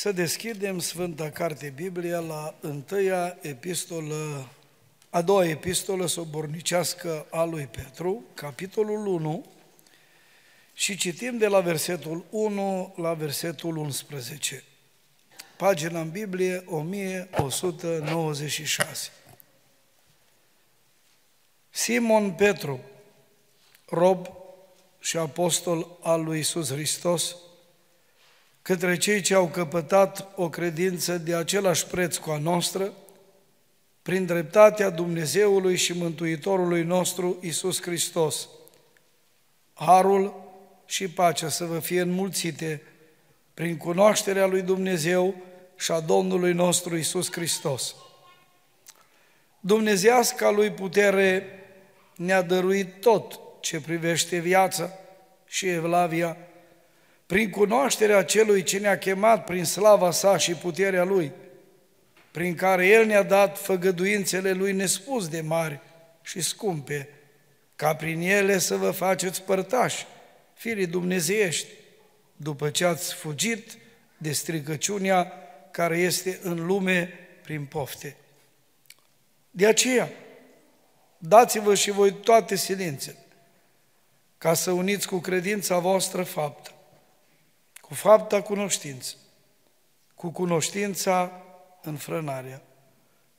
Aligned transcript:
Să 0.00 0.12
deschidem 0.12 0.78
Sfânta 0.78 1.30
Carte 1.30 1.72
Biblia 1.76 2.18
la 2.18 2.54
întâia 2.60 3.38
epistolă, 3.40 4.48
a 5.10 5.22
doua 5.22 5.46
epistolă 5.46 6.06
sobornicească 6.06 7.26
a 7.30 7.44
lui 7.44 7.66
Petru, 7.66 8.24
capitolul 8.34 9.06
1, 9.06 9.46
și 10.74 10.96
citim 10.96 11.38
de 11.38 11.46
la 11.46 11.60
versetul 11.60 12.24
1 12.30 12.94
la 12.96 13.14
versetul 13.14 13.76
11. 13.76 14.64
Pagina 15.56 16.00
în 16.00 16.10
Biblie 16.10 16.64
1196. 16.66 19.10
Simon 21.70 22.30
Petru, 22.30 22.80
rob 23.86 24.28
și 25.00 25.16
apostol 25.16 25.98
al 26.02 26.24
lui 26.24 26.38
Isus 26.38 26.72
Hristos, 26.72 27.36
către 28.62 28.96
cei 28.96 29.20
ce 29.20 29.34
au 29.34 29.46
căpătat 29.46 30.28
o 30.34 30.48
credință 30.48 31.18
de 31.18 31.34
același 31.34 31.86
preț 31.86 32.16
cu 32.16 32.30
a 32.30 32.38
noastră, 32.38 32.92
prin 34.02 34.26
dreptatea 34.26 34.90
Dumnezeului 34.90 35.76
și 35.76 35.92
Mântuitorului 35.92 36.82
nostru 36.82 37.38
Isus 37.40 37.82
Hristos. 37.82 38.48
Harul 39.74 40.48
și 40.86 41.08
pacea 41.08 41.48
să 41.48 41.64
vă 41.64 41.78
fie 41.78 42.00
înmulțite 42.00 42.82
prin 43.54 43.76
cunoașterea 43.76 44.46
lui 44.46 44.62
Dumnezeu 44.62 45.34
și 45.76 45.92
a 45.92 46.00
Domnului 46.00 46.52
nostru 46.52 46.96
Isus 46.96 47.32
Hristos. 47.32 47.94
Dumnezeasca 49.60 50.50
lui 50.50 50.70
putere 50.70 51.44
ne-a 52.16 52.42
dăruit 52.42 53.00
tot 53.00 53.40
ce 53.60 53.80
privește 53.80 54.38
viața 54.38 54.92
și 55.46 55.68
evlavia, 55.68 56.36
prin 57.30 57.50
cunoașterea 57.50 58.24
celui 58.24 58.62
ce 58.62 58.78
ne-a 58.78 58.98
chemat 58.98 59.44
prin 59.44 59.64
slava 59.64 60.10
sa 60.10 60.36
și 60.36 60.54
puterea 60.54 61.04
lui, 61.04 61.32
prin 62.30 62.54
care 62.54 62.86
El 62.86 63.06
ne-a 63.06 63.22
dat 63.22 63.58
făgăduințele 63.58 64.52
Lui 64.52 64.72
nespus 64.72 65.28
de 65.28 65.40
mari 65.40 65.80
și 66.22 66.40
scumpe, 66.40 67.08
ca 67.76 67.94
prin 67.94 68.20
ele 68.20 68.58
să 68.58 68.76
vă 68.76 68.90
faceți 68.90 69.42
părtași, 69.42 70.06
firii 70.54 70.86
dumnezeiești, 70.86 71.66
după 72.36 72.70
ce 72.70 72.84
ați 72.84 73.14
fugit 73.14 73.78
de 74.16 74.32
stricăciunea 74.32 75.32
care 75.70 75.98
este 75.98 76.38
în 76.42 76.66
lume 76.66 77.12
prin 77.42 77.64
pofte. 77.64 78.16
De 79.50 79.66
aceea, 79.66 80.08
dați-vă 81.18 81.74
și 81.74 81.90
voi 81.90 82.12
toate 82.12 82.56
silințele, 82.56 83.24
ca 84.38 84.54
să 84.54 84.70
uniți 84.70 85.06
cu 85.06 85.18
credința 85.18 85.78
voastră 85.78 86.22
faptă, 86.22 86.69
cu 87.90 87.96
fapta 87.96 88.42
cunoștință, 88.42 89.14
cu 90.14 90.30
cunoștința 90.30 91.32
înfrânarea, 91.82 92.62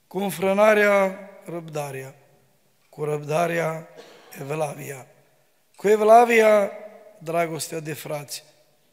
cu 0.07 0.17
înfrânarea 0.17 1.19
răbdarea, 1.45 2.16
cu 2.89 3.03
răbdarea 3.03 3.88
evlavia, 4.39 5.07
cu 5.75 5.88
evlavia 5.88 6.72
dragostea 7.17 7.79
de 7.79 7.94
frați, 7.94 8.44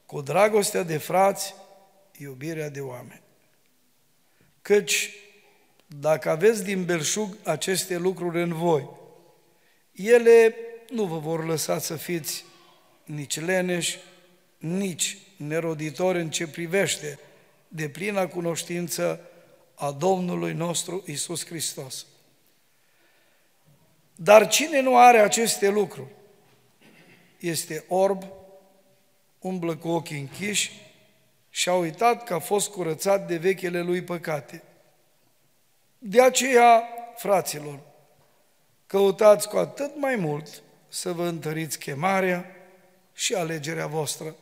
cu 0.06 0.20
dragostea 0.20 0.82
de 0.82 0.98
frați 0.98 1.54
iubirea 2.18 2.68
de 2.68 2.80
oameni. 2.80 3.22
Căci 4.62 5.10
dacă 5.86 6.30
aveți 6.30 6.64
din 6.64 6.84
belșug 6.84 7.36
aceste 7.44 7.96
lucruri 7.96 8.42
în 8.42 8.52
voi, 8.52 8.88
ele 9.92 10.54
nu 10.88 11.04
vă 11.04 11.18
vor 11.18 11.46
lăsa 11.46 11.78
să 11.78 11.96
fiți 11.96 12.44
nici 13.04 13.40
leneși, 13.40 13.98
nici 14.58 15.18
neroditori 15.38 16.20
în 16.20 16.30
ce 16.30 16.48
privește 16.48 17.18
de 17.68 17.88
plina 17.88 18.26
cunoștință 18.26 19.20
a 19.74 19.90
Domnului 19.90 20.52
nostru 20.52 21.02
Isus 21.06 21.46
Hristos. 21.46 22.06
Dar 24.14 24.48
cine 24.48 24.80
nu 24.80 24.98
are 24.98 25.18
aceste 25.18 25.68
lucruri 25.68 26.10
este 27.38 27.84
orb, 27.88 28.24
umblă 29.38 29.76
cu 29.76 29.88
ochii 29.88 30.18
închiși 30.18 30.72
și 31.50 31.68
a 31.68 31.74
uitat 31.74 32.24
că 32.24 32.34
a 32.34 32.38
fost 32.38 32.68
curățat 32.68 33.26
de 33.26 33.36
vechele 33.36 33.80
lui 33.80 34.02
păcate. 34.02 34.62
De 35.98 36.22
aceea, 36.22 36.82
fraților, 37.16 37.80
căutați 38.86 39.48
cu 39.48 39.56
atât 39.56 39.96
mai 39.96 40.16
mult 40.16 40.62
să 40.88 41.12
vă 41.12 41.26
întăriți 41.26 41.78
chemarea 41.78 42.44
și 43.14 43.34
alegerea 43.34 43.86
voastră, 43.86 44.36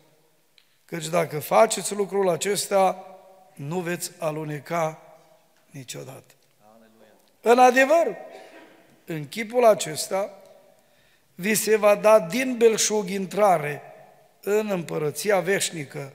căci 0.86 1.08
dacă 1.08 1.40
faceți 1.40 1.94
lucrul 1.94 2.28
acesta, 2.28 3.04
nu 3.54 3.80
veți 3.80 4.10
aluneca 4.18 5.00
niciodată. 5.70 6.34
Aleluia. 6.60 7.12
În 7.40 7.58
adevăr, 7.58 8.16
în 9.04 9.28
chipul 9.28 9.64
acesta, 9.64 10.30
vi 11.34 11.54
se 11.54 11.76
va 11.76 11.94
da 11.94 12.20
din 12.20 12.56
belșug 12.56 13.08
intrare 13.08 13.82
în 14.40 14.70
împărăția 14.70 15.40
veșnică 15.40 16.12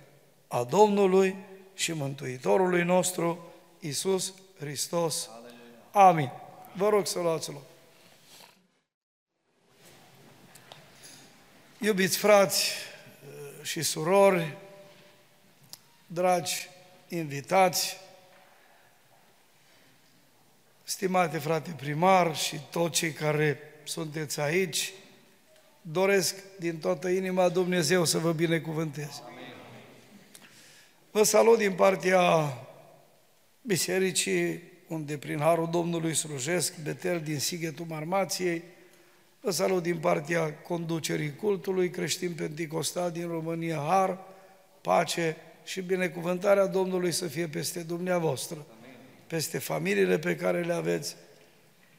a 0.47 0.63
Domnului 0.63 1.35
și 1.73 1.93
Mântuitorului 1.93 2.83
nostru, 2.83 3.53
Isus 3.79 4.33
Hristos. 4.59 5.29
Amin. 5.91 6.31
Vă 6.73 6.89
rog 6.89 7.07
să 7.07 7.19
luați 7.19 7.51
loc. 7.51 7.61
Iubiți 11.79 12.17
frați 12.17 12.71
uh, 12.71 12.90
și 13.61 13.81
surori, 13.81 14.57
dragi 16.07 16.69
invitați, 17.07 17.97
stimate 20.83 21.37
frate 21.37 21.71
primar 21.77 22.35
și 22.35 22.59
toți 22.71 22.97
cei 22.97 23.11
care 23.11 23.59
sunteți 23.83 24.39
aici, 24.39 24.93
doresc 25.81 26.35
din 26.59 26.77
toată 26.77 27.07
inima 27.07 27.49
Dumnezeu 27.49 28.05
să 28.05 28.17
vă 28.17 28.31
binecuvânteze. 28.31 29.21
Vă 31.11 31.23
salut 31.23 31.57
din 31.57 31.73
partea 31.73 32.53
bisericii, 33.61 34.63
unde 34.87 35.17
prin 35.17 35.39
Harul 35.39 35.69
Domnului 35.69 36.13
slujesc, 36.13 36.77
Betel 36.77 37.21
din 37.21 37.39
Sighetul 37.39 37.85
Marmației, 37.85 38.63
Vă 39.43 39.51
salut 39.51 39.83
din 39.83 39.97
partea 39.97 40.53
conducerii 40.53 41.35
cultului 41.35 41.89
creștin 41.89 42.33
penticostal 42.33 43.11
din 43.11 43.27
România, 43.27 43.83
har, 43.87 44.19
pace 44.81 45.37
și 45.63 45.81
binecuvântarea 45.81 46.65
Domnului 46.65 47.11
să 47.11 47.27
fie 47.27 47.47
peste 47.47 47.79
dumneavoastră, 47.79 48.65
peste 49.27 49.57
familiile 49.57 50.19
pe 50.19 50.35
care 50.35 50.61
le 50.61 50.73
aveți. 50.73 51.15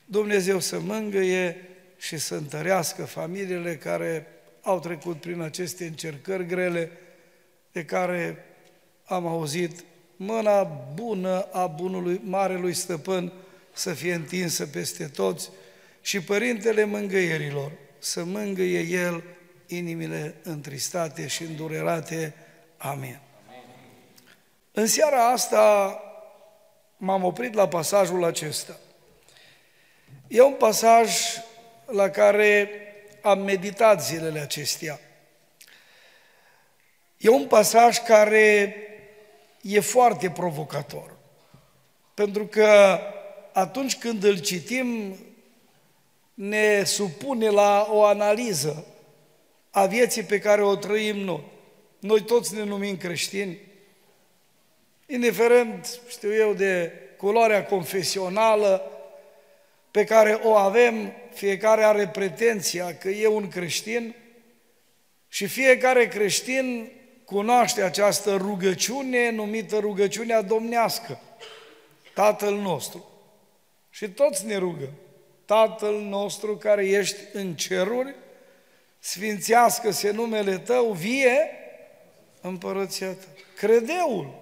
Dumnezeu 0.04 0.60
să 0.60 0.80
mângâie 0.80 1.68
și 1.98 2.18
să 2.18 2.34
întărească 2.34 3.04
familiile 3.04 3.76
care 3.76 4.26
au 4.60 4.80
trecut 4.80 5.20
prin 5.20 5.40
aceste 5.40 5.84
încercări 5.84 6.46
grele, 6.46 6.90
de 7.72 7.84
care 7.84 8.44
am 9.04 9.26
auzit 9.26 9.84
mâna 10.16 10.62
bună 10.94 11.40
a 11.52 11.66
bunului 11.66 12.20
Marelui 12.24 12.74
Stăpân 12.74 13.32
să 13.72 13.92
fie 13.92 14.14
întinsă 14.14 14.66
peste 14.66 15.04
toți 15.04 15.50
și 16.02 16.20
Părintele 16.20 16.84
Mângâierilor 16.84 17.72
să 17.98 18.24
mângâie 18.24 18.80
El 18.80 19.22
inimile 19.66 20.34
întristate 20.42 21.26
și 21.26 21.42
îndurerate. 21.42 22.34
Amin. 22.76 23.20
În 24.72 24.86
seara 24.86 25.30
asta 25.30 25.96
m-am 26.96 27.24
oprit 27.24 27.54
la 27.54 27.68
pasajul 27.68 28.24
acesta. 28.24 28.76
E 30.28 30.42
un 30.42 30.52
pasaj 30.52 31.12
la 31.86 32.08
care 32.08 32.70
am 33.22 33.38
meditat 33.38 34.04
zilele 34.04 34.40
acestea. 34.40 35.00
E 37.16 37.28
un 37.28 37.46
pasaj 37.46 37.98
care 37.98 38.76
e 39.62 39.80
foarte 39.80 40.30
provocator. 40.30 41.16
Pentru 42.14 42.46
că 42.46 42.98
atunci 43.52 43.98
când 43.98 44.24
îl 44.24 44.38
citim, 44.38 45.16
ne 46.48 46.84
supune 46.84 47.48
la 47.48 47.88
o 47.90 48.04
analiză 48.04 48.86
a 49.70 49.86
vieții 49.86 50.22
pe 50.22 50.38
care 50.38 50.62
o 50.62 50.76
trăim 50.76 51.16
noi. 51.16 51.44
Noi 51.98 52.22
toți 52.22 52.54
ne 52.54 52.62
numim 52.62 52.96
creștini, 52.96 53.58
indiferent, 55.06 56.00
știu 56.08 56.34
eu, 56.34 56.52
de 56.52 56.92
culoarea 57.16 57.66
confesională 57.66 58.90
pe 59.90 60.04
care 60.04 60.40
o 60.42 60.54
avem, 60.54 61.12
fiecare 61.32 61.84
are 61.84 62.08
pretenția 62.08 62.96
că 62.96 63.08
e 63.08 63.26
un 63.26 63.48
creștin 63.48 64.14
și 65.28 65.46
fiecare 65.46 66.08
creștin 66.08 66.92
cunoaște 67.24 67.82
această 67.82 68.36
rugăciune 68.36 69.30
numită 69.30 69.78
rugăciunea 69.78 70.42
domnească, 70.42 71.20
Tatăl 72.14 72.54
nostru. 72.54 73.10
Și 73.90 74.08
toți 74.08 74.46
ne 74.46 74.56
rugăm. 74.56 74.92
Tatăl 75.44 76.00
nostru 76.00 76.56
care 76.56 76.86
ești 76.86 77.16
în 77.32 77.54
ceruri, 77.54 78.14
sfințească-se 78.98 80.10
numele 80.10 80.58
Tău, 80.58 80.92
vie 80.92 81.50
împărăția 82.40 83.08
Ta. 83.08 83.26
Credeul 83.56 84.40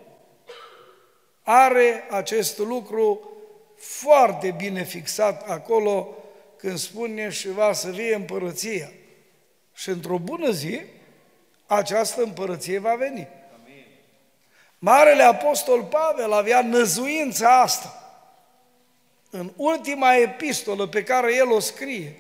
are 1.43 2.05
acest 2.11 2.59
lucru 2.59 3.31
foarte 3.77 4.51
bine 4.51 4.85
fixat 4.85 5.49
acolo 5.49 6.15
când 6.57 6.79
spune 6.79 7.29
și 7.29 7.51
va 7.51 7.73
să 7.73 7.91
vie 7.91 8.15
împărăția. 8.15 8.91
Și 9.75 9.89
într-o 9.89 10.19
bună 10.19 10.51
zi, 10.51 10.81
această 11.67 12.23
împărăție 12.23 12.79
va 12.79 12.95
veni. 12.95 13.29
Marele 14.79 15.23
Apostol 15.23 15.83
Pavel 15.83 16.33
avea 16.33 16.63
năzuința 16.63 17.61
asta. 17.61 18.00
În 19.31 19.53
ultima 19.57 20.15
epistolă 20.15 20.87
pe 20.87 21.03
care 21.03 21.35
el 21.35 21.51
o 21.51 21.61
scrie 21.61 22.17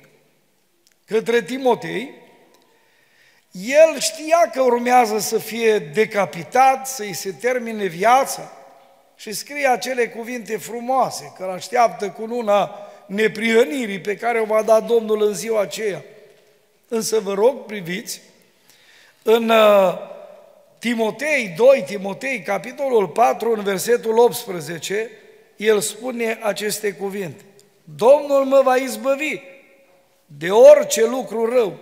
către 1.07 1.43
Timotei, 1.43 2.11
el 3.51 3.99
știa 3.99 4.51
că 4.53 4.61
urmează 4.63 5.19
să 5.19 5.39
fie 5.39 5.79
decapitat, 5.79 6.87
să-i 6.87 7.13
se 7.13 7.33
termine 7.33 7.85
viața 7.85 8.53
și 9.17 9.33
scrie 9.33 9.67
acele 9.67 10.09
cuvinte 10.09 10.57
frumoase, 10.57 11.33
că 11.37 11.45
îl 11.45 11.51
așteaptă 11.51 12.11
cu 12.11 12.25
luna 12.25 12.75
neprihănirii 13.07 14.01
pe 14.01 14.17
care 14.17 14.41
o 14.41 14.45
va 14.45 14.63
da 14.63 14.81
Domnul 14.81 15.23
în 15.23 15.35
ziua 15.35 15.61
aceea. 15.61 16.05
Însă 16.89 17.19
vă 17.19 17.35
rog, 17.35 17.65
priviți, 17.65 18.21
în 19.23 19.49
uh, 19.49 19.99
Timotei 20.79 21.55
2, 21.57 21.85
Timotei, 21.87 22.43
capitolul 22.43 23.09
4, 23.09 23.53
în 23.53 23.63
versetul 23.63 24.19
18, 24.19 25.11
el 25.61 25.81
spune 25.81 26.39
aceste 26.43 26.93
cuvinte. 26.93 27.45
Domnul 27.85 28.45
mă 28.45 28.61
va 28.63 28.77
izbăvi 28.77 29.41
de 30.27 30.51
orice 30.51 31.07
lucru 31.07 31.53
rău 31.53 31.79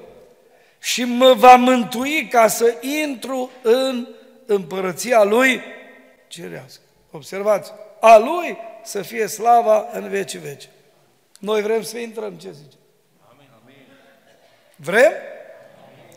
și 0.79 1.05
mă 1.05 1.35
va 1.35 1.55
mântui 1.55 2.29
ca 2.29 2.49
să 2.49 2.75
intru 2.81 3.51
în 3.63 4.09
împărăția 4.47 5.23
Lui 5.23 5.61
cerească. 6.29 6.83
Observați, 7.11 7.73
a 8.01 8.17
Lui 8.17 8.57
să 8.85 9.03
fie 9.03 9.27
slava 9.27 9.89
în 9.93 10.09
veci 10.09 10.37
veci. 10.37 10.69
Noi 11.39 11.63
vrem 11.63 11.83
să 11.83 11.99
intrăm, 11.99 12.35
ce 12.35 12.51
zice? 12.51 12.77
Vrem? 14.77 15.13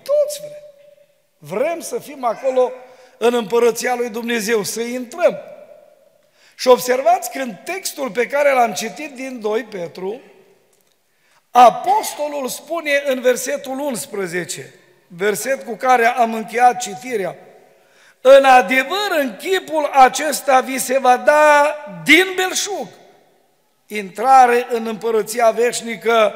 Toți 0.04 0.40
vrem. 0.40 0.64
Vrem 1.38 1.80
să 1.80 2.00
fim 2.00 2.24
acolo 2.24 2.72
în 3.18 3.34
împărăția 3.34 3.96
lui 3.96 4.10
Dumnezeu, 4.10 4.64
să 4.64 4.82
intrăm. 4.82 5.51
Și 6.62 6.68
observați 6.68 7.32
că 7.32 7.40
în 7.40 7.56
textul 7.64 8.12
pe 8.12 8.28
care 8.28 8.54
l-am 8.54 8.74
citit 8.74 9.16
din 9.16 9.40
2 9.40 9.64
Petru, 9.64 10.22
Apostolul 11.52 12.48
spune 12.48 13.04
în 13.06 13.22
versetul 13.22 13.80
11, 13.80 14.74
verset 15.08 15.66
cu 15.66 15.76
care 15.76 16.06
am 16.06 16.34
încheiat 16.34 16.82
citirea, 16.82 17.36
în 18.22 18.44
adevăr, 18.44 19.12
în 19.20 19.36
chipul 19.38 19.90
acesta 19.94 20.60
vi 20.60 20.78
se 20.78 21.00
va 21.00 21.18
da 21.18 21.76
din 22.04 22.26
belșug 22.36 22.88
intrare 23.88 24.68
în 24.70 24.88
împărăția 24.88 25.52
veșnică 25.52 26.34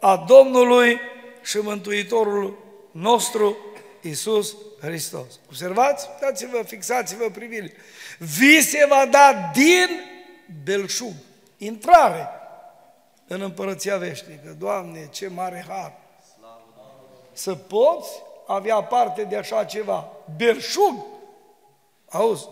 a 0.00 0.24
Domnului 0.28 1.00
și 1.42 1.58
Mântuitorul 1.58 2.58
nostru, 2.90 3.56
Isus 4.00 4.56
Hristos. 4.82 5.40
Observați? 5.48 6.08
Dați-vă, 6.20 6.62
fixați-vă 6.62 7.30
privirile. 7.30 7.72
Vi 8.18 8.60
se 8.60 8.86
va 8.88 9.06
da 9.10 9.50
din 9.54 9.88
belșug 10.64 11.12
intrare 11.56 12.28
în 13.26 13.40
împărăția 13.40 13.96
veșnică. 13.96 14.56
Doamne, 14.58 15.08
ce 15.10 15.28
mare 15.28 15.64
har! 15.68 15.92
Să 17.32 17.54
poți 17.54 18.08
avea 18.46 18.82
parte 18.82 19.22
de 19.22 19.36
așa 19.36 19.64
ceva. 19.64 20.08
Belșug! 20.36 21.04
Auzi? 22.08 22.48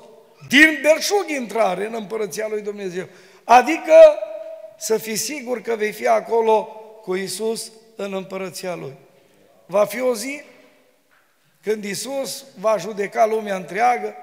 Din 0.49 0.79
belșug 0.83 1.29
intrare 1.29 1.87
în 1.87 1.95
împărăția 1.95 2.47
lui 2.49 2.63
Dumnezeu. 2.63 3.07
Adică 3.45 3.95
să 4.79 4.99
fii 4.99 5.17
sigur 5.17 5.61
că 5.61 5.75
vei 5.75 5.93
fi 5.93 6.07
acolo 6.07 6.63
cu 7.03 7.15
Isus 7.15 7.73
în 7.97 8.15
împărăția 8.15 8.75
Lui. 8.75 8.95
Va 9.67 9.85
fi 9.85 10.01
o 10.01 10.15
zi 10.15 10.43
când 11.63 11.85
Isus 11.85 12.45
va 12.59 12.77
judeca 12.77 13.27
lumea 13.27 13.57
întreagă 13.57 14.15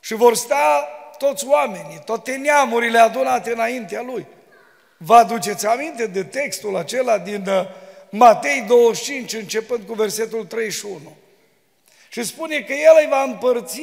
și 0.00 0.14
vor 0.14 0.34
sta 0.34 0.88
toți 1.18 1.46
oamenii, 1.46 2.02
toate 2.04 2.36
neamurile 2.36 2.98
adunate 2.98 3.50
înaintea 3.52 4.02
Lui. 4.02 4.26
Vă 4.96 5.14
aduceți 5.14 5.66
aminte 5.66 6.06
de 6.06 6.24
textul 6.24 6.76
acela 6.76 7.18
din 7.18 7.48
uh, 7.48 7.66
Matei 8.10 8.64
25, 8.66 9.32
începând 9.32 9.86
cu 9.86 9.94
versetul 9.94 10.44
31. 10.44 11.16
Și 12.08 12.24
spune 12.24 12.60
că 12.60 12.72
El 12.72 12.96
îi 13.00 13.08
va 13.08 13.22
împărți 13.22 13.82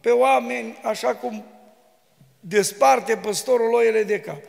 pe 0.00 0.10
oameni 0.10 0.78
așa 0.82 1.14
cum 1.14 1.44
desparte 2.40 3.16
păstorul 3.16 3.72
oile 3.72 4.02
de 4.02 4.20
cap. 4.20 4.42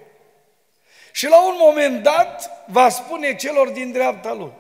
Și 1.12 1.28
la 1.28 1.48
un 1.48 1.56
moment 1.58 2.04
dat 2.04 2.52
va 2.68 2.90
spune 2.90 3.36
celor 3.36 3.70
din 3.70 3.92
dreapta 3.92 4.34
lui, 4.34 4.52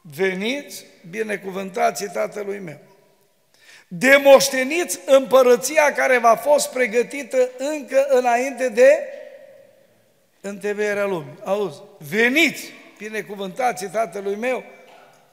veniți, 0.00 0.84
binecuvântați 1.10 2.12
Tatălui 2.12 2.58
meu, 2.58 2.78
demoșteniți 3.88 5.00
împărăția 5.06 5.92
care 5.92 6.18
v-a 6.18 6.36
fost 6.36 6.70
pregătită 6.70 7.50
încă 7.58 8.06
înainte 8.08 8.68
de 8.68 8.98
întemeierea 10.40 11.06
lumii. 11.06 11.38
Auzi, 11.44 11.82
veniți, 11.98 12.72
binecuvântați 12.98 13.86
Tatălui 13.86 14.36
meu, 14.36 14.64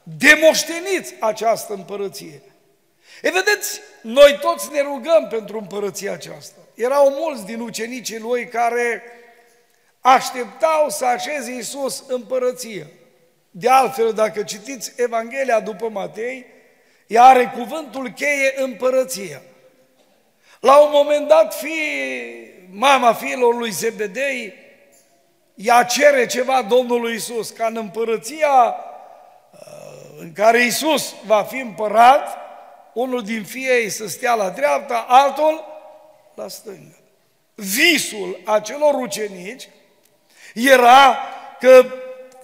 demoșteniți 0.03 1.13
această 1.19 1.73
împărăție. 1.73 2.41
E 3.21 3.31
vedeți, 3.31 3.81
noi 4.01 4.37
toți 4.41 4.71
ne 4.71 4.81
rugăm 4.81 5.27
pentru 5.29 5.57
împărăția 5.57 6.11
aceasta. 6.11 6.59
Erau 6.75 7.09
mulți 7.09 7.45
din 7.45 7.59
ucenicii 7.59 8.19
lui 8.19 8.47
care 8.47 9.03
așteptau 9.99 10.89
să 10.89 11.05
așeze 11.05 11.51
Iisus 11.51 12.03
împărăție. 12.07 12.87
De 13.51 13.69
altfel, 13.69 14.13
dacă 14.13 14.43
citiți 14.43 14.93
Evanghelia 14.95 15.59
după 15.59 15.89
Matei, 15.89 16.45
ea 17.07 17.23
are 17.23 17.51
cuvântul 17.55 18.09
cheie 18.09 18.53
împărăția. 18.55 19.41
La 20.59 20.77
un 20.77 20.89
moment 20.91 21.27
dat, 21.27 21.55
fi, 21.55 21.73
mama 22.69 23.13
fiilor 23.13 23.55
lui 23.55 23.71
Zebedei, 23.71 24.53
ea 25.55 25.83
cere 25.83 26.25
ceva 26.25 26.61
Domnului 26.61 27.15
Isus, 27.15 27.49
ca 27.49 27.65
în 27.65 27.77
împărăția 27.77 28.75
uh, 29.51 30.19
în 30.19 30.33
care 30.33 30.65
Isus 30.65 31.13
va 31.25 31.43
fi 31.43 31.57
împărat, 31.57 32.37
unul 32.93 33.23
din 33.23 33.43
fiei 33.43 33.89
să 33.89 34.07
stea 34.07 34.33
la 34.33 34.49
dreapta, 34.49 35.05
altul 35.07 35.63
la 36.35 36.47
stânga. 36.47 36.95
Visul 37.55 38.39
acelor 38.45 38.93
ucenici 38.93 39.69
era 40.53 41.17
că 41.59 41.85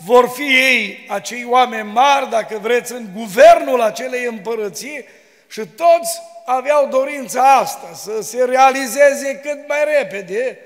vor 0.08 0.30
fi 0.30 0.44
ei, 0.44 1.06
acei 1.10 1.46
oameni 1.50 1.92
mari, 1.92 2.30
dacă 2.30 2.58
vreți, 2.58 2.92
în 2.92 3.08
guvernul 3.14 3.82
acelei 3.82 4.26
împărății 4.26 5.06
și 5.48 5.66
toți 5.66 6.22
aveau 6.46 6.88
dorința 6.88 7.56
asta, 7.56 7.92
să 7.94 8.22
se 8.22 8.44
realizeze 8.44 9.40
cât 9.44 9.68
mai 9.68 9.78
repede 9.98 10.60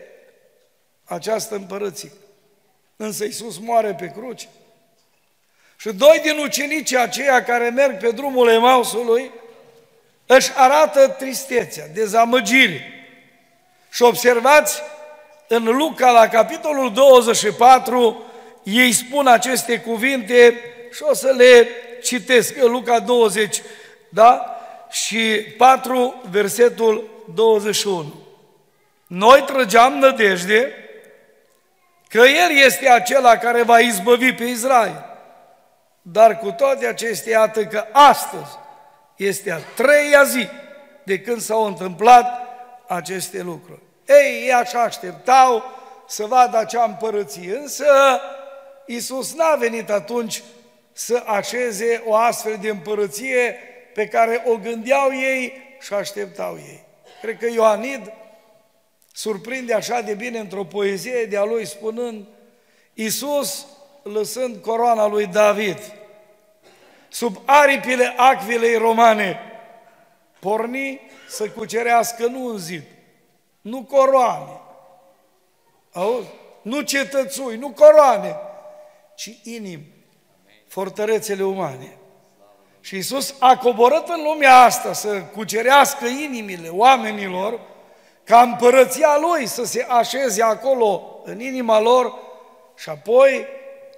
această 1.04 1.56
împărăție. 1.56 2.12
Însă 2.96 3.24
Iisus 3.24 3.58
moare 3.58 3.94
pe 3.94 4.12
cruce. 4.16 4.48
Și 5.78 5.94
doi 5.94 6.20
din 6.24 6.38
ucenicii 6.38 6.98
aceia 6.98 7.44
care 7.44 7.70
merg 7.70 7.98
pe 7.98 8.12
drumul 8.12 8.50
Emausului 8.50 9.32
își 10.26 10.52
arată 10.56 11.08
tristețea, 11.08 11.86
dezamăgire. 11.94 12.94
Și 13.92 14.02
observați 14.02 14.82
în 15.48 15.64
Luca, 15.64 16.12
la 16.12 16.28
capitolul 16.28 16.94
24, 16.94 18.31
ei 18.64 18.92
spun 18.92 19.28
aceste 19.28 19.80
cuvinte 19.80 20.56
și 20.94 21.04
o 21.04 21.14
să 21.14 21.34
le 21.38 21.68
citesc, 22.02 22.64
în 22.64 22.72
Luca 22.72 23.00
20, 23.00 23.62
da? 24.10 24.60
Și 24.90 25.42
4, 25.58 26.22
versetul 26.30 27.10
21. 27.36 28.14
Noi 29.08 29.44
trăgeam 29.46 29.94
nădejde 29.94 30.74
că 32.08 32.18
El 32.18 32.58
este 32.66 32.90
acela 32.90 33.38
care 33.38 33.64
va 33.64 33.80
izbăvi 33.80 34.34
pe 34.34 34.44
Israel. 34.44 35.06
Dar 36.02 36.38
cu 36.38 36.52
toate 36.52 36.88
acestea, 36.88 37.40
iată 37.40 37.66
că 37.66 37.86
astăzi 37.92 38.58
este 39.16 39.52
a 39.52 39.58
treia 39.58 40.24
zi 40.24 40.48
de 41.04 41.20
când 41.20 41.42
s-au 41.42 41.66
întâmplat 41.66 42.48
aceste 42.88 43.42
lucruri. 43.42 43.80
Ei, 44.08 44.44
ei 44.44 44.54
așa 44.54 44.82
așteptau 44.82 45.64
să 46.08 46.26
vadă 46.26 46.58
acea 46.58 46.84
împărăție, 46.84 47.58
însă 47.58 47.86
Iisus 48.86 49.34
n-a 49.34 49.56
venit 49.56 49.90
atunci 49.90 50.44
să 50.94 51.24
așeze 51.26 52.04
o 52.06 52.16
astfel 52.16 52.58
de 52.62 52.70
împărăție 52.70 53.56
pe 53.94 54.08
care 54.08 54.44
o 54.46 54.56
gândeau 54.58 55.12
ei 55.12 55.54
și 55.82 55.94
așteptau 55.94 56.56
ei. 56.56 56.84
Cred 57.22 57.38
că 57.38 57.48
Ioanid 57.48 58.14
surprinde 59.14 59.74
așa 59.74 60.02
de 60.02 60.14
bine 60.14 60.40
într-o 60.40 60.64
poezie 60.64 61.26
de-a 61.26 61.44
lui 61.44 61.66
spunând 61.66 62.26
Iisus 62.94 63.66
lăsând 64.04 64.58
coroana 64.58 65.08
lui 65.08 65.26
David 65.26 65.78
sub 67.10 67.42
aripile 67.46 68.14
acvilei 68.18 68.76
romane 68.76 69.40
porni 70.40 71.02
să 71.28 71.50
cucerească 71.50 72.26
nu 72.26 72.46
un 72.46 72.58
zid, 72.58 72.84
nu 73.62 73.84
coroane, 73.84 74.62
auzi? 75.92 76.28
Nu 76.62 76.82
cetățui, 76.82 77.58
nu 77.58 77.70
coroane, 77.70 78.36
ci 79.22 79.38
inimi, 79.44 79.86
fortărețele 80.68 81.44
umane. 81.44 81.98
Și 82.80 82.96
Iisus 82.96 83.36
a 83.40 83.58
coborât 83.58 84.08
în 84.08 84.24
lumea 84.24 84.56
asta 84.58 84.94
să 84.94 85.08
cucerească 85.08 86.06
inimile 86.06 86.68
oamenilor, 86.68 87.60
ca 88.24 88.42
împărăția 88.42 89.18
Lui 89.20 89.48
să 89.48 89.66
se 89.66 89.86
așeze 89.90 90.44
acolo 90.44 91.22
în 91.24 91.40
inima 91.40 91.80
lor 91.80 92.14
și 92.78 92.90
apoi 92.90 93.46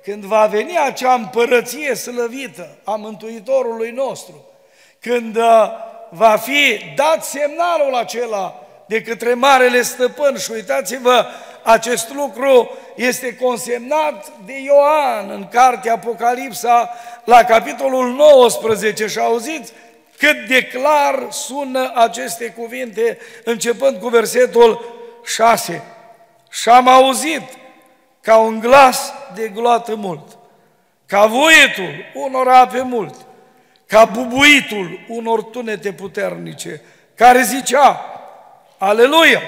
când 0.04 0.24
va 0.24 0.46
veni 0.46 0.78
acea 0.78 1.14
împărăție 1.14 1.94
slăvită 1.94 2.78
a 2.84 2.96
Mântuitorului 2.96 3.92
nostru, 3.92 4.46
când 5.00 5.36
uh, 5.36 5.70
va 6.10 6.36
fi 6.36 6.80
dat 6.96 7.26
semnalul 7.26 7.96
acela 7.96 8.64
de 8.86 9.02
către 9.02 9.34
Marele 9.34 9.82
Stăpân 9.82 10.38
și 10.38 10.52
uitați-vă, 10.52 11.26
acest 11.64 12.14
lucru 12.14 12.78
este 12.96 13.36
consemnat 13.36 14.32
de 14.46 14.54
Ioan 14.64 15.30
în 15.30 15.48
cartea 15.48 15.94
Apocalipsa 15.94 16.90
la 17.24 17.44
capitolul 17.44 18.14
19 18.14 19.08
și 19.08 19.20
auziți 19.20 19.74
cât 20.18 20.48
de 20.48 20.64
clar 20.64 21.28
sună 21.30 21.92
aceste 21.96 22.46
cuvinte 22.46 23.18
începând 23.44 23.98
cu 23.98 24.08
versetul 24.08 24.96
6. 25.26 25.84
Și 26.50 26.70
am 26.70 26.88
auzit 26.88 27.44
ca 28.22 28.38
un 28.38 28.60
glas 28.60 29.14
de 29.36 29.48
gloată 29.48 29.96
mult, 29.96 30.38
ca 31.06 31.26
vuietul 31.26 31.94
unor 32.14 32.48
ape 32.48 32.82
mult, 32.82 33.16
ca 33.88 34.06
bubuitul 34.06 35.00
unor 35.08 35.44
tunete 35.44 35.94
puternice, 35.94 36.82
care 37.16 37.42
zicea, 37.42 38.06
Aleluia! 38.78 39.42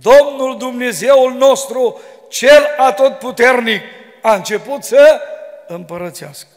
Domnul 0.00 0.58
Dumnezeul 0.58 1.32
nostru, 1.32 2.00
Cel 2.28 2.74
Atotputernic, 2.76 3.82
a 4.22 4.34
început 4.34 4.82
să 4.82 5.20
împărățească. 5.66 6.48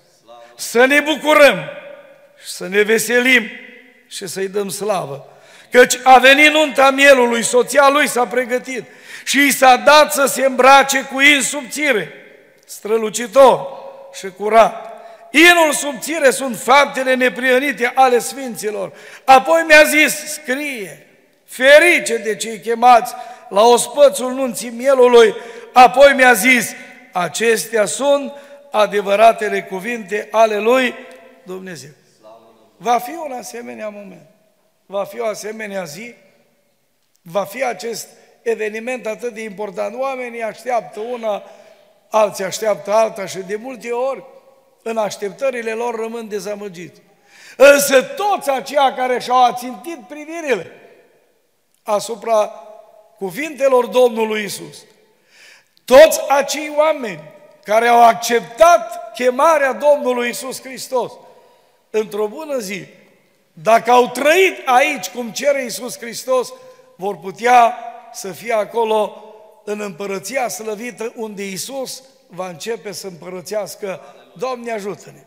Să 0.56 0.86
ne 0.86 1.00
bucurăm 1.00 1.56
și 2.44 2.52
să 2.52 2.68
ne 2.68 2.82
veselim 2.82 3.44
și 4.08 4.28
să-i 4.28 4.48
dăm 4.48 4.70
slavă. 4.70 5.28
Căci 5.72 6.00
a 6.04 6.18
venit 6.18 6.52
nunta 6.52 6.92
mielului, 6.92 7.44
soția 7.44 7.90
lui 7.90 8.08
s-a 8.08 8.26
pregătit 8.26 8.84
și 9.26 9.46
i 9.46 9.52
s-a 9.52 9.76
dat 9.76 10.14
să 10.14 10.26
se 10.26 10.46
îmbrace 10.46 11.10
cu 11.14 11.20
in 11.22 11.42
subțire, 11.42 12.14
strălucitor 12.66 13.68
și 14.14 14.32
curat. 14.38 14.94
Inul 15.32 15.74
subțire 15.74 16.30
sunt 16.30 16.60
faptele 16.60 17.16
neprionite 17.16 17.92
ale 17.96 18.20
Sfinților. 18.20 18.92
Apoi 19.24 19.64
mi-a 19.68 19.84
zis, 19.84 20.34
scrie, 20.34 21.05
ferice 21.56 22.18
de 22.18 22.36
cei 22.36 22.60
chemați 22.60 23.14
la 23.50 23.62
ospățul 23.62 24.34
nunții 24.34 24.70
mielului. 24.70 25.36
Apoi 25.74 26.14
mi-a 26.14 26.34
zis, 26.34 26.72
acestea 27.12 27.86
sunt 27.86 28.34
adevăratele 28.72 29.64
cuvinte 29.64 30.28
ale 30.32 30.58
lui 30.58 30.94
Dumnezeu. 31.44 31.90
Va 32.78 32.98
fi 32.98 33.12
un 33.26 33.32
asemenea 33.32 33.90
moment, 33.90 34.28
va 34.86 35.04
fi 35.04 35.20
o 35.20 35.26
asemenea 35.26 35.84
zi, 35.84 36.14
va 37.22 37.44
fi 37.44 37.64
acest 37.64 38.08
eveniment 38.42 39.06
atât 39.06 39.34
de 39.34 39.42
important. 39.42 39.96
Oamenii 40.00 40.44
așteaptă 40.44 41.00
una, 41.00 41.44
alții 42.10 42.44
așteaptă 42.44 42.92
alta 42.92 43.26
și 43.26 43.38
de 43.38 43.56
multe 43.56 43.92
ori 43.92 44.24
în 44.84 44.98
așteptările 44.98 45.72
lor 45.72 45.96
rămân 45.96 46.28
dezamăgiți. 46.28 47.02
Însă 47.58 48.02
toți 48.02 48.50
aceia 48.50 48.94
care 48.94 49.20
și-au 49.20 49.44
ațintit 49.44 50.00
privirile 50.08 50.72
asupra 51.86 52.52
cuvintelor 53.18 53.86
Domnului 53.86 54.44
Isus, 54.44 54.78
toți 55.86 56.20
acei 56.30 56.74
oameni 56.78 57.24
care 57.64 57.88
au 57.88 58.04
acceptat 58.04 59.12
chemarea 59.14 59.74
Domnului 59.74 60.30
Isus 60.30 60.62
Hristos, 60.62 61.12
într-o 61.90 62.28
bună 62.28 62.58
zi, 62.58 62.86
dacă 63.54 63.92
au 63.92 64.10
trăit 64.10 64.68
aici 64.68 65.10
cum 65.10 65.32
cere 65.32 65.64
Isus 65.64 65.98
Hristos, 65.98 66.54
vor 66.96 67.18
putea 67.18 67.78
să 68.14 68.32
fie 68.32 68.54
acolo 68.54 69.24
în 69.64 69.80
împărăția 69.80 70.48
slăvită 70.48 71.14
unde 71.16 71.50
Isus 71.50 72.04
va 72.28 72.48
începe 72.48 72.92
să 72.92 73.08
împărățească. 73.08 74.02
Doamne 74.38 74.72
ajută-ne! 74.72 75.24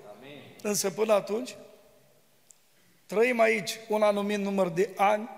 Însă 0.62 0.90
până 0.90 1.12
atunci, 1.12 1.56
trăim 3.06 3.40
aici 3.40 3.78
un 3.88 4.02
anumit 4.02 4.38
număr 4.38 4.68
de 4.68 4.88
ani, 4.96 5.28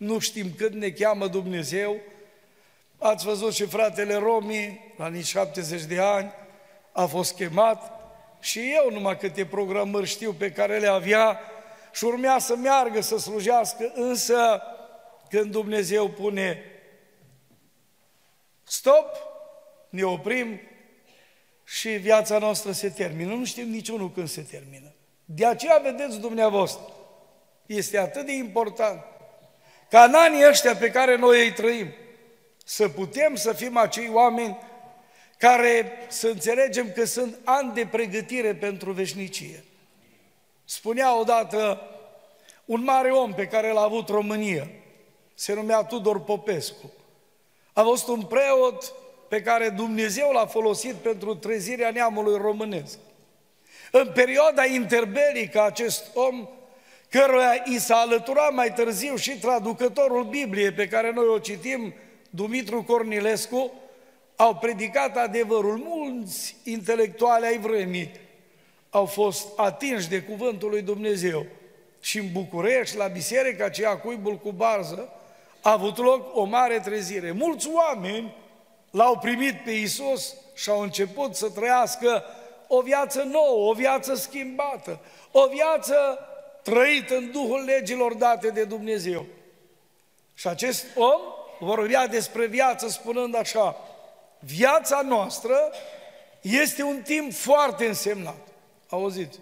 nu 0.00 0.18
știm 0.18 0.52
cât 0.56 0.72
ne 0.72 0.90
cheamă 0.90 1.26
Dumnezeu, 1.26 1.96
ați 2.98 3.24
văzut 3.24 3.54
și 3.54 3.64
fratele 3.64 4.14
Romi, 4.14 4.92
la 4.96 5.08
nici 5.08 5.26
70 5.26 5.82
de 5.82 5.98
ani, 5.98 6.32
a 6.92 7.06
fost 7.06 7.34
chemat 7.34 7.92
și 8.40 8.72
eu 8.74 8.90
numai 8.92 9.16
câte 9.16 9.46
programări 9.46 10.06
știu 10.06 10.32
pe 10.32 10.52
care 10.52 10.78
le 10.78 10.86
avea 10.86 11.40
și 11.92 12.04
urmea 12.04 12.38
să 12.38 12.56
meargă 12.56 13.00
să 13.00 13.18
slujească, 13.18 13.92
însă 13.94 14.62
când 15.28 15.50
Dumnezeu 15.50 16.08
pune 16.08 16.64
stop, 18.62 19.16
ne 19.88 20.02
oprim 20.02 20.60
și 21.64 21.88
viața 21.88 22.38
noastră 22.38 22.72
se 22.72 22.88
termină. 22.88 23.34
Nu 23.34 23.44
știm 23.44 23.68
niciunul 23.68 24.12
când 24.12 24.28
se 24.28 24.42
termină. 24.42 24.92
De 25.24 25.46
aceea, 25.46 25.78
vedeți 25.78 26.20
dumneavoastră, 26.20 26.82
este 27.66 27.98
atât 27.98 28.26
de 28.26 28.32
important 28.32 29.04
ca 29.90 30.02
în 30.02 30.14
anii 30.14 30.48
ăștia 30.48 30.76
pe 30.76 30.90
care 30.90 31.16
noi 31.16 31.44
îi 31.44 31.52
trăim, 31.52 31.86
să 32.64 32.88
putem 32.88 33.34
să 33.34 33.52
fim 33.52 33.76
acei 33.76 34.10
oameni 34.12 34.58
care 35.38 35.92
să 36.08 36.28
înțelegem 36.28 36.92
că 36.92 37.04
sunt 37.04 37.38
ani 37.44 37.74
de 37.74 37.86
pregătire 37.90 38.54
pentru 38.54 38.92
veșnicie. 38.92 39.64
Spunea 40.64 41.18
odată 41.18 41.80
un 42.64 42.84
mare 42.84 43.10
om 43.10 43.34
pe 43.34 43.46
care 43.46 43.72
l-a 43.72 43.80
avut 43.80 44.08
România, 44.08 44.68
se 45.34 45.54
numea 45.54 45.82
Tudor 45.82 46.20
Popescu. 46.20 46.92
A 47.72 47.82
fost 47.82 48.08
un 48.08 48.22
preot 48.22 48.92
pe 49.28 49.42
care 49.42 49.68
Dumnezeu 49.68 50.30
l-a 50.30 50.46
folosit 50.46 50.94
pentru 50.94 51.34
trezirea 51.34 51.90
neamului 51.90 52.36
românesc. 52.36 52.98
În 53.90 54.10
perioada 54.14 54.64
interbelică 54.64 55.62
acest 55.62 56.04
om, 56.14 56.48
căruia 57.10 57.62
i 57.64 57.78
s-a 57.78 57.96
alăturat 57.96 58.52
mai 58.52 58.72
târziu 58.72 59.16
și 59.16 59.38
traducătorul 59.38 60.24
Bibliei 60.24 60.72
pe 60.72 60.88
care 60.88 61.12
noi 61.12 61.26
o 61.26 61.38
citim, 61.38 61.94
Dumitru 62.30 62.82
Cornilescu, 62.82 63.72
au 64.36 64.56
predicat 64.56 65.16
adevărul. 65.16 65.76
Mulți 65.76 66.56
intelectuali 66.64 67.46
ai 67.46 67.58
vremii 67.58 68.10
au 68.90 69.04
fost 69.04 69.46
atinși 69.56 70.08
de 70.08 70.22
cuvântul 70.22 70.70
lui 70.70 70.82
Dumnezeu. 70.82 71.46
Și 72.00 72.18
în 72.18 72.32
București, 72.32 72.96
la 72.96 73.06
biserica 73.06 73.64
aceea 73.64 73.96
cuibul 73.96 74.36
cu 74.36 74.52
barză, 74.52 75.12
a 75.62 75.72
avut 75.72 75.98
loc 75.98 76.36
o 76.36 76.44
mare 76.44 76.78
trezire. 76.78 77.32
Mulți 77.32 77.68
oameni 77.72 78.34
l-au 78.90 79.18
primit 79.18 79.64
pe 79.64 79.70
Isus 79.70 80.34
și 80.54 80.70
au 80.70 80.80
început 80.80 81.34
să 81.34 81.50
trăiască 81.50 82.24
o 82.68 82.80
viață 82.80 83.22
nouă, 83.22 83.70
o 83.70 83.72
viață 83.72 84.14
schimbată, 84.14 85.00
o 85.30 85.46
viață 85.48 86.18
trăită 86.62 87.16
în 87.16 87.30
Duhul 87.30 87.64
legilor 87.64 88.14
date 88.14 88.48
de 88.48 88.64
Dumnezeu. 88.64 89.26
Și 90.34 90.48
acest 90.48 90.86
om 90.94 91.20
vorbea 91.58 92.06
despre 92.06 92.46
viață 92.46 92.88
spunând 92.88 93.34
așa, 93.34 93.76
viața 94.38 95.00
noastră 95.00 95.72
este 96.40 96.82
un 96.82 97.02
timp 97.02 97.32
foarte 97.32 97.86
însemnat. 97.86 98.48
Auziți? 98.88 99.38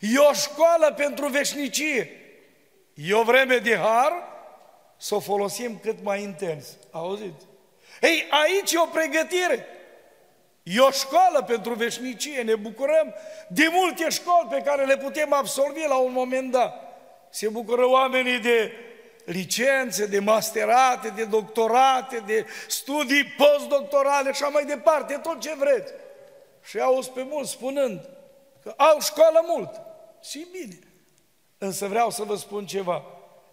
E 0.00 0.18
o 0.18 0.32
școală 0.32 0.92
pentru 0.92 1.28
veșnicie. 1.28 2.10
E 2.94 3.14
o 3.14 3.22
vreme 3.22 3.56
de 3.56 3.76
har 3.76 4.12
să 4.96 5.14
o 5.14 5.20
folosim 5.20 5.78
cât 5.78 6.02
mai 6.02 6.22
intens. 6.22 6.66
Auziți? 6.90 7.46
Ei, 8.00 8.26
aici 8.30 8.72
e 8.72 8.78
o 8.78 8.86
pregătire. 8.86 9.66
E 10.68 10.80
o 10.80 10.90
școală 10.90 11.42
pentru 11.42 11.74
veșnicie. 11.74 12.42
Ne 12.42 12.54
bucurăm 12.54 13.14
de 13.48 13.68
multe 13.70 14.08
școli 14.08 14.48
pe 14.50 14.62
care 14.64 14.84
le 14.84 14.96
putem 14.96 15.32
absolvi 15.32 15.86
la 15.88 15.96
un 15.96 16.12
moment 16.12 16.50
dat. 16.50 16.98
Se 17.30 17.48
bucură 17.48 17.86
oamenii 17.86 18.38
de 18.38 18.72
licențe, 19.24 20.06
de 20.06 20.18
masterate, 20.18 21.08
de 21.08 21.24
doctorate, 21.24 22.22
de 22.26 22.46
studii 22.68 23.24
postdoctorale 23.24 24.32
și 24.32 24.42
așa 24.42 24.48
mai 24.52 24.64
departe, 24.64 25.14
tot 25.22 25.40
ce 25.40 25.54
vreți. 25.54 25.92
Și 26.62 26.80
auzi 26.80 27.10
pe 27.10 27.22
mulți 27.22 27.50
spunând 27.50 28.08
că 28.62 28.74
au 28.76 29.00
școală 29.00 29.44
mult. 29.46 29.80
Și 30.22 30.46
bine. 30.52 30.78
Însă 31.58 31.86
vreau 31.86 32.10
să 32.10 32.22
vă 32.22 32.36
spun 32.36 32.66
ceva. 32.66 33.02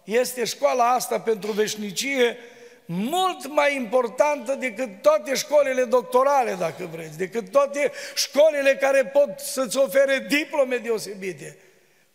Este 0.04 0.44
școala 0.44 0.90
asta 0.90 1.20
pentru 1.20 1.52
veșnicie 1.52 2.36
mult 2.84 3.46
mai 3.46 3.76
importantă 3.76 4.54
decât 4.54 5.02
toate 5.02 5.34
școlile 5.34 5.84
doctorale, 5.84 6.54
dacă 6.54 6.88
vreți, 6.92 7.18
decât 7.18 7.50
toate 7.50 7.92
școlile 8.14 8.76
care 8.76 9.04
pot 9.04 9.38
să-ți 9.38 9.78
ofere 9.78 10.26
diplome 10.28 10.76
deosebite. 10.76 11.58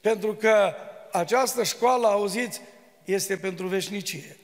Pentru 0.01 0.35
că 0.35 0.73
această 1.11 1.63
școală, 1.63 2.07
auziți, 2.07 2.61
este 3.05 3.37
pentru 3.37 3.67
veșnicie. 3.67 4.37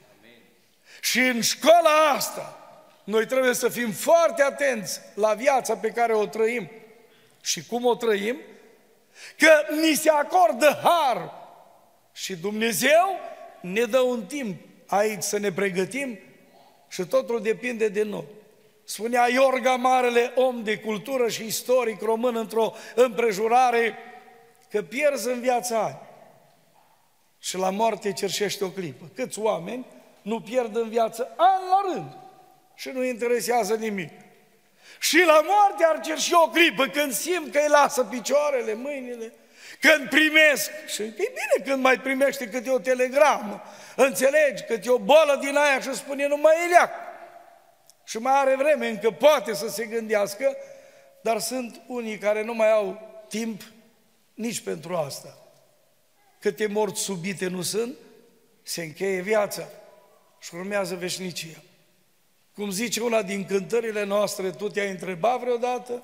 Și 1.02 1.20
în 1.20 1.42
școala 1.42 2.10
asta, 2.16 2.60
noi 3.04 3.26
trebuie 3.26 3.54
să 3.54 3.70
fim 3.70 3.92
foarte 3.92 4.44
atenți 4.44 5.00
la 5.14 5.34
viața 5.34 5.76
pe 5.76 5.90
care 5.90 6.14
o 6.14 6.26
trăim 6.26 6.72
și 7.42 7.66
cum 7.66 7.86
o 7.86 7.96
trăim, 7.96 8.38
că 9.38 9.52
ni 9.82 9.96
se 9.96 10.10
acordă 10.10 10.80
har 10.84 11.32
și 12.14 12.36
Dumnezeu 12.36 13.20
ne 13.62 13.84
dă 13.84 14.00
un 14.00 14.26
timp 14.26 14.62
aici 14.88 15.22
să 15.22 15.38
ne 15.38 15.52
pregătim 15.52 16.20
și 16.88 17.06
totul 17.06 17.42
depinde 17.42 17.88
de 17.88 18.04
noi. 18.04 18.26
Spunea 18.84 19.28
Iorga 19.30 19.76
Marele, 19.76 20.32
om 20.36 20.64
de 20.64 20.78
cultură 20.78 21.28
și 21.28 21.46
istoric 21.46 22.02
român 22.02 22.36
într-o 22.36 22.74
împrejurare, 22.96 23.98
că 24.70 24.82
pierzi 24.82 25.28
în 25.28 25.40
viața 25.40 25.80
ani 25.80 26.00
și 27.40 27.58
la 27.58 27.70
moarte 27.70 28.14
cerșește 28.14 28.64
o 28.64 28.70
clipă. 28.70 29.10
Câți 29.16 29.40
oameni 29.40 29.86
nu 30.22 30.42
pierd 30.42 30.76
în 30.76 30.90
viață 30.90 31.34
an 31.38 31.62
la 31.70 31.94
rând 31.94 32.18
și 32.76 32.90
nu 32.90 33.04
interesează 33.04 33.76
nimic. 33.76 34.12
Și 35.00 35.24
la 35.26 35.42
moarte 35.48 35.86
ar 35.86 36.00
cerși 36.00 36.34
o 36.34 36.50
clipă 36.50 36.86
când 36.86 37.12
simt 37.12 37.52
că 37.52 37.60
îi 37.60 37.70
lasă 37.70 38.04
picioarele, 38.04 38.74
mâinile, 38.74 39.34
când 39.86 40.10
primesc, 40.10 40.72
și 40.88 41.02
e 41.02 41.14
bine 41.16 41.64
când 41.64 41.84
mai 41.84 42.00
primește 42.00 42.50
câte 42.50 42.70
o 42.70 42.80
telegramă, 42.80 43.62
înțelegi, 43.96 44.64
câte 44.64 44.90
o 44.90 44.98
bolă 44.98 45.40
din 45.42 45.56
aia 45.56 45.80
și 45.80 45.96
spune 45.96 46.28
nu 46.28 46.38
mai 46.38 46.56
e 46.56 46.90
Și 48.04 48.18
mai 48.18 48.34
are 48.36 48.56
vreme, 48.56 48.88
încă 48.88 49.12
poate 49.12 49.54
să 49.54 49.70
se 49.70 49.86
gândească, 49.86 50.58
dar 51.22 51.40
sunt 51.40 51.82
unii 51.88 52.18
care 52.18 52.44
nu 52.44 52.54
mai 52.54 52.72
au 52.72 53.02
timp 53.28 53.62
nici 54.34 54.60
pentru 54.60 54.96
asta. 54.96 55.38
Câte 56.40 56.68
morți 56.68 57.02
subite 57.02 57.48
nu 57.48 57.62
sunt, 57.62 57.96
se 58.64 58.84
încheie 58.84 59.22
viața 59.22 59.68
și 60.40 60.56
urmează 60.56 60.96
veșnicia. 60.96 61.62
Cum 62.54 62.70
zice 62.70 63.02
una 63.02 63.22
din 63.22 63.46
cântările 63.46 64.04
noastre, 64.04 64.52
tu 64.52 64.70
te-ai 64.70 64.90
întrebat 64.90 65.40
vreodată, 65.40 66.04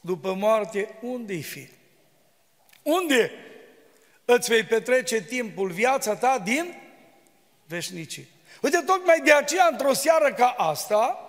după 0.00 0.34
moarte, 0.34 0.98
unde-i 1.02 1.42
fi? 1.42 1.77
Unde 2.82 3.30
îți 4.24 4.48
vei 4.48 4.62
petrece 4.62 5.22
timpul, 5.22 5.70
viața 5.70 6.16
ta 6.16 6.38
din 6.44 6.74
veșnicie? 7.66 8.26
Uite, 8.62 8.82
tocmai 8.86 9.20
de 9.24 9.32
aceea, 9.32 9.68
într-o 9.70 9.92
seară 9.92 10.32
ca 10.32 10.54
asta, 10.58 11.28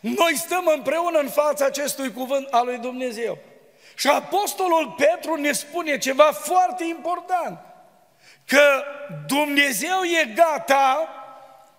noi 0.00 0.36
stăm 0.36 0.72
împreună 0.74 1.18
în 1.18 1.28
fața 1.28 1.64
acestui 1.64 2.12
cuvânt 2.12 2.48
al 2.50 2.66
lui 2.66 2.78
Dumnezeu. 2.78 3.38
Și 3.94 4.08
Apostolul 4.08 4.94
Petru 4.96 5.34
ne 5.34 5.52
spune 5.52 5.98
ceva 5.98 6.32
foarte 6.32 6.84
important, 6.84 7.58
că 8.46 8.82
Dumnezeu 9.26 10.02
e 10.02 10.32
gata 10.34 11.08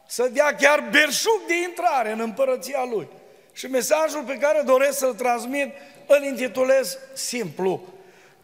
să 0.08 0.28
dea 0.28 0.56
chiar 0.56 0.84
berșug 0.92 1.42
de 1.48 1.62
intrare 1.62 2.12
în 2.12 2.20
împărăția 2.20 2.84
Lui. 2.92 3.08
Și 3.54 3.68
mesajul 3.68 4.24
pe 4.24 4.38
care 4.38 4.62
doresc 4.62 4.98
să-l 4.98 5.14
transmit 5.14 5.74
îl 6.08 6.24
intitulez 6.24 6.98
simplu, 7.14 7.93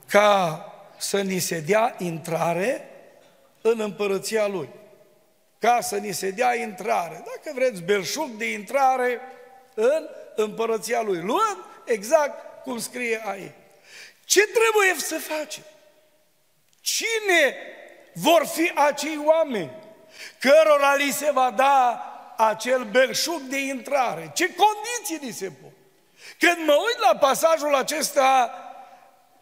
ca 0.10 0.66
să 0.98 1.22
ni 1.22 1.40
se 1.40 1.60
dea 1.60 1.96
intrare 1.98 2.90
în 3.62 3.80
împărăția 3.80 4.48
Lui. 4.48 4.70
Ca 5.60 5.80
să 5.82 5.96
ni 5.98 6.12
se 6.12 6.30
dea 6.30 6.56
intrare, 6.56 7.24
dacă 7.26 7.56
vreți, 7.56 7.82
belșug 7.82 8.30
de 8.30 8.52
intrare 8.52 9.22
în 9.74 10.10
împărăția 10.36 11.02
Lui. 11.02 11.22
Luând 11.22 11.58
exact 11.86 12.64
cum 12.64 12.80
scrie 12.80 13.22
aici. 13.26 13.52
Ce 14.26 14.42
trebuie 14.42 14.96
să 14.98 15.16
facem? 15.16 15.64
Cine 16.82 17.56
vor 18.14 18.46
fi 18.46 18.72
acei 18.76 19.22
oameni 19.26 19.72
cărora 20.40 20.96
li 20.96 21.12
se 21.12 21.32
va 21.32 21.52
da 21.56 22.04
acel 22.38 22.84
belșug 22.84 23.42
de 23.42 23.58
intrare? 23.58 24.32
Ce 24.34 24.56
condiții 24.56 25.28
li 25.28 25.34
se 25.34 25.52
pun? 25.62 25.72
Când 26.40 26.68
mă 26.68 26.74
uit 26.74 26.98
la 27.00 27.18
pasajul 27.18 27.76
acesta, 27.76 28.54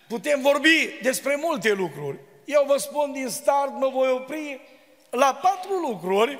putem 0.07 0.41
vorbi 0.41 0.99
despre 1.01 1.37
multe 1.41 1.71
lucruri. 1.71 2.17
Eu 2.45 2.63
vă 2.67 2.77
spun 2.77 3.11
din 3.11 3.27
start, 3.27 3.71
mă 3.79 3.89
voi 3.93 4.09
opri 4.09 4.61
la 5.09 5.39
patru 5.41 5.79
lucruri 5.89 6.39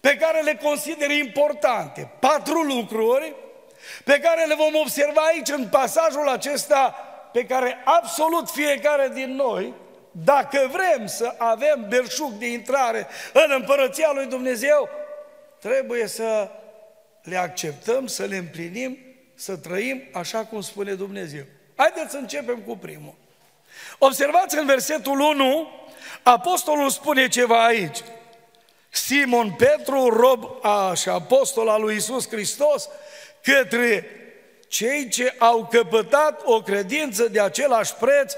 pe 0.00 0.16
care 0.16 0.40
le 0.40 0.58
consider 0.62 1.10
importante. 1.10 2.10
Patru 2.20 2.62
lucruri 2.62 3.34
pe 4.04 4.18
care 4.18 4.44
le 4.44 4.54
vom 4.54 4.80
observa 4.80 5.20
aici 5.20 5.48
în 5.48 5.68
pasajul 5.68 6.28
acesta 6.28 6.94
pe 7.32 7.44
care 7.44 7.76
absolut 7.84 8.50
fiecare 8.50 9.10
din 9.14 9.34
noi, 9.34 9.74
dacă 10.10 10.70
vrem 10.72 11.06
să 11.06 11.34
avem 11.38 11.86
belșug 11.88 12.32
de 12.32 12.46
intrare 12.46 13.06
în 13.32 13.52
împărăția 13.54 14.10
lui 14.14 14.26
Dumnezeu, 14.26 14.88
trebuie 15.60 16.06
să 16.06 16.50
le 17.22 17.36
acceptăm, 17.36 18.06
să 18.06 18.24
le 18.24 18.36
împlinim, 18.36 18.98
să 19.34 19.56
trăim 19.56 20.02
așa 20.12 20.44
cum 20.44 20.60
spune 20.60 20.94
Dumnezeu. 20.94 21.42
Haideți 21.76 22.10
să 22.10 22.16
începem 22.16 22.58
cu 22.58 22.76
primul. 22.76 23.14
Observați 23.98 24.58
în 24.58 24.66
versetul 24.66 25.20
1, 25.20 25.68
apostolul 26.22 26.90
spune 26.90 27.28
ceva 27.28 27.64
aici. 27.64 27.98
Simon 28.88 29.52
Petru, 29.52 30.08
rob 30.08 30.58
a, 30.62 30.94
și 30.94 31.08
apostol 31.08 31.68
al 31.68 31.80
lui 31.80 31.96
Isus 31.96 32.28
Hristos, 32.28 32.88
către 33.42 34.06
cei 34.68 35.08
ce 35.08 35.34
au 35.38 35.66
căpătat 35.66 36.40
o 36.44 36.62
credință 36.62 37.28
de 37.28 37.40
același 37.40 37.94
preț 37.94 38.32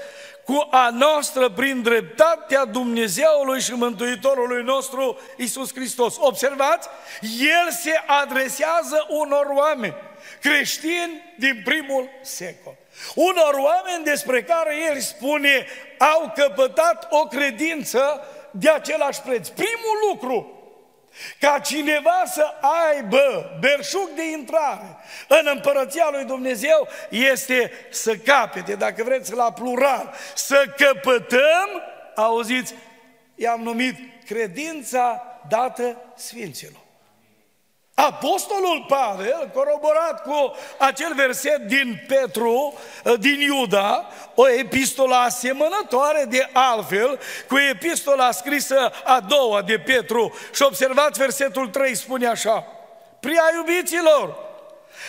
cu 0.45 0.67
a 0.71 0.89
noastră 0.89 1.49
prin 1.49 1.81
dreptatea 1.81 2.65
Dumnezeului 2.65 3.61
și 3.61 3.73
Mântuitorului 3.73 4.63
nostru 4.63 5.19
Isus 5.37 5.73
Hristos. 5.73 6.15
Observați, 6.19 6.87
El 7.39 7.71
se 7.71 8.03
adresează 8.05 9.05
unor 9.09 9.45
oameni 9.45 9.95
creștini 10.41 11.33
din 11.37 11.61
primul 11.65 12.09
secol. 12.21 12.75
Unor 13.15 13.53
oameni 13.53 14.03
despre 14.03 14.43
care 14.43 14.75
El 14.89 14.99
spune 14.99 15.65
au 15.97 16.31
căpătat 16.35 17.07
o 17.09 17.27
credință 17.27 18.27
de 18.51 18.69
același 18.69 19.21
preț. 19.21 19.47
Primul 19.47 20.09
lucru 20.09 20.53
ca 21.39 21.59
cineva 21.59 22.23
să 22.25 22.45
aibă 22.91 23.57
berșug 23.59 24.09
de 24.15 24.31
intrare 24.31 24.97
în 25.27 25.49
împărăția 25.53 26.09
lui 26.11 26.23
Dumnezeu 26.23 26.87
este 27.09 27.71
să 27.89 28.15
capete, 28.15 28.75
dacă 28.75 29.03
vreți 29.03 29.33
la 29.33 29.51
plural, 29.51 30.13
să 30.35 30.73
căpătăm, 30.77 31.69
auziți, 32.15 32.73
i-am 33.35 33.61
numit 33.61 33.95
credința 34.25 35.23
dată 35.49 35.97
Sfinților. 36.15 36.81
Apostolul 38.07 38.85
Pavel, 38.87 39.49
coroborat 39.53 40.23
cu 40.23 40.55
acel 40.77 41.13
verset 41.15 41.57
din 41.57 42.05
Petru, 42.07 42.79
din 43.19 43.39
Iuda, 43.39 44.07
o 44.35 44.49
epistolă 44.49 45.15
asemănătoare 45.15 46.25
de 46.29 46.49
altfel 46.53 47.19
cu 47.47 47.57
epistola 47.57 48.31
scrisă 48.31 48.91
a 49.03 49.19
doua 49.19 49.61
de 49.61 49.77
Petru. 49.77 50.37
Și 50.53 50.61
observați 50.61 51.19
versetul 51.19 51.67
3, 51.67 51.95
spune 51.95 52.27
așa, 52.27 52.65
Pria 53.19 53.43
iubiților, 53.55 54.35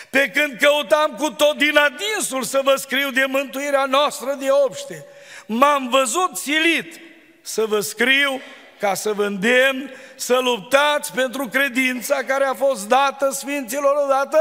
pe 0.09 0.31
când 0.33 0.57
căutam 0.59 1.15
cu 1.17 1.31
tot 1.31 1.57
din 1.57 1.77
adinsul 1.77 2.43
să 2.43 2.59
vă 2.63 2.75
scriu 2.75 3.11
de 3.11 3.25
mântuirea 3.27 3.85
noastră 3.85 4.35
de 4.39 4.47
obște, 4.65 5.05
m-am 5.45 5.89
văzut 5.89 6.37
silit 6.37 6.99
să 7.41 7.65
vă 7.65 7.79
scriu 7.79 8.41
ca 8.81 8.93
să 8.93 9.13
vă 9.13 9.25
îndemn 9.25 9.91
să 10.15 10.39
luptați 10.43 11.13
pentru 11.13 11.47
credința 11.47 12.23
care 12.23 12.43
a 12.43 12.53
fost 12.53 12.87
dată 12.87 13.31
Sfinților 13.31 13.95
odată 14.03 14.39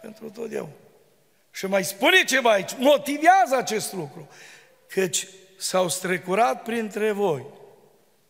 pentru 0.00 0.30
totdeauna. 0.30 0.72
Și 1.50 1.66
mai 1.66 1.84
spune 1.84 2.24
ceva 2.24 2.50
aici, 2.50 2.70
motivează 2.78 3.56
acest 3.56 3.92
lucru, 3.92 4.28
căci 4.88 5.26
s-au 5.56 5.88
strecurat 5.88 6.62
printre 6.62 7.12
voi 7.12 7.44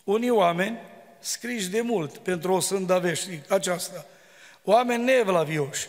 unii 0.05 0.31
oameni 0.31 0.79
scriși 1.19 1.69
de 1.69 1.81
mult 1.81 2.17
pentru 2.17 2.53
o 2.53 2.61
sânda 2.61 2.99
veșnică 2.99 3.55
aceasta, 3.55 4.07
oameni 4.65 5.05
nevlavioși, 5.05 5.89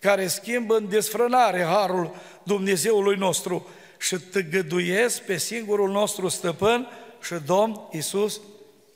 care 0.00 0.26
schimbă 0.26 0.76
în 0.76 0.88
desfrânare 0.88 1.62
harul 1.62 2.14
Dumnezeului 2.42 3.16
nostru 3.16 3.68
și 3.98 4.18
tăgăduiesc 4.18 5.20
pe 5.20 5.36
singurul 5.36 5.90
nostru 5.90 6.28
stăpân 6.28 6.88
și 7.22 7.34
Domn 7.46 7.80
Isus 7.90 8.40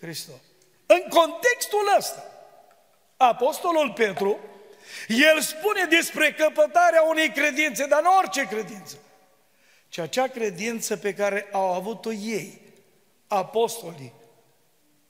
Hristos. 0.07 0.41
În 0.87 1.03
contextul 1.09 1.95
ăsta, 1.99 2.25
Apostolul 3.17 3.93
Petru, 3.93 4.39
el 5.09 5.41
spune 5.41 5.85
despre 5.85 6.33
căpătarea 6.33 7.03
unei 7.03 7.31
credințe, 7.31 7.87
dar 7.87 8.03
nu 8.03 8.17
orice 8.17 8.47
credință, 8.47 8.97
ci 9.89 9.99
acea 9.99 10.27
credință 10.27 10.97
pe 10.97 11.15
care 11.15 11.49
au 11.53 11.73
avut-o 11.75 12.13
ei, 12.13 12.61
apostolii, 13.27 14.13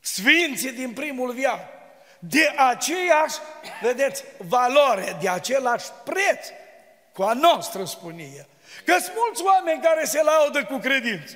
sfinții 0.01 0.73
din 0.73 0.93
primul 0.93 1.33
viac, 1.33 1.61
de 2.19 2.53
aceeași, 2.57 3.37
vedeți, 3.83 4.25
valoare, 4.39 5.17
de 5.21 5.29
același 5.29 5.87
preț 6.05 6.47
cu 7.13 7.23
a 7.23 7.33
noastră, 7.33 7.85
spune 7.85 8.23
el. 8.23 8.47
Că 8.85 8.99
sunt 8.99 9.17
mulți 9.17 9.43
oameni 9.43 9.83
care 9.83 10.05
se 10.05 10.23
laudă 10.23 10.65
cu 10.65 10.77
credință. 10.77 11.35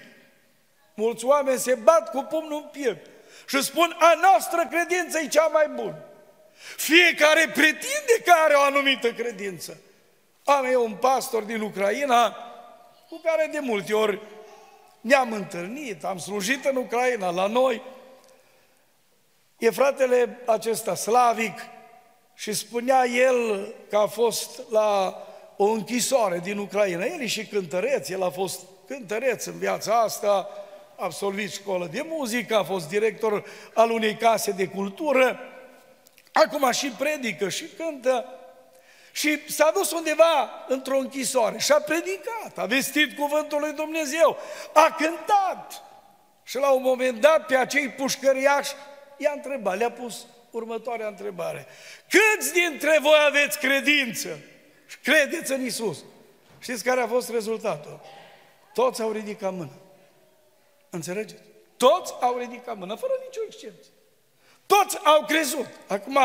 Mulți 0.94 1.24
oameni 1.24 1.58
se 1.58 1.74
bat 1.74 2.10
cu 2.10 2.22
pumnul 2.22 2.62
în 2.62 2.68
piept 2.68 3.09
și 3.50 3.62
spun, 3.62 3.96
a 3.98 4.14
noastră 4.20 4.68
credință 4.70 5.18
e 5.18 5.28
cea 5.28 5.46
mai 5.46 5.68
bună. 5.68 5.98
Fiecare 6.76 7.50
pretinde 7.52 8.22
că 8.24 8.32
are 8.44 8.54
o 8.54 8.60
anumită 8.60 9.12
credință. 9.12 9.80
Am 10.44 10.64
eu 10.64 10.84
un 10.84 10.94
pastor 10.94 11.42
din 11.42 11.60
Ucraina 11.60 12.36
cu 13.08 13.20
care 13.22 13.48
de 13.52 13.58
multe 13.58 13.92
ori 13.92 14.20
ne-am 15.00 15.32
întâlnit, 15.32 16.04
am 16.04 16.18
slujit 16.18 16.64
în 16.64 16.76
Ucraina, 16.76 17.30
la 17.30 17.46
noi. 17.46 17.82
E 19.58 19.70
fratele 19.70 20.38
acesta 20.46 20.94
slavic 20.94 21.58
și 22.34 22.52
spunea 22.52 23.04
el 23.04 23.72
că 23.88 23.96
a 23.96 24.06
fost 24.06 24.70
la 24.70 25.22
o 25.56 25.64
închisoare 25.64 26.38
din 26.38 26.58
Ucraina. 26.58 27.04
El 27.04 27.20
e 27.20 27.26
și 27.26 27.46
cântăreț, 27.46 28.08
el 28.08 28.22
a 28.22 28.30
fost 28.30 28.60
cântăreț 28.86 29.44
în 29.44 29.58
viața 29.58 30.00
asta, 30.00 30.30
a 30.30 30.69
absolvit 31.00 31.52
școală 31.52 31.88
de 31.92 32.04
muzică, 32.08 32.56
a 32.56 32.64
fost 32.64 32.88
director 32.88 33.44
al 33.74 33.90
unei 33.90 34.16
case 34.16 34.50
de 34.50 34.66
cultură, 34.66 35.40
acum 36.32 36.70
și 36.70 36.86
predică 36.86 37.48
și 37.48 37.64
cântă. 37.64 38.24
Și 39.12 39.50
s-a 39.50 39.70
dus 39.74 39.92
undeva 39.92 40.64
într-o 40.68 40.98
închisoare 40.98 41.58
și 41.58 41.72
a 41.72 41.80
predicat, 41.80 42.58
a 42.58 42.64
vestit 42.64 43.16
cuvântul 43.16 43.60
lui 43.60 43.72
Dumnezeu, 43.72 44.36
a 44.72 44.96
cântat. 44.98 45.82
Și 46.44 46.56
la 46.56 46.70
un 46.70 46.82
moment 46.82 47.20
dat 47.20 47.46
pe 47.46 47.56
acei 47.56 47.88
pușcăriași 47.88 48.72
i-a 49.16 49.32
întrebat, 49.34 49.78
le-a 49.78 49.90
pus 49.90 50.26
următoarea 50.50 51.06
întrebare. 51.06 51.66
Câți 52.08 52.52
dintre 52.52 52.98
voi 53.00 53.18
aveți 53.26 53.58
credință? 53.58 54.38
Și 54.86 54.98
credeți 54.98 55.52
în 55.52 55.64
Isus. 55.64 56.04
Știți 56.58 56.84
care 56.84 57.00
a 57.00 57.06
fost 57.06 57.30
rezultatul? 57.30 58.00
Toți 58.74 59.02
au 59.02 59.12
ridicat 59.12 59.52
mână. 59.52 59.72
Înțelegeți? 60.90 61.42
Toți 61.76 62.14
au 62.20 62.38
ridicat 62.38 62.76
mână, 62.76 62.94
fără 62.94 63.12
nicio 63.24 63.40
excepție. 63.46 63.92
Toți 64.66 64.98
au 65.04 65.24
crezut. 65.24 65.66
Acum, 65.88 66.18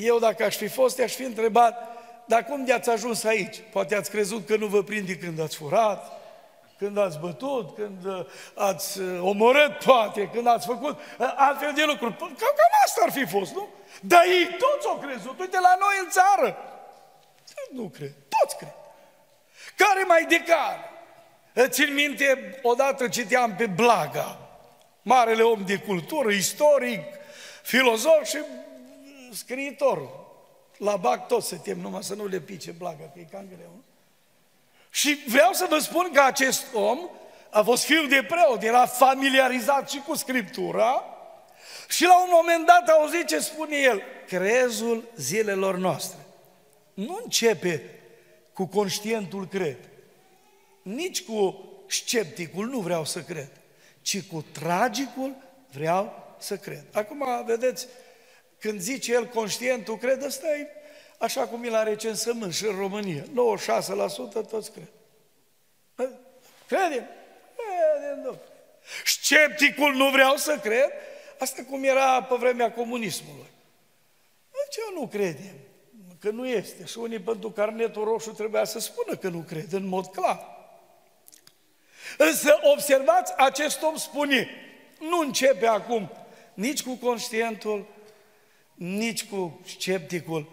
eu 0.00 0.18
dacă 0.18 0.44
aș 0.44 0.56
fi 0.56 0.68
fost, 0.68 1.00
aș 1.00 1.14
fi 1.14 1.22
întrebat, 1.22 1.96
dar 2.26 2.44
cum 2.44 2.64
de-ați 2.64 2.90
ajuns 2.90 3.24
aici? 3.24 3.62
Poate 3.72 3.94
ați 3.94 4.10
crezut 4.10 4.46
că 4.46 4.56
nu 4.56 4.66
vă 4.66 4.82
prinde 4.82 5.16
când 5.16 5.40
ați 5.40 5.56
furat, 5.56 6.12
când 6.78 6.98
ați 6.98 7.18
bătut, 7.18 7.74
când 7.74 8.04
uh, 8.04 8.26
ați 8.54 9.00
uh, 9.00 9.20
omorât, 9.20 9.78
poate, 9.84 10.30
când 10.32 10.46
ați 10.46 10.66
făcut 10.66 10.98
uh, 10.98 11.32
altfel 11.36 11.72
de 11.74 11.84
lucruri. 11.84 12.16
Cam, 12.16 12.34
cam 12.38 12.72
asta 12.84 13.00
ar 13.04 13.12
fi 13.12 13.26
fost, 13.26 13.52
nu? 13.54 13.68
Dar 14.00 14.24
ei 14.24 14.46
toți 14.46 14.86
au 14.86 14.96
crezut. 14.96 15.40
Uite, 15.40 15.60
la 15.60 15.76
noi 15.78 15.94
în 16.04 16.10
țară. 16.10 16.56
Nu 17.72 17.88
cred. 17.88 18.12
Toți 18.40 18.56
cred. 18.56 18.74
Care 19.76 20.04
mai 20.04 20.24
de 20.28 20.36
care? 20.36 20.90
Țin 21.64 21.94
minte, 21.94 22.58
odată 22.62 23.08
citeam 23.08 23.54
pe 23.54 23.66
Blaga, 23.66 24.38
marele 25.02 25.42
om 25.42 25.64
de 25.66 25.76
cultură, 25.76 26.30
istoric, 26.30 27.02
filozof 27.62 28.24
și 28.24 28.38
scriitor. 29.32 30.24
La 30.76 30.96
bac 30.96 31.26
toți 31.26 31.48
se 31.48 31.56
tem, 31.56 31.78
numai 31.78 32.02
să 32.02 32.14
nu 32.14 32.26
le 32.26 32.40
pice 32.40 32.70
Blaga, 32.70 33.10
că 33.12 33.18
e 33.18 33.26
cam 33.30 33.46
greu. 33.56 33.70
Și 34.90 35.18
vreau 35.26 35.52
să 35.52 35.66
vă 35.68 35.78
spun 35.78 36.10
că 36.12 36.20
acest 36.20 36.66
om 36.74 36.98
a 37.50 37.62
fost 37.62 37.84
fiu 37.84 38.06
de 38.06 38.26
preot, 38.28 38.62
era 38.62 38.86
familiarizat 38.86 39.90
și 39.90 40.02
cu 40.06 40.14
Scriptura 40.14 41.04
și 41.88 42.04
la 42.04 42.22
un 42.22 42.28
moment 42.30 42.66
dat 42.66 42.88
auzit 42.88 43.26
ce 43.26 43.38
spune 43.38 43.76
el, 43.76 44.02
crezul 44.26 45.04
zilelor 45.16 45.76
noastre. 45.76 46.18
Nu 46.94 47.20
începe 47.22 47.82
cu 48.52 48.66
conștientul 48.66 49.46
cred, 49.46 49.76
nici 50.86 51.22
cu 51.22 51.64
scepticul 51.88 52.66
nu 52.66 52.78
vreau 52.80 53.04
să 53.04 53.22
cred, 53.22 53.50
ci 54.02 54.22
cu 54.22 54.44
tragicul 54.52 55.34
vreau 55.72 56.34
să 56.38 56.56
cred. 56.56 56.84
Acum, 56.92 57.24
vedeți, 57.46 57.86
când 58.58 58.80
zice 58.80 59.12
el 59.12 59.26
conștientul 59.26 59.96
cred, 59.96 60.22
ăsta 60.22 60.56
e 60.56 60.68
așa 61.18 61.46
cum 61.46 61.64
e 61.64 61.68
la 61.68 61.82
recensământ 61.82 62.54
și 62.54 62.66
în 62.66 62.76
România. 62.76 63.22
96% 63.22 63.26
toți 64.48 64.72
cred. 64.72 64.88
Credem? 66.66 67.06
Credem, 67.56 68.14
domnule. 68.14 68.40
Scepticul 69.04 69.94
nu 69.94 70.10
vreau 70.10 70.36
să 70.36 70.58
cred? 70.58 70.90
Asta 71.38 71.62
cum 71.62 71.84
era 71.84 72.22
pe 72.22 72.34
vremea 72.34 72.72
comunismului. 72.72 73.50
De 74.50 74.66
ce 74.70 74.80
nu 74.94 75.06
credem? 75.06 75.54
Că 76.18 76.30
nu 76.30 76.48
este. 76.48 76.84
Și 76.84 76.98
unii 76.98 77.20
pentru 77.20 77.50
carnetul 77.50 78.04
roșu 78.04 78.30
trebuia 78.30 78.64
să 78.64 78.78
spună 78.78 79.16
că 79.16 79.28
nu 79.28 79.38
cred, 79.38 79.72
în 79.72 79.86
mod 79.86 80.06
clar. 80.06 80.55
Însă 82.16 82.58
observați, 82.72 83.32
acest 83.36 83.82
om 83.82 83.96
spune, 83.96 84.48
nu 84.98 85.18
începe 85.18 85.66
acum 85.66 86.10
nici 86.54 86.82
cu 86.82 86.94
conștientul, 86.94 87.86
nici 88.74 89.24
cu 89.24 89.60
scepticul, 89.66 90.52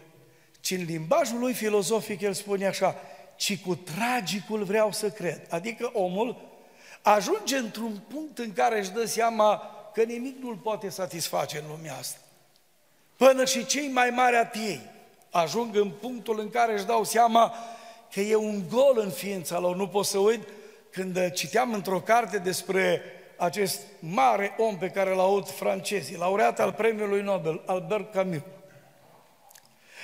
ci 0.60 0.72
în 0.72 0.84
limbajul 0.84 1.40
lui 1.40 1.54
filozofic 1.54 2.22
el 2.22 2.34
spune 2.34 2.68
așa, 2.68 2.96
ci 3.36 3.60
cu 3.60 3.76
tragicul 3.76 4.64
vreau 4.64 4.92
să 4.92 5.10
cred. 5.10 5.48
Adică 5.50 5.90
omul 5.94 6.42
ajunge 7.02 7.58
într-un 7.58 8.02
punct 8.08 8.38
în 8.38 8.54
care 8.54 8.80
își 8.80 8.92
dă 8.92 9.06
seama 9.06 9.62
că 9.94 10.04
nimic 10.04 10.38
nu-l 10.38 10.56
poate 10.56 10.90
satisface 10.90 11.58
în 11.58 11.64
lumea 11.76 11.98
asta. 11.98 12.18
Până 13.18 13.46
și 13.46 13.66
cei 13.66 13.88
mai 13.88 14.10
mari 14.10 14.36
atei 14.36 14.82
ajung 15.30 15.76
în 15.76 15.90
punctul 15.90 16.40
în 16.40 16.50
care 16.50 16.74
își 16.74 16.86
dau 16.86 17.04
seama 17.04 17.54
că 18.14 18.20
e 18.20 18.36
un 18.36 18.64
gol 18.70 19.00
în 19.00 19.10
ființa 19.10 19.60
lor. 19.60 19.76
Nu 19.76 19.88
pot 19.88 20.06
să 20.06 20.18
uit 20.18 20.42
când 20.94 21.32
citeam 21.32 21.74
într-o 21.74 22.00
carte 22.00 22.38
despre 22.38 23.02
acest 23.38 23.82
mare 24.00 24.56
om 24.58 24.78
pe 24.78 24.90
care 24.90 25.10
l 25.10 25.20
aud 25.20 25.50
francezii, 25.50 26.18
laureat 26.18 26.60
al 26.60 26.74
premiului 26.74 27.22
Nobel, 27.22 27.64
Albert 27.66 28.14
Camus. 28.14 28.42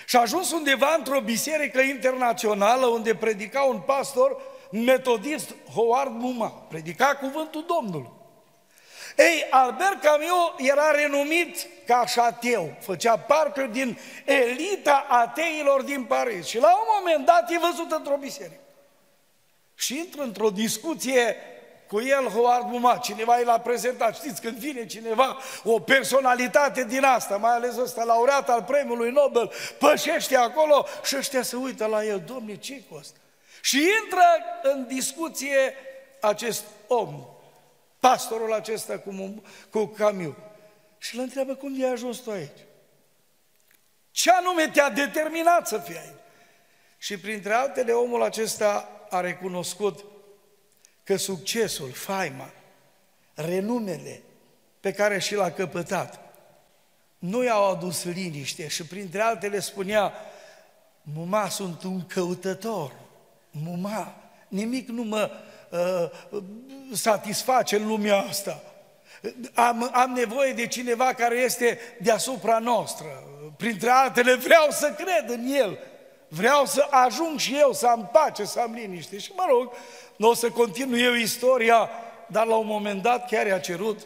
Și 0.05 0.15
a 0.15 0.21
ajuns 0.21 0.51
undeva 0.51 0.95
într-o 0.97 1.19
biserică 1.19 1.81
internațională 1.81 2.85
unde 2.85 3.15
predica 3.15 3.61
un 3.61 3.79
pastor 3.79 4.41
metodist, 4.71 5.55
Howard 5.73 6.11
Muma, 6.11 6.49
predica 6.49 7.15
cuvântul 7.15 7.65
Domnului. 7.67 8.11
Ei, 9.17 9.47
Albert 9.49 10.01
Camus 10.01 10.69
era 10.69 10.91
renumit 10.91 11.67
ca 11.85 12.05
și 12.05 12.13
șateu, 12.13 12.73
făcea 12.79 13.17
parte 13.17 13.69
din 13.71 13.97
elita 14.25 15.05
ateilor 15.09 15.81
din 15.81 16.03
Paris 16.03 16.45
și 16.45 16.59
la 16.59 16.75
un 16.75 16.87
moment 16.97 17.25
dat 17.25 17.51
e 17.51 17.57
văzut 17.57 17.91
într-o 17.91 18.17
biserică. 18.17 18.59
Și 19.79 19.97
intră 19.97 20.21
într-o 20.21 20.49
discuție 20.49 21.35
cu 21.87 22.01
el 22.01 22.27
Howard 22.27 22.65
Muma, 22.67 22.97
cineva 22.97 23.37
l-a 23.37 23.59
prezentat, 23.59 24.15
știți, 24.15 24.41
când 24.41 24.57
vine 24.57 24.85
cineva, 24.85 25.37
o 25.63 25.79
personalitate 25.79 26.83
din 26.83 27.03
asta, 27.03 27.37
mai 27.37 27.51
ales 27.51 27.77
ăsta 27.77 28.03
laureat 28.03 28.49
al 28.49 28.63
premiului 28.63 29.11
Nobel, 29.11 29.51
pășește 29.77 30.35
acolo 30.35 30.85
și 31.03 31.15
ăștia 31.17 31.41
se 31.41 31.55
uită 31.55 31.85
la 31.85 32.05
el, 32.05 32.23
domne, 32.25 32.55
ce 32.55 32.81
cu 32.89 32.95
asta? 32.99 33.17
Și 33.61 33.77
intră 33.77 34.23
în 34.63 34.87
discuție 34.87 35.73
acest 36.21 36.63
om, 36.87 37.25
pastorul 37.99 38.53
acesta 38.53 38.97
cu, 38.97 39.43
cu 39.69 39.85
Camiu, 39.85 40.37
și 40.97 41.15
îl 41.15 41.21
întreabă 41.21 41.55
cum 41.55 41.77
de-ai 41.77 41.91
ajuns 41.91 42.17
tu 42.17 42.31
aici? 42.31 42.59
Ce 44.11 44.31
anume 44.31 44.69
te-a 44.73 44.89
determinat 44.89 45.67
să 45.67 45.77
fii 45.77 45.97
aici? 45.97 46.19
Și 46.97 47.19
printre 47.19 47.53
altele, 47.53 47.91
omul 47.91 48.23
acesta 48.23 48.98
a 49.09 49.19
recunoscut 49.19 50.05
că 51.03 51.15
succesul, 51.15 51.91
faima, 51.91 52.49
renumele 53.33 54.21
pe 54.79 54.91
care 54.91 55.19
și 55.19 55.35
l-a 55.35 55.51
căpătat, 55.51 56.19
nu 57.19 57.43
i-au 57.43 57.71
adus 57.71 58.03
liniște 58.03 58.67
și 58.67 58.85
printre 58.85 59.21
altele 59.21 59.59
spunea, 59.59 60.13
muma 61.01 61.49
sunt 61.49 61.83
un 61.83 62.05
căutător, 62.05 62.91
muma, 63.51 64.15
nimic 64.47 64.87
nu 64.87 65.03
mă 65.03 65.29
uh, 65.69 66.39
satisface 66.93 67.75
în 67.75 67.87
lumea 67.87 68.17
asta. 68.17 68.63
Am, 69.53 69.89
am 69.93 70.11
nevoie 70.11 70.53
de 70.53 70.67
cineva 70.67 71.13
care 71.13 71.35
este 71.35 71.79
deasupra 72.01 72.59
noastră. 72.59 73.23
Printre 73.57 73.89
altele 73.89 74.35
vreau 74.35 74.67
să 74.69 74.93
cred 74.97 75.29
în 75.29 75.45
El. 75.45 75.77
Vreau 76.29 76.65
să 76.65 76.87
ajung 76.89 77.39
și 77.39 77.57
eu 77.59 77.73
să 77.73 77.87
am 77.87 78.09
pace, 78.11 78.45
să 78.45 78.59
am 78.59 78.73
liniște. 78.73 79.17
Și 79.17 79.31
mă 79.35 79.45
rog, 79.47 79.71
nu 80.15 80.29
o 80.29 80.33
să 80.33 80.49
continui 80.49 81.01
eu 81.01 81.13
istoria, 81.13 81.89
dar 82.27 82.45
la 82.45 82.55
un 82.55 82.65
moment 82.65 83.01
dat 83.01 83.27
chiar 83.27 83.45
i-a 83.45 83.59
cerut 83.59 83.99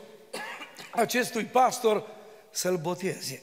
acestui 0.91 1.43
pastor 1.43 2.03
să-l 2.49 2.77
boteze. 2.77 3.41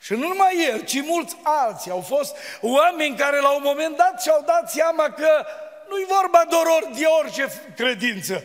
Și 0.00 0.12
nu 0.12 0.28
numai 0.28 0.66
el, 0.68 0.84
ci 0.84 1.02
mulți 1.02 1.36
alții. 1.42 1.90
Au 1.90 2.00
fost 2.00 2.36
oameni 2.60 3.16
care 3.16 3.40
la 3.40 3.54
un 3.54 3.62
moment 3.64 3.96
dat 3.96 4.22
și-au 4.22 4.42
dat 4.46 4.70
seama 4.70 5.10
că 5.10 5.46
nu-i 5.88 6.06
vorba 6.20 6.44
doar 6.50 6.96
de 6.98 7.04
orice 7.04 7.72
credință, 7.76 8.44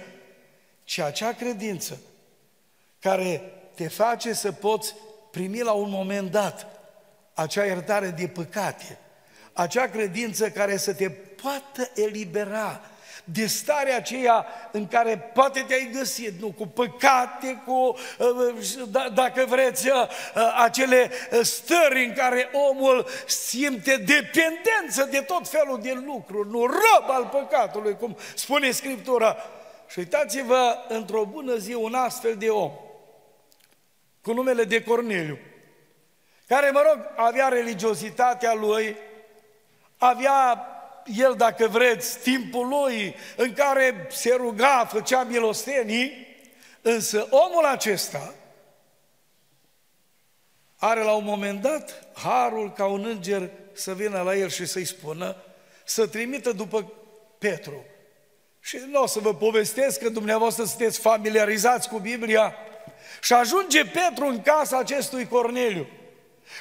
ci 0.83 0.99
acea 0.99 1.33
credință 1.33 1.99
care 2.99 3.53
te 3.75 3.87
face 3.87 4.33
să 4.33 4.51
poți 4.51 4.95
primi 5.31 5.59
la 5.59 5.71
un 5.71 5.89
moment 5.89 6.31
dat 6.31 6.67
acea 7.33 7.65
iertare 7.65 8.07
de 8.07 8.27
păcate, 8.27 8.97
acea 9.59 9.87
credință 9.87 10.49
care 10.49 10.77
să 10.77 10.93
te 10.93 11.09
poată 11.09 11.91
elibera 11.95 12.81
de 13.23 13.45
starea 13.45 13.95
aceea 13.95 14.45
în 14.71 14.87
care 14.87 15.17
poate 15.33 15.63
te-ai 15.67 15.89
găsit, 15.93 16.41
nu, 16.41 16.51
cu 16.51 16.67
păcate, 16.67 17.61
cu, 17.65 17.97
uh, 18.17 18.85
da, 18.87 19.09
dacă 19.13 19.45
vreți, 19.47 19.87
uh, 19.87 20.09
acele 20.63 21.11
stări 21.41 22.05
în 22.05 22.13
care 22.13 22.49
omul 22.69 23.07
simte 23.25 23.95
dependență 23.95 25.07
de 25.09 25.19
tot 25.19 25.47
felul 25.47 25.79
de 25.81 26.01
lucruri, 26.05 26.49
nu, 26.49 26.65
rob 26.65 27.09
al 27.09 27.25
păcatului, 27.25 27.95
cum 27.95 28.17
spune 28.35 28.71
Scriptura. 28.71 29.37
Și 29.89 29.99
uitați-vă, 29.99 30.75
într-o 30.87 31.25
bună 31.25 31.55
zi, 31.55 31.73
un 31.73 31.93
astfel 31.93 32.35
de 32.35 32.49
om, 32.49 32.71
cu 34.21 34.33
numele 34.33 34.63
de 34.63 34.83
Corneliu, 34.83 35.37
care, 36.47 36.69
mă 36.69 36.83
rog, 36.87 36.99
avea 37.15 37.47
religiozitatea 37.47 38.53
lui, 38.53 38.97
avea 39.99 40.65
el, 41.15 41.33
dacă 41.37 41.67
vreți, 41.67 42.19
timpul 42.19 42.67
lui 42.67 43.15
în 43.35 43.53
care 43.53 44.07
se 44.11 44.33
ruga, 44.37 44.87
făcea 44.91 45.23
milostenii, 45.23 46.27
însă 46.81 47.27
omul 47.29 47.65
acesta 47.65 48.33
are 50.75 51.03
la 51.03 51.11
un 51.11 51.23
moment 51.23 51.61
dat 51.61 52.07
harul 52.13 52.71
ca 52.71 52.85
un 52.85 53.05
înger 53.05 53.49
să 53.73 53.93
vină 53.93 54.21
la 54.21 54.35
el 54.35 54.49
și 54.49 54.65
să-i 54.65 54.85
spună 54.85 55.35
să 55.83 56.07
trimită 56.07 56.51
după 56.51 56.91
Petru. 57.37 57.85
Și 58.59 58.77
nu 58.91 59.01
o 59.01 59.05
să 59.05 59.19
vă 59.19 59.35
povestesc 59.35 59.99
că 59.99 60.09
dumneavoastră 60.09 60.63
sunteți 60.63 60.99
familiarizați 60.99 61.89
cu 61.89 61.97
Biblia. 61.97 62.55
Și 63.21 63.33
ajunge 63.33 63.85
Petru 63.85 64.25
în 64.25 64.41
casa 64.41 64.77
acestui 64.77 65.27
Corneliu. 65.27 65.87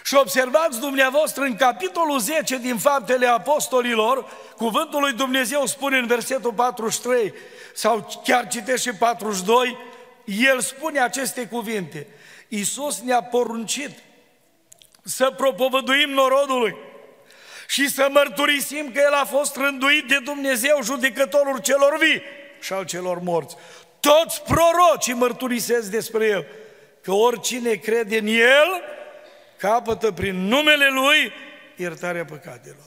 Și 0.05 0.14
observați 0.14 0.81
dumneavoastră 0.81 1.42
în 1.42 1.57
capitolul 1.57 2.18
10 2.18 2.59
din 2.59 2.79
Faptele 2.79 3.27
Apostolilor, 3.27 4.31
cuvântul 4.57 5.01
lui 5.01 5.12
Dumnezeu 5.12 5.66
spune 5.66 5.98
în 5.98 6.07
versetul 6.07 6.53
43, 6.53 7.35
sau 7.74 8.20
chiar 8.24 8.46
citește 8.46 8.90
și 8.90 8.96
42, 8.96 9.77
el 10.24 10.61
spune 10.61 11.01
aceste 11.01 11.46
cuvinte. 11.46 12.07
Iisus 12.48 13.01
ne-a 13.01 13.22
poruncit 13.22 13.90
să 15.05 15.31
propovăduim 15.37 16.11
norodului 16.11 16.77
și 17.68 17.88
să 17.88 18.09
mărturisim 18.11 18.92
că 18.92 19.01
El 19.05 19.12
a 19.12 19.24
fost 19.24 19.57
rânduit 19.57 20.09
de 20.09 20.18
Dumnezeu 20.24 20.79
judecătorul 20.83 21.59
celor 21.59 21.98
vii 21.98 22.22
și 22.61 22.72
al 22.72 22.85
celor 22.85 23.18
morți. 23.22 23.57
Toți 24.01 24.42
prorocii 24.42 25.14
mărturisesc 25.14 25.90
despre 25.90 26.27
El, 26.27 26.46
că 27.03 27.12
oricine 27.12 27.74
crede 27.74 28.18
în 28.18 28.27
El, 28.27 28.83
capătă 29.59 30.12
prin 30.12 30.47
numele 30.47 30.88
Lui 30.88 31.33
iertarea 31.77 32.25
păcatelor. 32.25 32.87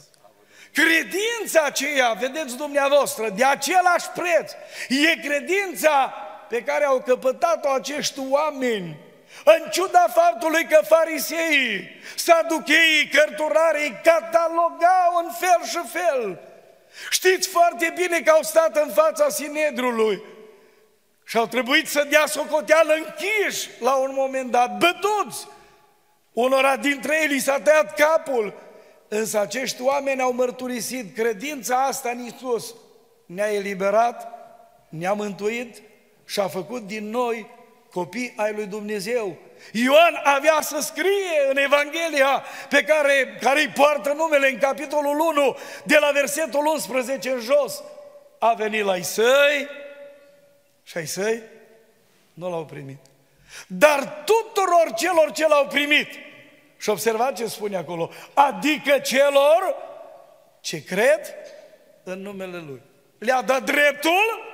Credința 0.73 1.61
aceea, 1.65 2.11
vedeți 2.19 2.57
dumneavoastră, 2.57 3.29
de 3.29 3.43
același 3.43 4.07
preț, 4.15 4.51
e 4.87 5.27
credința 5.27 6.13
pe 6.49 6.63
care 6.63 6.85
au 6.85 7.01
căpătat-o 7.01 7.69
acești 7.69 8.19
oameni, 8.29 8.97
în 9.43 9.69
ciuda 9.71 10.05
faptului 10.13 10.65
că 10.65 10.79
fariseii, 10.87 11.89
saducheii, 12.15 13.09
cărturarii 13.13 13.99
catalogau 14.03 15.25
în 15.25 15.31
fel 15.39 15.67
și 15.67 15.89
fel. 15.91 16.39
Știți 17.09 17.47
foarte 17.47 17.93
bine 17.95 18.21
că 18.21 18.31
au 18.31 18.41
stat 18.41 18.77
în 18.77 18.89
fața 18.93 19.29
Sinedrului 19.29 20.23
și 21.25 21.37
au 21.37 21.47
trebuit 21.47 21.87
să 21.87 22.07
dea 22.09 22.25
socoteală 22.25 22.93
închiși 22.93 23.69
la 23.79 23.95
un 23.95 24.11
moment 24.13 24.51
dat, 24.51 24.77
bătuți, 24.77 25.47
Unora 26.33 26.77
dintre 26.77 27.27
ei 27.29 27.39
s-a 27.39 27.59
tăiat 27.59 27.95
capul, 27.95 28.53
însă 29.07 29.39
acești 29.39 29.81
oameni 29.81 30.21
au 30.21 30.33
mărturisit 30.33 31.15
credința 31.15 31.85
asta 31.85 32.09
în 32.09 32.25
Isus. 32.25 32.75
Ne-a 33.25 33.53
eliberat, 33.53 34.27
ne-a 34.89 35.13
mântuit 35.13 35.81
și 36.25 36.39
a 36.39 36.47
făcut 36.47 36.87
din 36.87 37.09
noi 37.09 37.47
copii 37.91 38.33
ai 38.35 38.53
lui 38.53 38.65
Dumnezeu. 38.65 39.37
Ioan 39.71 40.21
avea 40.23 40.61
să 40.61 40.79
scrie 40.79 41.49
în 41.49 41.57
Evanghelia 41.57 42.43
pe 42.69 42.83
care, 42.83 43.37
care 43.41 43.59
îi 43.59 43.67
poartă 43.67 44.13
numele 44.13 44.49
în 44.49 44.57
capitolul 44.57 45.19
1, 45.19 45.57
de 45.83 45.97
la 45.99 46.11
versetul 46.11 46.65
11 46.65 47.29
în 47.29 47.39
jos. 47.39 47.83
A 48.39 48.53
venit 48.53 48.83
la 48.83 49.01
săi 49.01 49.67
și 50.83 50.97
ai 50.97 51.05
săi 51.05 51.41
nu 52.33 52.49
l-au 52.49 52.65
primit. 52.65 53.10
Dar 53.67 54.23
tuturor 54.25 54.93
celor 54.95 55.31
ce 55.31 55.47
l-au 55.47 55.67
primit, 55.67 56.07
și 56.77 56.89
observați 56.89 57.41
ce 57.41 57.47
spune 57.47 57.77
acolo, 57.77 58.11
adică 58.33 58.99
celor 58.99 59.75
ce 60.61 60.83
cred 60.83 61.35
în 62.03 62.21
numele 62.21 62.57
Lui. 62.57 62.81
Le-a 63.17 63.41
dat 63.41 63.63
dreptul 63.63 64.49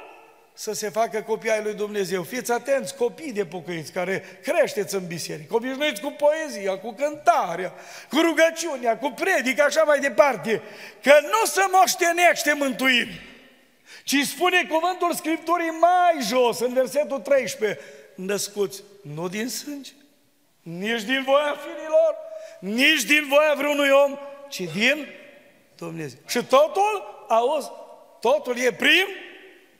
să 0.53 0.73
se 0.73 0.89
facă 0.89 1.21
copii 1.21 1.51
ai 1.51 1.63
lui 1.63 1.73
Dumnezeu. 1.73 2.23
Fiți 2.23 2.51
atenți, 2.51 2.95
copii 2.95 3.31
de 3.31 3.45
pocăiți 3.45 3.91
care 3.91 4.39
creșteți 4.43 4.95
în 4.95 5.07
biserică, 5.07 5.55
obișnuiți 5.55 6.01
cu 6.01 6.11
poezia, 6.17 6.77
cu 6.77 6.93
cântarea, 6.93 7.73
cu 8.09 8.19
rugăciunea, 8.19 8.97
cu 8.97 9.09
predica, 9.09 9.63
așa 9.63 9.83
mai 9.83 9.99
departe, 9.99 10.61
că 11.01 11.13
nu 11.21 11.45
se 11.45 11.61
moștenește 11.71 12.53
mântuiri, 12.53 13.21
ci 14.03 14.15
spune 14.15 14.67
cuvântul 14.69 15.13
Scripturii 15.13 15.77
mai 15.79 16.21
jos, 16.21 16.59
în 16.59 16.73
versetul 16.73 17.19
13, 17.19 17.79
născuți 18.17 18.83
nu 19.01 19.27
din 19.27 19.49
sânge, 19.49 19.91
nici 20.61 21.01
din 21.01 21.23
voia 21.25 21.55
firilor, 21.55 22.15
nici 22.59 23.03
din 23.03 23.25
voia 23.29 23.53
vreunui 23.57 23.89
om, 23.89 24.17
ci 24.49 24.59
din 24.59 25.07
Dumnezeu. 25.75 26.19
Și 26.27 26.43
totul, 26.43 27.25
auzi, 27.27 27.69
totul 28.19 28.57
e 28.57 28.71
prim 28.71 29.07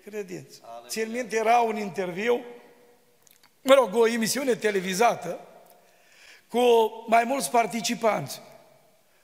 credință. 0.03 0.59
Țin 0.87 1.11
minte, 1.11 1.35
era 1.35 1.59
un 1.59 1.77
interviu, 1.77 2.45
mă 3.61 3.73
rog, 3.73 3.95
o 3.95 4.07
emisiune 4.07 4.55
televizată, 4.55 5.39
cu 6.47 6.59
mai 7.07 7.23
mulți 7.23 7.51
participanți, 7.51 8.41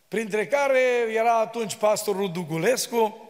printre 0.07 0.47
care 0.47 0.79
era 1.13 1.39
atunci 1.39 1.75
pastorul 1.75 2.31
Dugulescu 2.31 3.29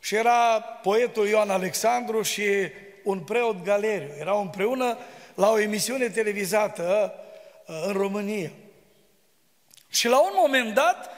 și 0.00 0.14
era 0.14 0.60
poetul 0.60 1.28
Ioan 1.28 1.50
Alexandru 1.50 2.22
și 2.22 2.44
un 3.04 3.20
preot 3.20 3.62
Galeriu. 3.64 4.14
Erau 4.18 4.40
împreună 4.40 4.98
la 5.34 5.50
o 5.50 5.58
emisiune 5.58 6.08
televizată 6.08 7.14
uh, 7.66 7.82
în 7.86 7.92
România. 7.92 8.50
Și 9.88 10.08
la 10.08 10.20
un 10.20 10.32
moment 10.34 10.74
dat, 10.74 11.10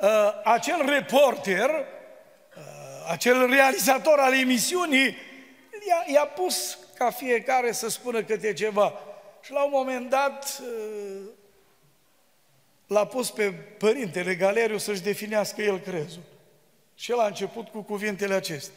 uh, 0.00 0.08
acel 0.44 0.84
reporter, 0.86 1.70
uh, 1.70 3.10
acel 3.10 3.46
realizator 3.46 4.18
al 4.18 4.34
emisiunii, 4.34 5.16
i-a, 5.88 6.12
i-a 6.12 6.24
pus 6.26 6.78
ca 6.94 7.10
fiecare 7.10 7.72
să 7.72 7.88
spună 7.88 8.22
câte 8.22 8.52
ceva. 8.52 8.92
Și 9.42 9.52
la 9.52 9.64
un 9.64 9.70
moment 9.72 10.10
dat 10.10 10.62
l-a 12.86 13.06
pus 13.06 13.30
pe 13.30 13.50
părintele 13.52 14.34
Galeriu 14.34 14.78
să-și 14.78 15.02
definească 15.02 15.62
el 15.62 15.80
crezul. 15.80 16.22
Și 16.94 17.10
el 17.10 17.18
a 17.18 17.26
început 17.26 17.68
cu 17.68 17.82
cuvintele 17.82 18.34
acestea. 18.34 18.74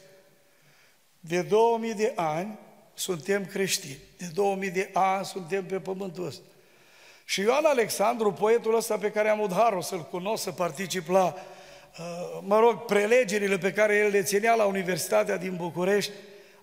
De 1.20 1.42
2000 1.42 1.94
de 1.94 2.14
ani 2.16 2.58
suntem 2.94 3.46
creștini. 3.46 3.98
De 4.18 4.26
2000 4.34 4.70
de 4.70 4.90
ani 4.94 5.26
suntem 5.26 5.66
pe 5.66 5.80
pământul 5.80 6.26
ăsta. 6.26 6.42
Și 7.26 7.42
Ioan 7.42 7.66
Alexandru, 7.66 8.32
poetul 8.32 8.76
ăsta 8.76 8.98
pe 8.98 9.12
care 9.12 9.30
am 9.30 9.42
avut 9.42 9.56
harul 9.56 9.82
să-l 9.82 10.04
cunosc, 10.04 10.44
să 10.44 10.52
particip 10.52 11.08
la, 11.08 11.36
uh, 12.00 12.40
mă 12.42 12.60
rog, 12.60 12.86
prelegerile 12.86 13.58
pe 13.58 13.74
care 13.74 13.96
el 13.96 14.10
le 14.10 14.24
ținea 14.24 14.56
la 14.56 14.66
Universitatea 14.66 15.38
din 15.38 15.56
București, 15.56 16.12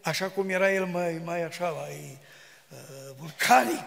așa 0.02 0.28
cum 0.28 0.48
era 0.48 0.72
el 0.72 0.84
mai, 0.84 1.20
mai 1.24 1.42
așa, 1.42 1.68
mai 1.68 2.18
uh, 2.70 3.14
vulcanic. 3.18 3.84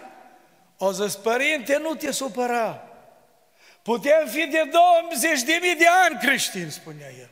O 0.78 0.92
zis, 0.92 1.16
părinte, 1.16 1.78
nu 1.78 1.96
te 1.96 2.12
supăra. 2.12 2.88
Putem 3.82 4.28
fi 4.28 4.48
de 4.48 4.70
20 5.10 5.42
de 5.42 5.60
mii 5.62 5.76
de 5.76 5.86
ani 6.06 6.20
creștini, 6.20 6.72
spunea 6.72 7.08
el. 7.20 7.30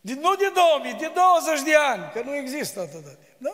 De, 0.00 0.14
nu 0.14 0.34
de 0.34 0.50
2000, 0.54 0.92
de 0.92 1.10
20 1.14 1.64
de 1.64 1.74
ani, 1.74 2.10
că 2.12 2.22
nu 2.24 2.36
există 2.36 2.80
atât 2.80 3.04
de 3.04 3.16
da? 3.38 3.50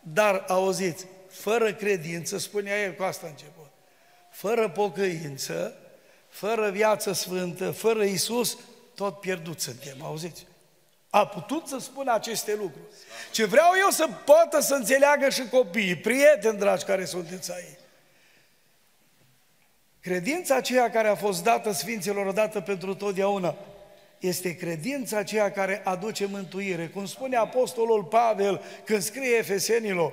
Dar, 0.00 0.44
auziți, 0.48 1.06
fără 1.30 1.72
credință, 1.72 2.38
spunea 2.38 2.82
el 2.82 2.92
cu 2.92 3.02
asta 3.02 3.26
început, 3.26 3.70
fără 4.30 4.68
pocăință, 4.68 5.74
fără 6.28 6.70
viață 6.70 7.12
sfântă, 7.12 7.70
fără 7.70 8.04
Isus, 8.04 8.58
tot 8.94 9.20
pierdut 9.20 9.60
suntem, 9.60 10.02
auziți? 10.02 10.46
A 11.10 11.26
putut 11.26 11.66
să 11.66 11.78
spună 11.78 12.12
aceste 12.12 12.54
lucruri. 12.54 12.88
Ce 13.32 13.44
vreau 13.44 13.70
eu 13.80 13.90
să 13.90 14.08
poată 14.24 14.60
să 14.60 14.74
înțeleagă 14.74 15.28
și 15.28 15.48
copiii, 15.48 15.96
prieteni 15.96 16.58
dragi 16.58 16.84
care 16.84 17.04
sunteți 17.04 17.52
aici. 17.52 17.78
Credința 20.00 20.56
aceea 20.56 20.90
care 20.90 21.08
a 21.08 21.14
fost 21.14 21.42
dată 21.42 21.72
Sfinților 21.72 22.26
odată 22.26 22.60
pentru 22.60 22.94
totdeauna, 22.94 23.56
este 24.20 24.56
credința 24.56 25.18
aceea 25.18 25.50
care 25.50 25.80
aduce 25.84 26.26
mântuire. 26.26 26.86
Cum 26.86 27.06
spune 27.06 27.36
Apostolul 27.36 28.04
Pavel 28.04 28.62
când 28.84 29.02
scrie 29.02 29.36
Efesenilor, 29.36 30.12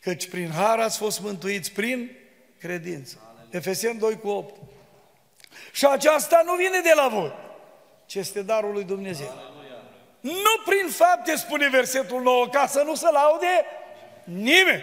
căci 0.00 0.28
prin 0.28 0.50
har 0.50 0.78
ați 0.78 0.98
fost 0.98 1.20
mântuiți 1.20 1.72
prin 1.72 2.10
credință. 2.58 3.16
Efeseni 3.50 3.98
2 3.98 4.18
cu 4.18 4.28
8. 4.28 4.60
Și 5.72 5.86
aceasta 5.86 6.42
nu 6.44 6.54
vine 6.54 6.80
de 6.82 6.92
la 6.94 7.08
voi, 7.08 7.32
ci 8.06 8.14
este 8.14 8.42
darul 8.42 8.72
lui 8.72 8.84
Dumnezeu. 8.84 9.32
Nu 10.20 10.62
prin 10.64 10.88
fapte, 10.88 11.36
spune 11.36 11.68
versetul 11.68 12.22
9, 12.22 12.48
ca 12.48 12.66
să 12.66 12.82
nu 12.82 12.94
se 12.94 13.10
laude 13.10 13.64
nimeni. 14.24 14.82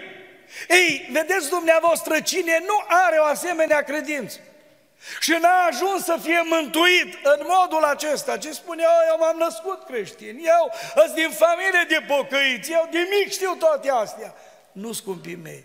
Ei, 0.69 1.10
vedeți 1.12 1.50
dumneavoastră, 1.50 2.19
cine 2.19 2.63
nu 2.65 2.84
are 2.88 3.17
o 3.19 3.24
asemenea 3.24 3.82
credință 3.82 4.39
și 5.20 5.38
n-a 5.42 5.66
ajuns 5.70 6.04
să 6.04 6.18
fie 6.22 6.42
mântuit 6.46 7.18
în 7.24 7.46
modul 7.48 7.84
acesta, 7.84 8.38
ce 8.38 8.52
spune, 8.52 8.84
eu 9.10 9.18
m-am 9.20 9.38
născut 9.38 9.84
creștin, 9.86 10.40
eu 10.44 10.72
sunt 10.96 11.16
din 11.16 11.30
familie 11.30 11.86
de 11.88 12.06
pocăiți, 12.08 12.72
eu 12.72 12.88
de 12.92 13.08
mic 13.10 13.32
știu 13.32 13.56
toate 13.60 13.90
astea. 13.90 14.34
Nu, 14.72 14.92
scumpii 14.92 15.40
mei, 15.44 15.64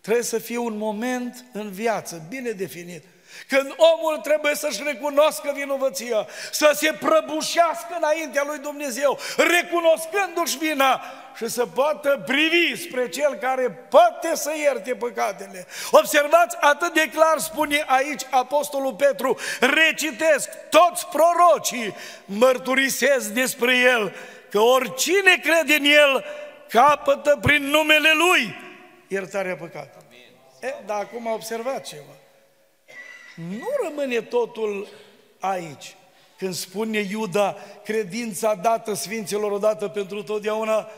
trebuie 0.00 0.24
să 0.24 0.38
fie 0.38 0.58
un 0.58 0.76
moment 0.76 1.44
în 1.52 1.70
viață 1.70 2.22
bine 2.28 2.50
definit. 2.50 3.04
Când 3.48 3.74
omul 3.76 4.18
trebuie 4.18 4.54
să-și 4.54 4.82
recunoască 4.82 5.52
vinovăția, 5.54 6.26
să 6.50 6.70
se 6.74 6.92
prăbușească 7.00 7.94
înaintea 7.96 8.42
lui 8.46 8.58
Dumnezeu, 8.58 9.18
recunoscându-și 9.36 10.58
vina 10.58 11.02
și 11.36 11.48
să 11.48 11.66
poată 11.66 12.22
privi 12.26 12.82
spre 12.82 13.08
Cel 13.08 13.34
care 13.34 13.70
poate 13.70 14.34
să 14.34 14.52
ierte 14.56 14.94
păcatele. 14.94 15.66
Observați, 15.90 16.56
atât 16.60 16.94
de 16.94 17.10
clar 17.14 17.38
spune 17.38 17.84
aici 17.86 18.22
Apostolul 18.30 18.94
Petru, 18.94 19.38
recitesc, 19.60 20.48
toți 20.70 21.06
prorocii 21.06 21.94
mărturisesc 22.24 23.28
despre 23.28 23.76
El, 23.76 24.14
că 24.50 24.60
oricine 24.60 25.40
crede 25.42 25.74
în 25.74 25.84
El 25.84 26.24
capătă 26.68 27.38
prin 27.42 27.62
numele 27.62 28.10
Lui 28.14 28.54
iertarea 29.08 29.56
păcatelor. 29.56 30.02
E, 30.60 30.74
dar 30.86 31.00
acum 31.00 31.26
observați 31.26 31.88
ceva 31.90 32.12
nu 33.34 33.68
rămâne 33.82 34.20
totul 34.20 34.88
aici. 35.40 35.96
Când 36.38 36.54
spune 36.54 36.98
Iuda, 36.98 37.56
credința 37.84 38.54
dată 38.54 38.94
Sfinților 38.94 39.52
odată 39.52 39.88
pentru 39.88 40.22
totdeauna, 40.22 40.88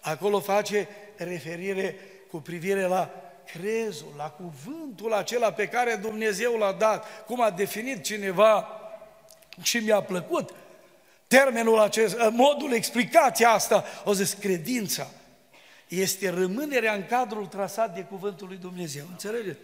acolo 0.00 0.40
face 0.40 0.88
referire 1.16 1.96
cu 2.30 2.36
privire 2.40 2.82
la 2.82 3.10
crezul, 3.52 4.14
la 4.16 4.30
cuvântul 4.30 5.12
acela 5.12 5.52
pe 5.52 5.68
care 5.68 5.94
Dumnezeu 5.94 6.56
l-a 6.56 6.72
dat, 6.72 7.24
cum 7.24 7.40
a 7.40 7.50
definit 7.50 8.02
cineva 8.02 8.68
și 9.62 9.78
mi-a 9.78 10.00
plăcut 10.00 10.54
termenul 11.26 11.78
acesta, 11.78 12.28
modul, 12.28 12.72
explicația 12.72 13.50
asta, 13.50 13.84
o 14.04 14.12
zis, 14.12 14.32
credința 14.32 15.06
este 15.88 16.30
rămânerea 16.30 16.92
în 16.92 17.06
cadrul 17.06 17.46
trasat 17.46 17.94
de 17.94 18.00
cuvântul 18.00 18.46
lui 18.46 18.56
Dumnezeu. 18.56 19.04
Înțelegeți? 19.10 19.58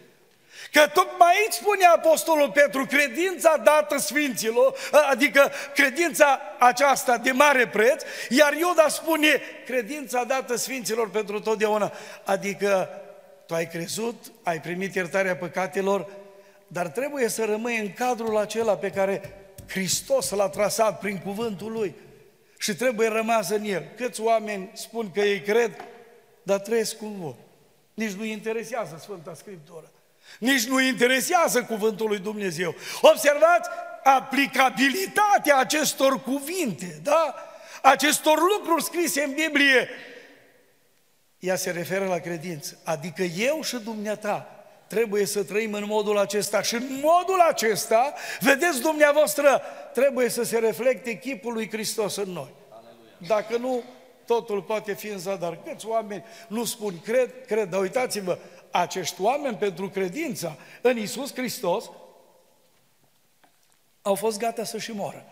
Că 0.72 0.86
tocmai 0.94 1.32
aici 1.40 1.52
spune 1.52 1.84
Apostolul 1.84 2.50
Petru, 2.50 2.86
credința 2.86 3.56
dată 3.56 3.98
Sfinților, 3.98 4.74
adică 5.10 5.52
credința 5.74 6.40
aceasta 6.58 7.18
de 7.18 7.30
mare 7.30 7.68
preț, 7.68 8.02
iar 8.28 8.52
Iuda 8.52 8.88
spune 8.88 9.40
credința 9.64 10.24
dată 10.24 10.56
Sfinților 10.56 11.10
pentru 11.10 11.40
totdeauna, 11.40 11.92
adică 12.24 12.88
tu 13.46 13.54
ai 13.54 13.68
crezut, 13.68 14.32
ai 14.42 14.60
primit 14.60 14.94
iertarea 14.94 15.36
păcatelor, 15.36 16.08
dar 16.66 16.86
trebuie 16.86 17.28
să 17.28 17.44
rămâi 17.44 17.78
în 17.78 17.92
cadrul 17.92 18.36
acela 18.36 18.76
pe 18.76 18.90
care 18.90 19.46
Hristos 19.68 20.30
l-a 20.30 20.48
trasat 20.48 20.98
prin 20.98 21.18
cuvântul 21.18 21.72
Lui 21.72 21.94
și 22.58 22.74
trebuie 22.74 23.08
rămas 23.08 23.50
în 23.50 23.64
el. 23.64 23.84
Câți 23.96 24.20
oameni 24.20 24.70
spun 24.72 25.10
că 25.10 25.20
ei 25.20 25.40
cred, 25.40 25.84
dar 26.42 26.58
trăiesc 26.58 26.96
cum 26.96 27.16
vor. 27.20 27.34
Nici 27.94 28.12
nu 28.12 28.24
interesează 28.24 28.96
Sfânta 29.00 29.34
Scriptură. 29.34 29.90
Nici 30.38 30.64
nu 30.64 30.80
interesează 30.80 31.62
cuvântul 31.62 32.08
lui 32.08 32.18
Dumnezeu. 32.18 32.74
Observați 33.00 33.68
aplicabilitatea 34.02 35.56
acestor 35.58 36.22
cuvinte, 36.22 37.00
da? 37.02 37.34
Acestor 37.82 38.38
lucruri 38.56 38.82
scrise 38.82 39.22
în 39.22 39.32
Biblie. 39.32 39.88
Ea 41.38 41.56
se 41.56 41.70
referă 41.70 42.06
la 42.06 42.18
credință. 42.18 42.78
Adică 42.84 43.22
eu 43.22 43.62
și 43.62 43.76
dumneata 43.76 44.50
trebuie 44.86 45.26
să 45.26 45.44
trăim 45.44 45.72
în 45.72 45.84
modul 45.86 46.18
acesta 46.18 46.62
și 46.62 46.74
în 46.74 46.86
modul 47.02 47.40
acesta, 47.48 48.14
vedeți 48.40 48.80
dumneavoastră, 48.80 49.62
trebuie 49.92 50.28
să 50.28 50.42
se 50.42 50.58
reflecte 50.58 51.18
chipul 51.18 51.52
lui 51.52 51.70
Hristos 51.70 52.16
în 52.16 52.30
noi. 52.30 52.54
Dacă 53.18 53.56
nu, 53.56 53.82
totul 54.26 54.62
poate 54.62 54.92
fi 54.92 55.06
în 55.06 55.18
zadar. 55.18 55.58
Câți 55.64 55.86
oameni 55.86 56.24
nu 56.48 56.64
spun 56.64 57.00
cred, 57.00 57.30
cred, 57.46 57.68
dar 57.68 57.80
uitați-vă, 57.80 58.38
acești 58.70 59.20
oameni 59.20 59.56
pentru 59.56 59.88
credința 59.88 60.56
în 60.80 60.96
Isus 60.96 61.34
Hristos 61.34 61.90
au 64.02 64.14
fost 64.14 64.38
gata 64.38 64.64
să 64.64 64.78
și 64.78 64.92
moară. 64.92 65.24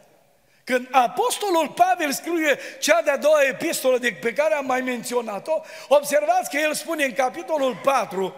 Când 0.64 0.88
Apostolul 0.90 1.68
Pavel 1.68 2.12
scrie 2.12 2.58
cea 2.80 3.02
de-a 3.02 3.16
doua 3.16 3.42
epistolă 3.48 3.98
de 3.98 4.16
pe 4.20 4.32
care 4.32 4.54
am 4.54 4.66
mai 4.66 4.80
menționat-o, 4.80 5.60
observați 5.88 6.50
că 6.50 6.56
el 6.56 6.74
spune 6.74 7.04
în 7.04 7.12
capitolul 7.12 7.80
4, 7.82 8.34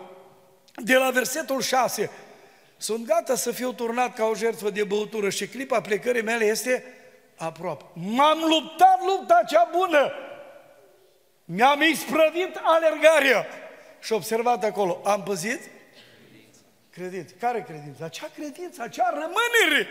de 0.75 0.95
la 0.95 1.11
versetul 1.11 1.63
6, 1.63 2.11
sunt 2.77 3.07
gata 3.07 3.35
să 3.35 3.51
fiu 3.53 3.73
turnat 3.73 4.15
ca 4.15 4.25
o 4.25 4.35
jertfă 4.35 4.71
de 4.71 4.85
băutură 4.85 5.31
și 5.31 5.47
clipa 5.47 5.81
plecării 5.81 6.23
mele 6.23 6.45
este 6.45 6.85
aproape. 7.37 7.85
M-am 7.93 8.39
luptat 8.39 8.99
lupta 9.07 9.41
cea 9.49 9.69
bună, 9.73 10.13
mi-am 11.45 11.81
isprăvit 11.83 12.61
alergarea 12.63 13.47
și 14.07 14.13
observat 14.13 14.65
acolo, 14.65 15.01
am 15.05 15.23
păzit? 15.23 15.61
Credință. 16.91 17.35
Care 17.41 17.63
credință? 17.69 18.05
Acea 18.05 18.31
credință, 18.35 18.83
acea 18.83 19.11
rămânere 19.11 19.89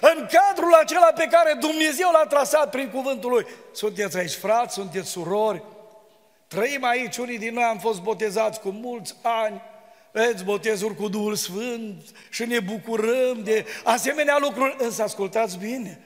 în 0.00 0.26
cadrul 0.32 0.74
acela 0.74 1.12
pe 1.12 1.26
care 1.30 1.56
Dumnezeu 1.60 2.10
l-a 2.10 2.26
trasat 2.26 2.70
prin 2.70 2.90
cuvântul 2.90 3.30
Lui. 3.30 3.46
Sunteți 3.72 4.16
aici 4.16 4.34
frați, 4.34 4.74
sunteți 4.74 5.08
surori, 5.08 5.62
trăim 6.46 6.84
aici, 6.84 7.16
unii 7.16 7.38
din 7.38 7.54
noi 7.54 7.62
am 7.62 7.78
fost 7.78 8.00
botezați 8.00 8.60
cu 8.60 8.68
mulți 8.68 9.16
ani, 9.22 9.62
veți 10.12 10.44
botezuri 10.44 10.96
cu 10.96 11.08
Duhul 11.08 11.34
Sfânt 11.34 12.02
și 12.30 12.44
ne 12.44 12.60
bucurăm 12.60 13.42
de 13.42 13.66
asemenea 13.84 14.36
lucruri, 14.38 14.76
însă 14.78 15.02
ascultați 15.02 15.58
bine, 15.58 16.00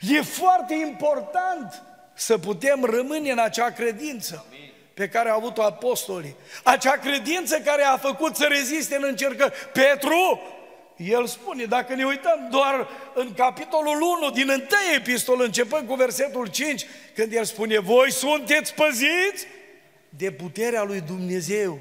e 0.00 0.22
foarte 0.22 0.74
important 0.74 1.82
să 2.14 2.38
putem 2.38 2.84
rămâne 2.84 3.30
în 3.30 3.38
acea 3.38 3.70
credință. 3.70 4.44
Amin 4.48 4.73
pe 4.94 5.08
care 5.08 5.28
au 5.28 5.36
avut-o 5.36 5.62
apostolii, 5.62 6.36
acea 6.62 6.92
credință 6.92 7.58
care 7.58 7.82
a 7.82 7.96
făcut 7.96 8.36
să 8.36 8.46
reziste 8.48 8.96
în 8.96 9.04
încercări. 9.06 9.52
Petru, 9.72 10.40
el 10.96 11.26
spune, 11.26 11.64
dacă 11.64 11.94
ne 11.94 12.04
uităm 12.04 12.48
doar 12.50 12.88
în 13.14 13.34
capitolul 13.34 14.00
1 14.20 14.30
din 14.30 14.48
întâi 14.50 14.94
epistol, 14.96 15.40
începând 15.40 15.88
cu 15.88 15.94
versetul 15.94 16.46
5, 16.46 16.86
când 17.14 17.32
el 17.32 17.44
spune, 17.44 17.78
voi 17.78 18.12
sunteți 18.12 18.74
păziți 18.74 19.46
de 20.08 20.30
puterea 20.30 20.82
lui 20.82 21.00
Dumnezeu, 21.00 21.78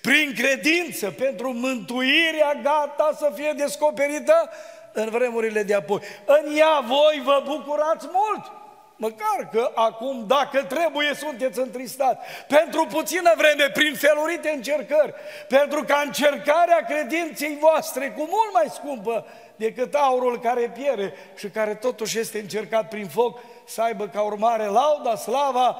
prin 0.00 0.34
credință, 0.36 1.10
pentru 1.10 1.52
mântuirea 1.52 2.54
gata 2.62 3.16
să 3.18 3.32
fie 3.34 3.52
descoperită 3.56 4.50
în 4.92 5.10
vremurile 5.10 5.62
de 5.62 5.74
apoi. 5.74 6.00
În 6.24 6.56
ea 6.56 6.84
voi 6.86 7.22
vă 7.24 7.42
bucurați 7.44 8.06
mult. 8.12 8.57
Măcar 9.00 9.48
că 9.52 9.70
acum, 9.74 10.26
dacă 10.26 10.64
trebuie, 10.64 11.14
sunteți 11.14 11.58
întristați. 11.58 12.18
Pentru 12.48 12.86
puțină 12.86 13.32
vreme, 13.36 13.70
prin 13.70 13.94
felurite 13.94 14.50
încercări, 14.50 15.14
pentru 15.48 15.84
ca 15.84 16.02
încercarea 16.06 16.84
credinței 16.88 17.56
voastre, 17.60 18.10
cu 18.10 18.20
mult 18.20 18.52
mai 18.52 18.66
scumpă 18.74 19.26
decât 19.56 19.94
aurul 19.94 20.40
care 20.40 20.70
piere 20.70 21.12
și 21.36 21.48
care 21.48 21.74
totuși 21.74 22.18
este 22.18 22.38
încercat 22.38 22.88
prin 22.88 23.08
foc, 23.08 23.40
să 23.66 23.82
aibă 23.82 24.08
ca 24.08 24.20
urmare 24.22 24.64
lauda, 24.64 25.16
slava 25.16 25.76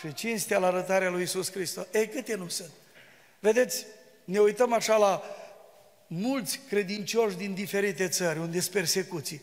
și 0.00 0.14
cinstea 0.14 0.58
la 0.58 0.66
arătarea 0.66 1.10
lui 1.10 1.22
Isus 1.22 1.52
Hristos. 1.52 1.86
Ei, 1.92 2.08
câte 2.08 2.34
nu 2.34 2.48
sunt? 2.48 2.70
Vedeți, 3.38 3.86
ne 4.24 4.38
uităm 4.38 4.72
așa 4.72 4.96
la 4.96 5.22
mulți 6.06 6.60
credincioși 6.68 7.36
din 7.36 7.54
diferite 7.54 8.08
țări, 8.08 8.38
unde 8.38 8.60
sunt 8.60 8.74
persecuții. 8.74 9.42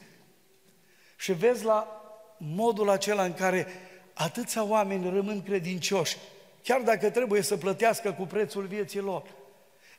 Și 1.16 1.32
vezi 1.32 1.64
la 1.64 2.05
modul 2.54 2.90
acela 2.90 3.24
în 3.24 3.34
care 3.34 3.68
atâția 4.14 4.64
oameni 4.64 5.10
rămân 5.10 5.44
credincioși, 5.44 6.18
chiar 6.64 6.82
dacă 6.82 7.10
trebuie 7.10 7.42
să 7.42 7.58
plătească 7.58 8.12
cu 8.12 8.24
prețul 8.24 8.66
vieții 8.66 9.00
lor. 9.00 9.24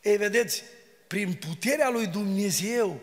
Ei, 0.02 0.16
vedeți, 0.16 0.62
prin 1.06 1.32
puterea 1.48 1.90
lui 1.90 2.06
Dumnezeu, 2.06 3.00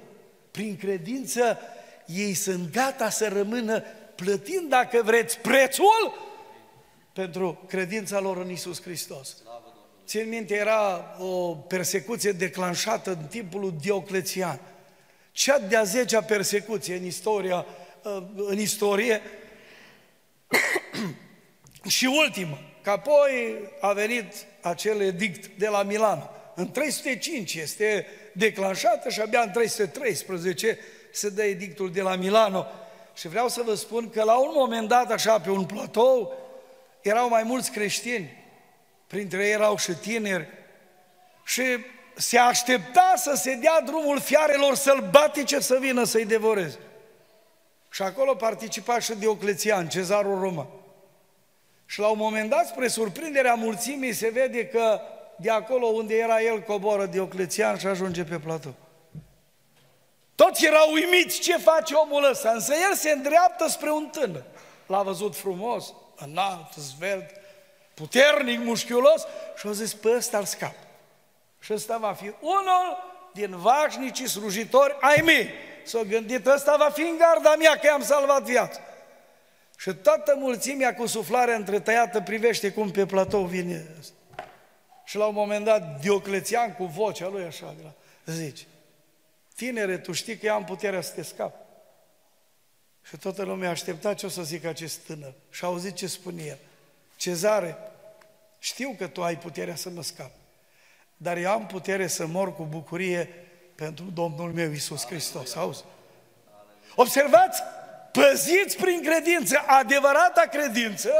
prin 0.52 0.78
credință, 0.78 1.60
ei 2.06 2.34
sunt 2.34 2.72
gata 2.72 3.10
să 3.10 3.28
rămână 3.28 3.84
plătind, 4.16 4.70
dacă 4.70 5.02
vreți, 5.04 5.40
prețul 5.40 6.14
pentru 7.14 7.64
credința 7.68 8.20
lor 8.20 8.38
în 8.38 8.50
Isus 8.50 8.82
Hristos. 8.82 9.38
Țin 10.06 10.30
minte, 10.30 10.56
era 10.56 11.16
o 11.20 11.56
persecuție 11.56 12.32
declanșată 12.32 13.10
în 13.10 13.28
timpul 13.28 13.60
lui 13.60 13.74
Dioclețian. 13.82 14.60
Cea 15.32 15.60
de-a 15.60 15.84
zecea 15.84 16.22
persecuție 16.22 16.96
în 16.96 17.06
istoria 17.06 17.56
Uh, 17.58 17.83
în 18.36 18.60
istorie. 18.60 19.22
și 21.88 22.06
ultimă, 22.06 22.60
că 22.82 22.90
apoi 22.90 23.58
a 23.80 23.92
venit 23.92 24.34
acel 24.62 25.02
edict 25.02 25.46
de 25.58 25.68
la 25.68 25.84
Milan. 25.84 26.30
În 26.56 26.72
305 26.72 27.54
este 27.54 28.08
declanșată 28.34 29.10
și 29.10 29.22
abia 29.22 29.42
în 29.42 29.52
313 29.52 30.78
se 31.12 31.30
dă 31.30 31.44
edictul 31.44 31.92
de 31.92 32.02
la 32.02 32.16
Milano. 32.16 32.68
Și 33.16 33.28
vreau 33.28 33.48
să 33.48 33.62
vă 33.66 33.74
spun 33.74 34.10
că 34.10 34.24
la 34.24 34.38
un 34.38 34.52
moment 34.54 34.88
dat, 34.88 35.12
așa, 35.12 35.40
pe 35.40 35.50
un 35.50 35.66
platou, 35.66 36.34
erau 37.02 37.30
mai 37.30 37.44
mulți 37.44 37.72
creștini, 37.72 38.44
printre 39.08 39.46
ei 39.46 39.52
erau 39.52 39.78
și 39.78 39.92
tineri, 39.92 40.48
și 41.46 41.64
se 42.16 42.38
aștepta 42.38 43.14
să 43.16 43.34
se 43.36 43.56
dea 43.56 43.82
drumul 43.82 44.20
fiarelor 44.20 44.76
sălbatice 44.76 45.60
să 45.60 45.78
vină 45.80 46.04
să-i 46.04 46.26
devoreze. 46.26 46.78
Și 47.94 48.02
acolo 48.02 48.36
participa 48.36 49.00
și 49.00 49.14
Dioclețian, 49.14 49.88
cezarul 49.88 50.40
roman. 50.40 50.68
Și 51.86 52.00
la 52.00 52.08
un 52.08 52.18
moment 52.18 52.50
dat, 52.50 52.68
spre 52.68 52.88
surprinderea 52.88 53.54
mulțimii, 53.54 54.14
se 54.14 54.30
vede 54.30 54.68
că 54.68 55.02
de 55.36 55.50
acolo 55.50 55.86
unde 55.86 56.16
era 56.16 56.42
el 56.42 56.62
coboră 56.62 57.06
Dioclețian 57.06 57.78
și 57.78 57.88
ajunge 57.88 58.24
pe 58.24 58.40
platou. 58.40 58.74
Toți 60.36 60.66
erau 60.66 60.92
uimiți 60.92 61.40
ce 61.40 61.58
face 61.58 61.94
omul 61.94 62.30
ăsta, 62.30 62.50
însă 62.50 62.74
el 62.90 62.96
se 62.96 63.12
îndreaptă 63.12 63.68
spre 63.68 63.92
un 63.92 64.08
tânăr. 64.12 64.44
L-a 64.88 65.02
văzut 65.02 65.36
frumos, 65.36 65.94
înalt, 66.16 66.74
zvelt, 66.74 67.30
puternic, 67.94 68.60
mușchiulos 68.60 69.26
și 69.58 69.68
a 69.68 69.72
zis, 69.72 69.94
pe 69.94 70.10
ăsta 70.16 70.38
îl 70.38 70.46
scap. 70.46 70.76
Și 71.60 71.74
ăsta 71.74 71.98
va 71.98 72.14
fi 72.14 72.32
unul 72.40 72.98
din 73.34 73.58
vașnicii 73.58 74.28
slujitori 74.28 74.98
ai 75.00 75.22
mei. 75.26 75.50
S-a 75.84 76.02
gândit, 76.02 76.46
ăsta 76.46 76.76
va 76.78 76.90
fi 76.90 77.02
în 77.02 77.18
garda 77.18 77.56
mea 77.56 77.78
că 77.80 77.86
i-am 77.86 78.04
salvat 78.04 78.44
viața. 78.44 78.80
Și 79.78 79.94
toată 79.94 80.36
mulțimea 80.38 80.96
cu 80.96 81.06
suflarea 81.06 81.56
întretăiată 81.56 82.22
privește 82.22 82.72
cum 82.72 82.92
pe 82.92 83.06
platou 83.06 83.46
vine 83.46 83.86
ăsta. 84.00 84.14
Și 85.06 85.18
la 85.18 85.26
un 85.26 85.34
moment 85.34 85.66
dat 85.66 86.00
Dioclețian 86.00 86.74
cu 86.74 86.86
vocea 86.86 87.28
lui 87.28 87.44
așa, 87.44 87.76
zice, 88.26 88.64
tinere, 89.56 89.98
tu 89.98 90.12
știi 90.12 90.38
că 90.38 90.46
eu 90.46 90.54
am 90.54 90.64
puterea 90.64 91.02
să 91.02 91.14
te 91.14 91.22
scap. 91.22 91.56
Și 93.08 93.18
toată 93.18 93.44
lumea 93.44 93.70
aștepta 93.70 94.14
ce 94.14 94.26
o 94.26 94.30
să 94.30 94.42
zică 94.42 94.68
acest 94.68 95.00
tânăr. 95.00 95.34
Și 95.50 95.64
a 95.64 95.68
auzit 95.68 95.96
ce 95.96 96.08
spune 96.08 96.44
el. 96.44 96.58
Cezare, 97.16 97.78
știu 98.60 98.96
că 98.98 99.08
tu 99.08 99.24
ai 99.24 99.38
puterea 99.38 99.76
să 99.76 99.90
mă 99.90 100.04
scap, 100.04 100.32
dar 101.18 101.38
eu 101.38 101.52
am 101.52 101.66
putere 101.66 102.08
să 102.08 102.26
mor 102.26 102.56
cu 102.56 102.64
bucurie 102.64 103.30
pentru 103.84 104.06
Domnul 104.14 104.52
meu 104.56 104.72
Isus 104.72 105.06
Hristos. 105.06 105.56
Auzi? 105.56 105.84
Observați, 106.96 107.64
păziți 108.12 108.78
prin 108.78 109.02
credință, 109.04 109.64
adevărata 109.68 110.42
credință 110.52 111.12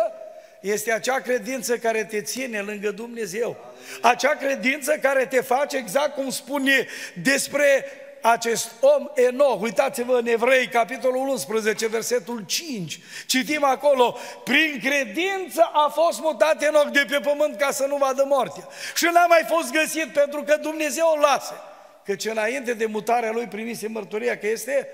este 0.62 0.92
acea 0.92 1.20
credință 1.20 1.78
care 1.78 2.04
te 2.04 2.22
ține 2.22 2.60
lângă 2.60 2.92
Dumnezeu. 2.92 3.58
Acea 4.02 4.36
credință 4.36 4.92
care 5.02 5.26
te 5.26 5.42
face 5.42 5.78
exact 5.78 6.16
cum 6.16 6.30
spune 6.30 6.88
despre 7.22 7.86
acest 8.22 8.72
om 8.80 9.10
Enoch, 9.14 9.62
uitați-vă 9.62 10.18
în 10.18 10.28
Evrei, 10.28 10.68
capitolul 10.68 11.28
11, 11.28 11.88
versetul 11.88 12.44
5, 12.46 13.00
citim 13.26 13.64
acolo, 13.64 14.18
prin 14.44 14.80
credință 14.84 15.70
a 15.74 15.90
fost 15.90 16.20
mutat 16.20 16.62
Enoch 16.62 16.92
de 16.92 17.06
pe 17.10 17.20
pământ 17.20 17.58
ca 17.58 17.72
să 17.72 17.86
nu 17.86 17.98
vadă 17.98 18.26
moartea. 18.28 18.68
Și 18.96 19.10
n-a 19.14 19.26
mai 19.26 19.46
fost 19.48 19.72
găsit 19.72 20.08
pentru 20.14 20.44
că 20.44 20.56
Dumnezeu 20.56 21.06
o 21.16 21.20
lasă. 21.20 21.73
Căci 22.06 22.26
înainte 22.26 22.74
de 22.74 22.86
mutarea 22.86 23.32
lui 23.32 23.46
primise 23.48 23.88
mărturia 23.88 24.38
că 24.38 24.48
este 24.48 24.88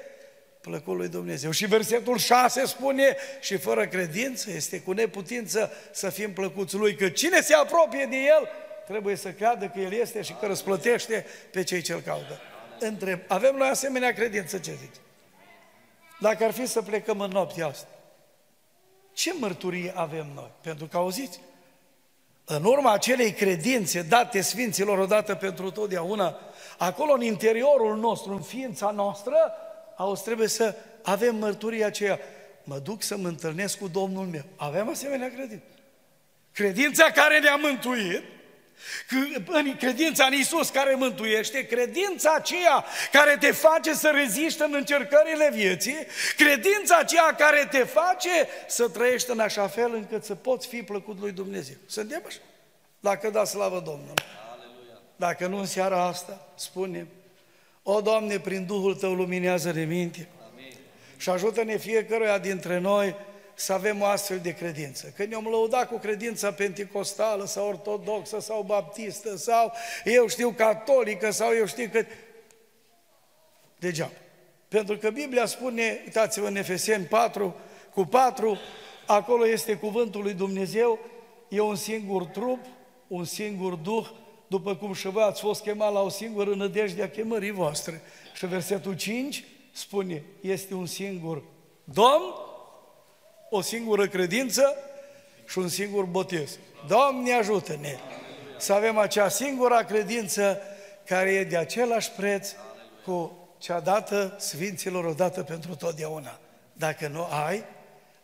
plăcut 0.62 0.95
lui 0.95 1.07
Dumnezeu. 1.07 1.51
Și 1.51 1.66
versetul 1.66 2.18
6 2.18 2.66
spune, 2.66 3.16
și 3.39 3.57
fără 3.57 3.88
credință 3.88 4.51
este 4.51 4.82
cu 4.82 4.91
neputință 4.91 5.72
să 5.91 6.10
fim 6.10 6.34
plăcuți 6.34 6.76
lui, 6.76 6.95
că 6.95 7.10
cine 7.10 7.41
se 7.41 7.53
apropie 7.53 8.07
de 8.10 8.16
el 8.16 8.49
trebuie 8.86 9.16
să 9.16 9.32
creadă 9.32 9.72
că 9.74 9.80
el 9.80 9.93
este 9.93 10.22
și 10.22 10.36
că 10.39 10.45
răsplătește 10.45 11.26
pe 11.51 11.64
cei 11.64 11.82
ce-l 11.82 12.01
caută 12.01 12.41
întreb, 12.80 13.20
avem 13.28 13.55
noi 13.55 13.68
asemenea 13.68 14.14
credință, 14.14 14.57
ce 14.57 14.72
zici? 14.72 14.95
Dacă 16.20 16.43
ar 16.43 16.51
fi 16.51 16.66
să 16.66 16.82
plecăm 16.82 17.20
în 17.20 17.30
noaptea 17.30 17.68
asta, 17.68 17.88
ce 19.14 19.34
mărturie 19.39 19.91
avem 19.95 20.28
noi? 20.36 20.51
Pentru 20.62 20.86
că 20.86 20.97
auziți, 20.97 21.39
în 22.51 22.63
urma 22.63 22.91
acelei 22.91 23.31
credințe 23.31 24.01
date 24.01 24.41
Sfinților 24.41 24.97
odată 24.97 25.35
pentru 25.35 25.71
totdeauna, 25.71 26.39
acolo 26.77 27.13
în 27.13 27.21
interiorul 27.21 27.97
nostru, 27.97 28.31
în 28.31 28.41
ființa 28.41 28.91
noastră, 28.91 29.35
auzi, 29.95 30.23
trebuie 30.23 30.47
să 30.47 30.75
avem 31.03 31.35
mărturia 31.35 31.85
aceea. 31.85 32.19
Mă 32.63 32.77
duc 32.77 33.01
să 33.01 33.17
mă 33.17 33.27
întâlnesc 33.27 33.77
cu 33.77 33.87
Domnul 33.87 34.25
meu. 34.25 34.43
Avem 34.55 34.89
asemenea 34.89 35.31
credință. 35.35 35.63
Credința 36.51 37.03
care 37.03 37.39
ne-a 37.39 37.55
mântuit, 37.55 38.23
în 39.45 39.75
credința 39.77 40.25
în 40.25 40.34
Isus 40.34 40.69
care 40.69 40.95
mântuiește, 40.95 41.65
credința 41.65 42.34
aceea 42.34 42.86
care 43.11 43.38
te 43.39 43.51
face 43.51 43.93
să 43.93 44.11
reziști 44.13 44.61
în 44.61 44.73
încercările 44.73 45.49
vieții, 45.53 45.97
credința 46.38 46.97
aceea 46.97 47.36
care 47.36 47.67
te 47.71 47.84
face 47.84 48.47
să 48.67 48.89
trăiești 48.89 49.32
în 49.32 49.39
așa 49.39 49.67
fel 49.67 49.93
încât 49.93 50.23
să 50.23 50.36
poți 50.36 50.67
fi 50.67 50.84
plăcut 50.84 51.19
lui 51.19 51.32
Dumnezeu. 51.32 51.75
Suntem 51.86 52.23
așa? 52.27 52.39
Dacă 52.99 53.30
da 53.30 53.43
slavă 53.43 53.82
Domnului. 53.86 54.23
Dacă 55.15 55.47
nu 55.47 55.57
în 55.57 55.65
seara 55.65 56.03
asta, 56.03 56.47
spune 56.55 57.07
O, 57.84 58.01
Doamne, 58.01 58.39
prin 58.39 58.65
Duhul 58.65 58.95
Tău 58.95 59.13
luminează-ne 59.13 59.84
minte 59.84 60.27
și 61.17 61.30
ajută-ne 61.30 61.77
fiecăruia 61.77 62.38
dintre 62.38 62.77
noi 62.77 63.15
să 63.60 63.74
avem 63.74 64.01
o 64.01 64.05
astfel 64.05 64.39
de 64.39 64.53
credință. 64.53 65.14
Când 65.16 65.30
ne-am 65.30 65.43
lăudat 65.43 65.88
cu 65.88 65.97
credința 65.97 66.51
pentecostală 66.51 67.45
sau 67.45 67.68
ortodoxă 67.68 68.39
sau 68.39 68.62
baptistă 68.62 69.36
sau 69.36 69.72
eu 70.03 70.28
știu 70.28 70.51
catolică 70.51 71.32
sau 71.32 71.53
eu 71.53 71.66
știu 71.66 71.89
că... 71.91 72.05
Degeaba. 73.80 74.12
Pentru 74.68 74.97
că 74.97 75.10
Biblia 75.10 75.45
spune, 75.45 76.01
uitați-vă 76.05 76.47
în 76.47 76.55
Efeseni 76.55 77.05
4, 77.05 77.55
cu 77.93 78.05
4, 78.05 78.57
acolo 79.05 79.47
este 79.47 79.76
cuvântul 79.76 80.22
lui 80.22 80.34
Dumnezeu, 80.34 80.99
e 81.47 81.60
un 81.60 81.76
singur 81.76 82.26
trup, 82.26 82.66
un 83.07 83.24
singur 83.24 83.74
duh, 83.74 84.07
după 84.47 84.76
cum 84.76 84.93
și 84.93 85.07
voi 85.07 85.24
ați 85.24 85.41
fost 85.41 85.62
chemat 85.62 85.93
la 85.93 86.01
o 86.01 86.10
singură 86.10 86.55
nădejde 86.55 87.03
a 87.03 87.10
chemării 87.10 87.51
voastre. 87.51 88.01
Și 88.34 88.45
versetul 88.45 88.95
5 88.95 89.43
spune, 89.72 90.24
este 90.41 90.74
un 90.74 90.86
singur 90.86 91.43
Domn, 91.84 92.34
o 93.49 93.61
singură 93.61 94.07
credință 94.07 94.75
și 95.47 95.57
un 95.57 95.67
singur 95.67 96.03
botez. 96.03 96.57
Doamne 96.87 97.33
ajută-ne 97.33 97.97
să 98.57 98.73
avem 98.73 98.97
acea 98.97 99.29
singură 99.29 99.85
credință 99.87 100.61
care 101.05 101.31
e 101.31 101.43
de 101.43 101.57
același 101.57 102.11
preț 102.11 102.49
cu 103.05 103.47
cea 103.57 103.79
dată 103.79 104.35
Sfinților 104.39 105.05
odată 105.05 105.43
pentru 105.43 105.75
totdeauna. 105.75 106.39
Dacă 106.73 107.07
nu 107.07 107.27
ai, 107.45 107.63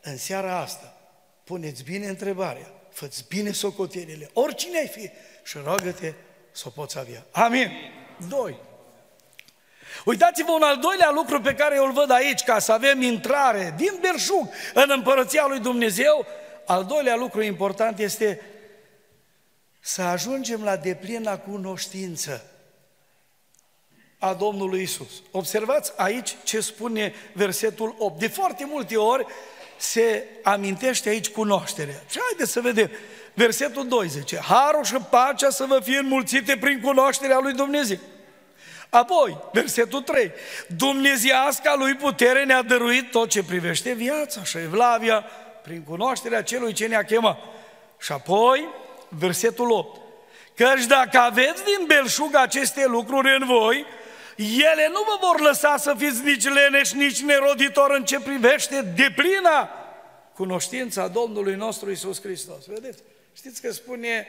în 0.02 0.18
seara 0.18 0.58
asta, 0.60 0.98
puneți 1.44 1.84
bine 1.84 2.08
întrebarea, 2.08 2.72
fă 2.92 3.10
bine 3.28 3.52
socotelile, 3.52 4.30
oricine 4.34 4.78
ai 4.78 4.88
fi, 4.88 5.10
și 5.44 5.58
rogă-te 5.64 6.14
să 6.52 6.64
o 6.68 6.70
poți 6.70 6.98
avea. 7.00 7.26
Amin. 7.32 7.72
Doi. 8.30 8.58
Uitați-vă 10.06 10.52
un 10.52 10.62
al 10.62 10.78
doilea 10.78 11.12
lucru 11.12 11.42
pe 11.42 11.54
care 11.54 11.76
eu 11.76 11.86
îl 11.86 11.92
văd 11.92 12.12
aici, 12.12 12.44
ca 12.44 12.60
să 12.60 12.72
avem 12.72 13.02
intrare 13.02 13.74
din 13.78 13.92
berșug 14.02 14.50
în 14.74 14.90
împărăția 14.96 15.46
lui 15.48 15.60
Dumnezeu. 15.60 16.26
Al 16.66 16.86
doilea 16.86 17.16
lucru 17.16 17.42
important 17.42 18.00
este 18.00 18.42
să 19.80 20.02
ajungem 20.02 20.64
la 20.64 20.76
deplina 20.76 21.38
cunoștință 21.38 22.50
a 24.20 24.34
Domnului 24.34 24.82
Isus. 24.82 25.12
Observați 25.32 25.94
aici 25.96 26.36
ce 26.44 26.60
spune 26.60 27.14
versetul 27.34 27.96
8. 27.98 28.20
De 28.20 28.28
foarte 28.28 28.66
multe 28.66 28.98
ori 28.98 29.26
se 29.78 30.28
amintește 30.44 31.10
aici 31.10 31.30
cunoașterea. 31.30 32.04
Și 32.10 32.20
haideți 32.28 32.52
să 32.52 32.62
vedem. 32.62 32.90
Versetul 33.34 33.88
12. 33.88 34.40
Harul 34.40 34.84
și 34.84 34.96
pacea 35.10 35.50
să 35.50 35.66
vă 35.66 35.80
fie 35.84 35.98
înmulțite 35.98 36.58
prin 36.58 36.82
cunoașterea 36.82 37.40
lui 37.40 37.54
Dumnezeu. 37.54 37.98
Apoi, 38.90 39.38
versetul 39.54 40.02
3, 40.02 40.32
Dumnezeiasca 40.68 41.76
lui 41.78 41.94
putere 41.94 42.44
ne-a 42.44 42.62
dăruit 42.62 43.12
tot 43.12 43.30
ce 43.30 43.44
privește 43.44 43.94
viața 43.94 44.44
și 44.44 44.58
evlavia 44.58 45.26
prin 45.64 45.84
cunoașterea 45.84 46.44
celui 46.44 46.74
ce 46.74 46.88
ne-a 46.88 47.04
chemat. 47.04 47.38
Și 48.00 48.12
apoi, 48.12 48.68
versetul 49.10 49.72
8, 49.72 50.02
căci 50.56 50.86
dacă 50.86 51.18
aveți 51.18 51.64
din 51.64 51.86
belșug 51.88 52.36
aceste 52.36 52.86
lucruri 52.86 53.38
în 53.40 53.46
voi, 53.46 53.86
ele 54.38 54.90
nu 54.92 55.00
vă 55.06 55.18
vor 55.28 55.40
lăsa 55.40 55.78
să 55.78 55.96
fiți 55.98 56.24
nici 56.24 56.44
leneș, 56.44 56.92
nici 56.92 57.22
neroditor 57.22 57.92
în 57.92 58.06
ce 58.06 58.20
privește 58.20 58.82
deplina 58.82 59.70
cunoștința 60.34 61.08
Domnului 61.08 61.56
nostru 61.56 61.92
Isus 61.92 62.22
Hristos. 62.22 62.66
Vedeți? 62.66 63.00
Știți 63.34 63.62
că 63.62 63.72
spune 63.72 64.28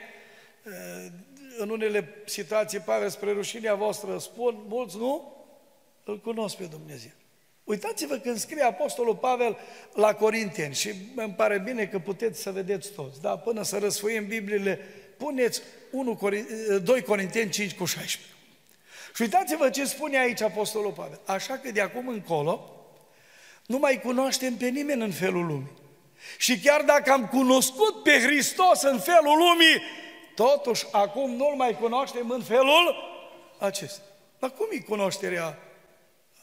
în 1.57 1.69
unele 1.69 2.23
situații, 2.25 2.79
Pavel, 2.79 3.09
spre 3.09 3.31
rușinea 3.31 3.75
voastră, 3.75 4.17
spun, 4.17 4.63
mulți 4.67 4.97
nu, 4.97 5.35
îl 6.03 6.19
cunosc 6.19 6.55
pe 6.55 6.63
Dumnezeu. 6.63 7.11
Uitați-vă 7.63 8.15
când 8.15 8.37
scrie 8.37 8.63
Apostolul 8.63 9.15
Pavel 9.15 9.57
la 9.93 10.13
Corinteni 10.13 10.73
și 10.73 10.91
îmi 11.15 11.33
pare 11.33 11.57
bine 11.57 11.85
că 11.85 11.99
puteți 11.99 12.41
să 12.41 12.51
vedeți 12.51 12.91
toți, 12.91 13.21
da? 13.21 13.37
până 13.37 13.63
să 13.63 13.77
răsfoim 13.77 14.27
Bibliile, 14.27 14.79
puneți 15.17 15.61
1, 15.91 16.19
2 16.83 17.01
Corinteni 17.01 17.49
5 17.49 17.75
cu 17.75 17.85
16. 17.85 18.31
Și 19.15 19.21
uitați-vă 19.21 19.69
ce 19.69 19.85
spune 19.85 20.17
aici 20.17 20.41
Apostolul 20.41 20.91
Pavel. 20.91 21.19
Așa 21.25 21.57
că 21.57 21.71
de 21.71 21.81
acum 21.81 22.07
încolo, 22.07 22.71
Nu 23.65 23.77
mai 23.77 24.01
cunoaștem 24.01 24.55
pe 24.55 24.67
nimeni 24.67 25.01
în 25.01 25.11
felul 25.11 25.45
lumii. 25.45 25.71
Și 26.37 26.59
chiar 26.59 26.81
dacă 26.81 27.11
am 27.11 27.27
cunoscut 27.27 28.03
pe 28.03 28.11
Hristos 28.11 28.81
în 28.81 28.99
felul 28.99 29.37
lumii, 29.37 29.81
totuși 30.37 30.85
acum 30.91 31.31
nu-L 31.35 31.55
mai 31.55 31.77
cunoaștem 31.77 32.29
în 32.29 32.41
felul 32.41 32.95
acesta. 33.57 34.01
Dar 34.39 34.51
cum 34.57 34.67
e 34.71 34.77
cunoașterea 34.77 35.57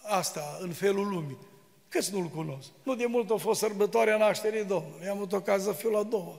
asta 0.03 0.59
în 0.61 0.73
felul 0.73 1.09
lumii? 1.09 1.39
Câți 1.89 2.13
nu-L 2.13 2.27
cunosc? 2.27 2.69
Nu 2.83 2.95
de 2.95 3.07
mult 3.07 3.31
a 3.31 3.37
fost 3.37 3.61
sărbătoarea 3.61 4.17
nașterii 4.17 4.65
Domnului. 4.65 5.09
Am 5.09 5.17
avut 5.17 5.33
ocazia 5.33 5.73
să 5.73 5.79
fiu 5.79 5.91
la 5.91 6.03
două. 6.03 6.39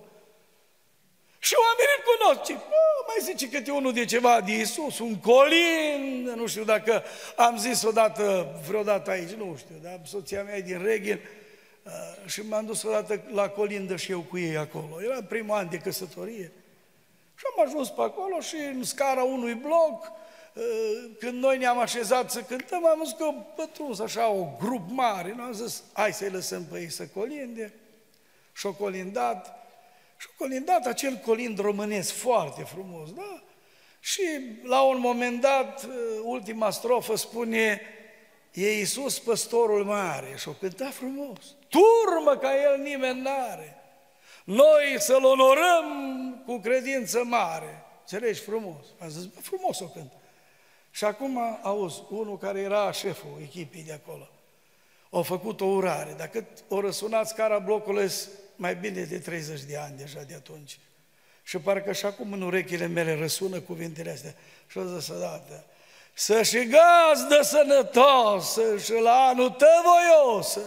Și 1.39 1.53
oamenii 1.65 1.95
îl 1.97 2.03
cunosc. 2.11 2.41
Ce, 2.43 2.53
mai 3.07 3.17
zice 3.21 3.49
câte 3.49 3.71
unul 3.71 3.93
de 3.93 4.05
ceva 4.05 4.41
de 4.41 4.51
Iisus, 4.51 4.99
un 4.99 5.15
colin, 5.15 6.33
nu 6.35 6.47
știu 6.47 6.63
dacă 6.63 7.03
am 7.35 7.57
zis 7.57 7.83
odată, 7.83 8.55
vreodată 8.67 9.11
aici, 9.11 9.29
nu 9.29 9.55
știu, 9.57 9.75
dar 9.81 10.01
soția 10.03 10.43
mea 10.43 10.57
e 10.57 10.61
din 10.61 10.81
Reghin, 10.83 11.19
uh, 11.83 11.91
și 12.29 12.41
m-am 12.41 12.65
dus 12.65 12.83
odată 12.83 13.21
la 13.31 13.49
colindă 13.49 13.95
și 13.95 14.11
eu 14.11 14.19
cu 14.19 14.37
ei 14.37 14.57
acolo. 14.57 15.01
Era 15.03 15.23
primul 15.23 15.55
an 15.55 15.69
de 15.69 15.77
căsătorie. 15.77 16.51
Și 17.35 17.45
am 17.55 17.65
ajuns 17.65 17.89
pe 17.89 18.01
acolo 18.01 18.39
și 18.39 18.55
în 18.55 18.83
scara 18.83 19.23
unui 19.23 19.53
bloc, 19.53 20.11
uh, 20.53 20.63
când 21.19 21.43
noi 21.43 21.57
ne-am 21.57 21.79
așezat 21.79 22.31
să 22.31 22.41
cântăm, 22.41 22.85
am 22.85 22.97
văzut 22.97 23.17
că 23.17 23.31
pătruns 23.55 23.99
așa 23.99 24.27
o 24.27 24.47
grup 24.59 24.89
mare. 24.89 25.33
Nu 25.37 25.43
am 25.43 25.53
zis, 25.53 25.83
hai 25.93 26.13
să-i 26.13 26.29
lăsăm 26.29 26.65
pe 26.65 26.79
ei 26.79 26.89
să 26.89 27.07
colinde. 27.07 27.73
Și-o 28.53 28.73
colindat. 28.73 29.67
Și-o 30.17 30.31
colindat 30.37 30.85
acel 30.85 31.15
colind 31.25 31.59
românesc 31.59 32.13
foarte 32.13 32.63
frumos, 32.63 33.13
da? 33.13 33.43
Și 33.99 34.21
la 34.63 34.81
un 34.81 34.99
moment 34.99 35.41
dat, 35.41 35.83
uh, 35.83 35.93
ultima 36.23 36.69
strofă 36.69 37.15
spune, 37.15 37.81
e 38.53 38.77
Iisus 38.77 39.19
păstorul 39.19 39.83
mare 39.83 40.35
și-o 40.37 40.51
cânta 40.51 40.89
frumos. 40.89 41.39
Turmă 41.69 42.37
ca 42.37 42.61
el 42.61 42.81
nimeni 42.81 43.21
n-are. 43.21 43.84
Noi 44.45 44.95
să-L 44.97 45.25
onorăm 45.25 45.85
cu 46.45 46.57
credință 46.57 47.23
mare. 47.23 47.85
Înțelegi 47.99 48.41
frumos? 48.41 48.85
Am 48.99 49.09
zis, 49.09 49.25
bă, 49.25 49.39
frumos 49.41 49.79
o 49.79 49.85
cânt. 49.85 50.11
Și 50.91 51.05
acum 51.05 51.59
auzi, 51.61 52.01
unul 52.09 52.37
care 52.37 52.59
era 52.59 52.91
șeful 52.91 53.37
echipii 53.41 53.83
de 53.83 53.93
acolo, 53.93 54.29
a 55.11 55.21
făcut 55.21 55.61
o 55.61 55.65
urare. 55.65 56.13
Dacă 56.17 56.45
o 56.67 56.79
răsunat 56.79 57.27
scara 57.27 57.59
blocului, 57.59 58.11
mai 58.55 58.75
bine 58.75 59.01
de 59.01 59.19
30 59.19 59.61
de 59.61 59.77
ani 59.77 59.97
deja 59.97 60.21
de 60.21 60.33
atunci. 60.33 60.79
Și 61.43 61.57
parcă 61.57 61.91
și 61.91 62.05
acum 62.05 62.33
în 62.33 62.41
urechile 62.41 62.85
mele 62.85 63.15
răsună 63.15 63.59
cuvintele 63.59 64.11
astea. 64.11 64.35
Și 64.67 64.77
o 64.77 64.83
zis 64.83 65.07
odată, 65.07 65.65
să 66.13 66.43
și 66.43 66.67
gazdă 66.67 67.41
sănătos, 67.41 68.59
și 68.83 68.93
la 68.93 69.11
anul 69.11 69.49
tăvoios, 69.49 70.59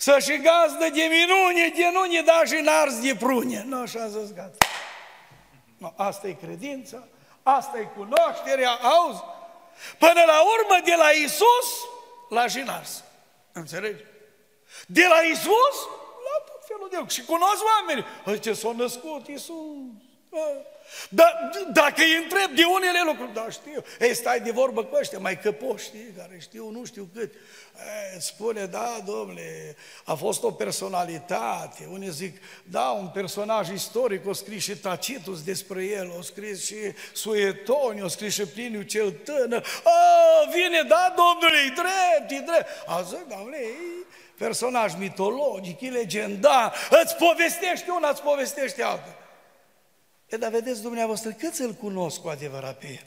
să 0.00 0.18
și 0.18 0.36
gazdă 0.36 0.88
de 0.88 1.02
minune, 1.02 1.68
de 1.68 1.90
nu 1.92 2.22
da 2.22 2.42
și 2.44 2.54
n 2.54 2.68
de 3.02 3.14
prune. 3.14 3.64
Nu, 3.66 3.80
așa 3.80 4.02
a 4.02 4.08
zis, 4.08 4.32
gata. 4.32 4.66
No, 5.78 5.92
asta 5.96 6.26
e 6.26 6.32
credința, 6.32 7.06
asta 7.42 7.78
e 7.78 7.82
cunoașterea, 7.82 8.70
auzi? 8.70 9.22
Până 9.98 10.22
la 10.26 10.40
urmă, 10.40 10.84
de 10.84 10.94
la 10.96 11.10
Isus 11.10 11.68
la 12.28 12.46
Jinars. 12.46 13.04
Înțelegi? 13.52 14.02
De 14.86 15.06
la 15.08 15.20
Isus 15.20 15.76
la 16.26 16.44
tot 16.44 16.62
felul 16.66 16.88
de 16.90 17.12
Și 17.12 17.24
cunosc 17.24 17.62
oameni. 17.64 18.06
Ce 18.40 18.52
s-a 18.52 18.72
născut 18.76 19.26
Isus. 19.26 20.09
Da, 21.08 21.50
dacă 21.72 22.02
îi 22.02 22.16
întreb 22.22 22.56
de 22.56 22.62
unele 22.64 23.02
lucruri, 23.04 23.34
da, 23.34 23.46
știu. 23.50 23.84
Ei, 24.00 24.14
stai 24.14 24.40
de 24.40 24.50
vorbă 24.50 24.84
cu 24.84 24.96
ăștia, 24.96 25.18
mai 25.18 25.38
căpoși, 25.38 25.84
știi, 25.84 26.14
care 26.16 26.38
știu, 26.40 26.70
nu 26.70 26.84
știu 26.84 27.08
cât. 27.14 27.32
E, 28.14 28.18
spune, 28.18 28.64
da, 28.64 29.00
domnule, 29.04 29.76
a 30.04 30.14
fost 30.14 30.42
o 30.42 30.50
personalitate. 30.50 31.88
Unii 31.92 32.10
zic, 32.10 32.42
da, 32.62 32.88
un 32.88 33.08
personaj 33.08 33.68
istoric, 33.68 34.26
o 34.26 34.32
scris 34.32 34.62
și 34.62 34.76
Tacitus 34.76 35.42
despre 35.42 35.84
el, 35.84 36.12
o 36.18 36.22
scris 36.22 36.66
și 36.66 36.76
Suetoniu, 37.12 38.04
o 38.04 38.08
scris 38.08 38.34
și 38.34 38.46
Pliniu 38.46 38.82
cel 38.82 39.10
tânăr. 39.10 39.66
A, 39.84 40.50
vine, 40.52 40.82
da, 40.82 41.14
domnule, 41.16 41.58
e 41.66 41.72
drept, 41.74 42.30
e 42.30 42.44
drept. 42.50 42.68
A 42.86 43.02
zic, 43.02 43.26
domnule, 43.28 43.56
e 43.56 44.06
personaj 44.38 44.94
mitologic, 44.98 45.80
e 45.80 45.90
legendar, 45.90 46.74
îți 47.02 47.16
povestește 47.16 47.90
una, 47.90 48.08
îți 48.08 48.22
povestește 48.22 48.82
alta. 48.82 49.14
E, 50.30 50.36
dar 50.36 50.50
vedeți 50.50 50.82
dumneavoastră, 50.82 51.30
câți 51.30 51.60
îl 51.60 51.72
cunosc 51.72 52.20
cu 52.20 52.28
adevărat 52.28 52.78
pe 52.78 52.86
el? 52.86 53.06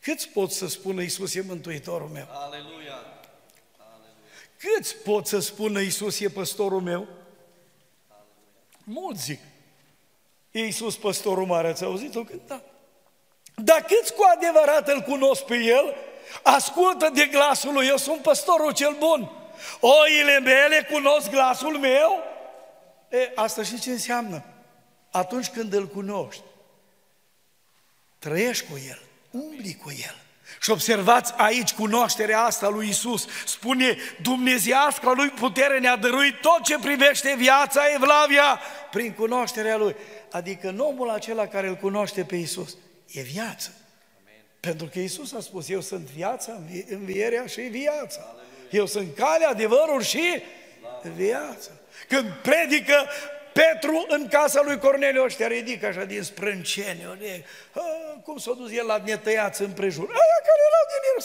Câți 0.00 0.28
pot 0.28 0.50
să 0.50 0.66
spună 0.66 1.02
Iisus 1.02 1.34
e 1.34 1.40
Mântuitorul 1.40 2.08
meu? 2.08 2.26
Aleluia! 2.30 2.98
Câți 4.58 4.96
pot 4.96 5.26
să 5.26 5.38
spună 5.38 5.80
Iisus 5.80 6.20
e 6.20 6.28
păstorul 6.28 6.80
meu? 6.80 7.06
Mulți 8.84 9.22
zic. 9.22 9.40
E 10.50 10.64
Iisus 10.64 10.96
păstorul 10.96 11.46
mare, 11.46 11.68
ați 11.68 11.84
auzit-o 11.84 12.22
cânta? 12.22 12.62
Dar 13.56 13.82
câți 13.82 14.14
cu 14.14 14.22
adevărat 14.36 14.88
îl 14.88 15.00
cunosc 15.00 15.42
pe 15.42 15.56
el, 15.56 15.94
ascultă 16.42 17.10
de 17.14 17.26
glasul 17.26 17.72
lui, 17.72 17.86
eu 17.86 17.96
sunt 17.96 18.22
păstorul 18.22 18.72
cel 18.72 18.96
bun. 18.98 19.30
Oile 19.80 20.38
mele 20.38 20.88
cunosc 20.90 21.30
glasul 21.30 21.78
meu? 21.78 22.22
E, 23.08 23.32
asta 23.34 23.62
și 23.62 23.80
ce 23.80 23.90
înseamnă? 23.90 24.44
Atunci 25.16 25.48
când 25.48 25.72
îl 25.72 25.86
cunoști, 25.86 26.42
trăiești 28.18 28.64
cu 28.70 28.80
el, 28.88 29.02
umbli 29.30 29.76
cu 29.82 29.90
el. 29.90 30.16
Și 30.60 30.70
observați 30.70 31.32
aici 31.36 31.72
cunoașterea 31.72 32.40
asta 32.40 32.68
lui 32.68 32.88
Isus. 32.88 33.26
Spune, 33.46 33.96
Dumnezeiasca 34.22 35.12
lui 35.12 35.28
putere 35.28 35.78
ne-a 35.78 35.96
dăruit 35.96 36.40
tot 36.40 36.62
ce 36.62 36.78
privește 36.78 37.34
viața 37.38 37.82
Evlavia 37.94 38.60
prin 38.90 39.12
cunoașterea 39.12 39.76
lui. 39.76 39.96
Adică 40.30 40.74
omul 40.78 41.10
acela 41.10 41.46
care 41.46 41.68
îl 41.68 41.74
cunoaște 41.74 42.24
pe 42.24 42.36
Isus 42.36 42.76
e 43.06 43.20
viață. 43.20 43.70
Amen. 44.20 44.42
Pentru 44.60 44.86
că 44.86 44.98
Isus 44.98 45.32
a 45.32 45.40
spus, 45.40 45.68
eu 45.68 45.80
sunt 45.80 46.06
viața, 46.06 46.60
învierea 46.88 47.46
și 47.46 47.60
viața. 47.60 48.20
Aleluia. 48.20 48.68
Eu 48.70 48.86
sunt 48.86 49.14
calea, 49.14 49.48
adevărul 49.48 50.02
și 50.02 50.42
viața. 51.14 51.70
Când 52.08 52.32
predică 52.42 53.06
Petru 53.54 54.04
în 54.08 54.28
casa 54.28 54.60
lui 54.64 54.78
Corneliu 54.78 55.22
ăștia 55.24 55.46
ridică 55.46 55.86
așa 55.86 56.04
din 56.04 56.22
sprâncene, 56.22 57.18
cum 58.24 58.38
s-a 58.38 58.52
dus 58.52 58.70
el 58.72 58.86
la 58.86 59.02
netăiați 59.04 59.62
împrejur, 59.62 60.08
aia 60.08 60.40
care 60.46 60.62
erau 60.68 60.86
din 60.88 61.02
el. 61.14 61.24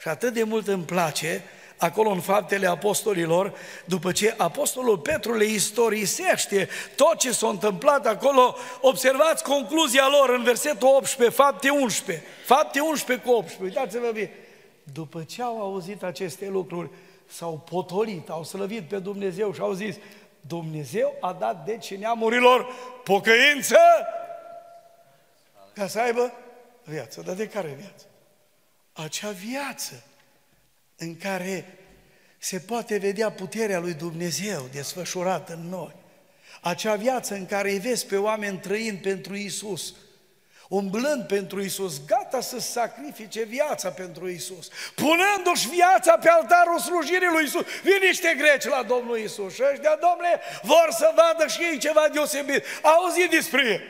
Și 0.00 0.08
atât 0.08 0.32
de 0.32 0.42
mult 0.42 0.68
îmi 0.68 0.84
place 0.84 1.44
acolo 1.76 2.10
în 2.10 2.20
faptele 2.20 2.66
apostolilor, 2.66 3.52
după 3.84 4.12
ce 4.12 4.34
apostolul 4.36 4.98
Petru 4.98 5.36
le 5.36 5.44
istorisește 5.44 6.68
tot 6.96 7.18
ce 7.18 7.32
s-a 7.32 7.48
întâmplat 7.48 8.06
acolo, 8.06 8.56
observați 8.80 9.42
concluzia 9.42 10.08
lor 10.10 10.34
în 10.36 10.42
versetul 10.42 10.88
18, 10.88 11.36
fapte 11.36 11.70
11, 11.70 12.26
fapte 12.44 12.80
11 12.80 13.26
cu 13.26 13.32
18, 13.32 13.62
uitați-vă 13.62 14.10
bine. 14.12 14.30
După 14.92 15.22
ce 15.22 15.42
au 15.42 15.60
auzit 15.60 16.02
aceste 16.02 16.48
lucruri, 16.48 16.90
s-au 17.26 17.64
potolit, 17.70 18.28
au 18.28 18.44
slăvit 18.44 18.88
pe 18.88 18.98
Dumnezeu 18.98 19.52
și 19.52 19.60
au 19.60 19.72
zis, 19.72 19.96
Dumnezeu 20.48 21.16
a 21.20 21.32
dat 21.32 21.64
deci 21.64 21.94
neamurilor 21.94 22.66
pocăință 23.04 23.78
ca 25.72 25.86
să 25.86 26.00
aibă 26.00 26.32
viață. 26.84 27.22
Dar 27.22 27.34
de 27.34 27.48
care 27.48 27.68
viață? 27.68 28.04
Acea 28.92 29.30
viață 29.30 30.02
în 30.96 31.16
care 31.16 31.78
se 32.38 32.58
poate 32.58 32.96
vedea 32.96 33.30
puterea 33.30 33.78
lui 33.78 33.94
Dumnezeu 33.94 34.68
desfășurată 34.72 35.52
în 35.52 35.68
noi. 35.68 35.94
Acea 36.60 36.94
viață 36.94 37.34
în 37.34 37.46
care 37.46 37.70
îi 37.70 37.78
vezi 37.78 38.06
pe 38.06 38.16
oameni 38.16 38.58
trăind 38.58 38.98
pentru 38.98 39.34
Isus, 39.34 39.94
umblând 40.68 41.26
pentru 41.26 41.60
Isus, 41.62 42.04
gata 42.06 42.40
să 42.40 42.58
sacrifice 42.58 43.42
viața 43.42 43.88
pentru 43.90 44.28
Isus, 44.28 44.68
punându-și 44.94 45.68
viața 45.68 46.16
pe 46.22 46.28
altarul 46.28 46.78
slujirii 46.78 47.28
lui 47.32 47.44
Isus. 47.44 47.62
Vin 47.82 47.98
niște 48.02 48.34
greci 48.38 48.64
la 48.64 48.82
Domnul 48.82 49.18
Isus 49.18 49.54
și 49.54 49.62
ăștia, 49.72 49.98
domnule, 50.00 50.40
vor 50.62 50.88
să 50.90 51.12
vadă 51.14 51.48
și 51.48 51.62
ei 51.62 51.78
ceva 51.78 52.08
deosebit. 52.12 52.64
Auzi 52.82 53.28
despre 53.28 53.62
el. 53.66 53.80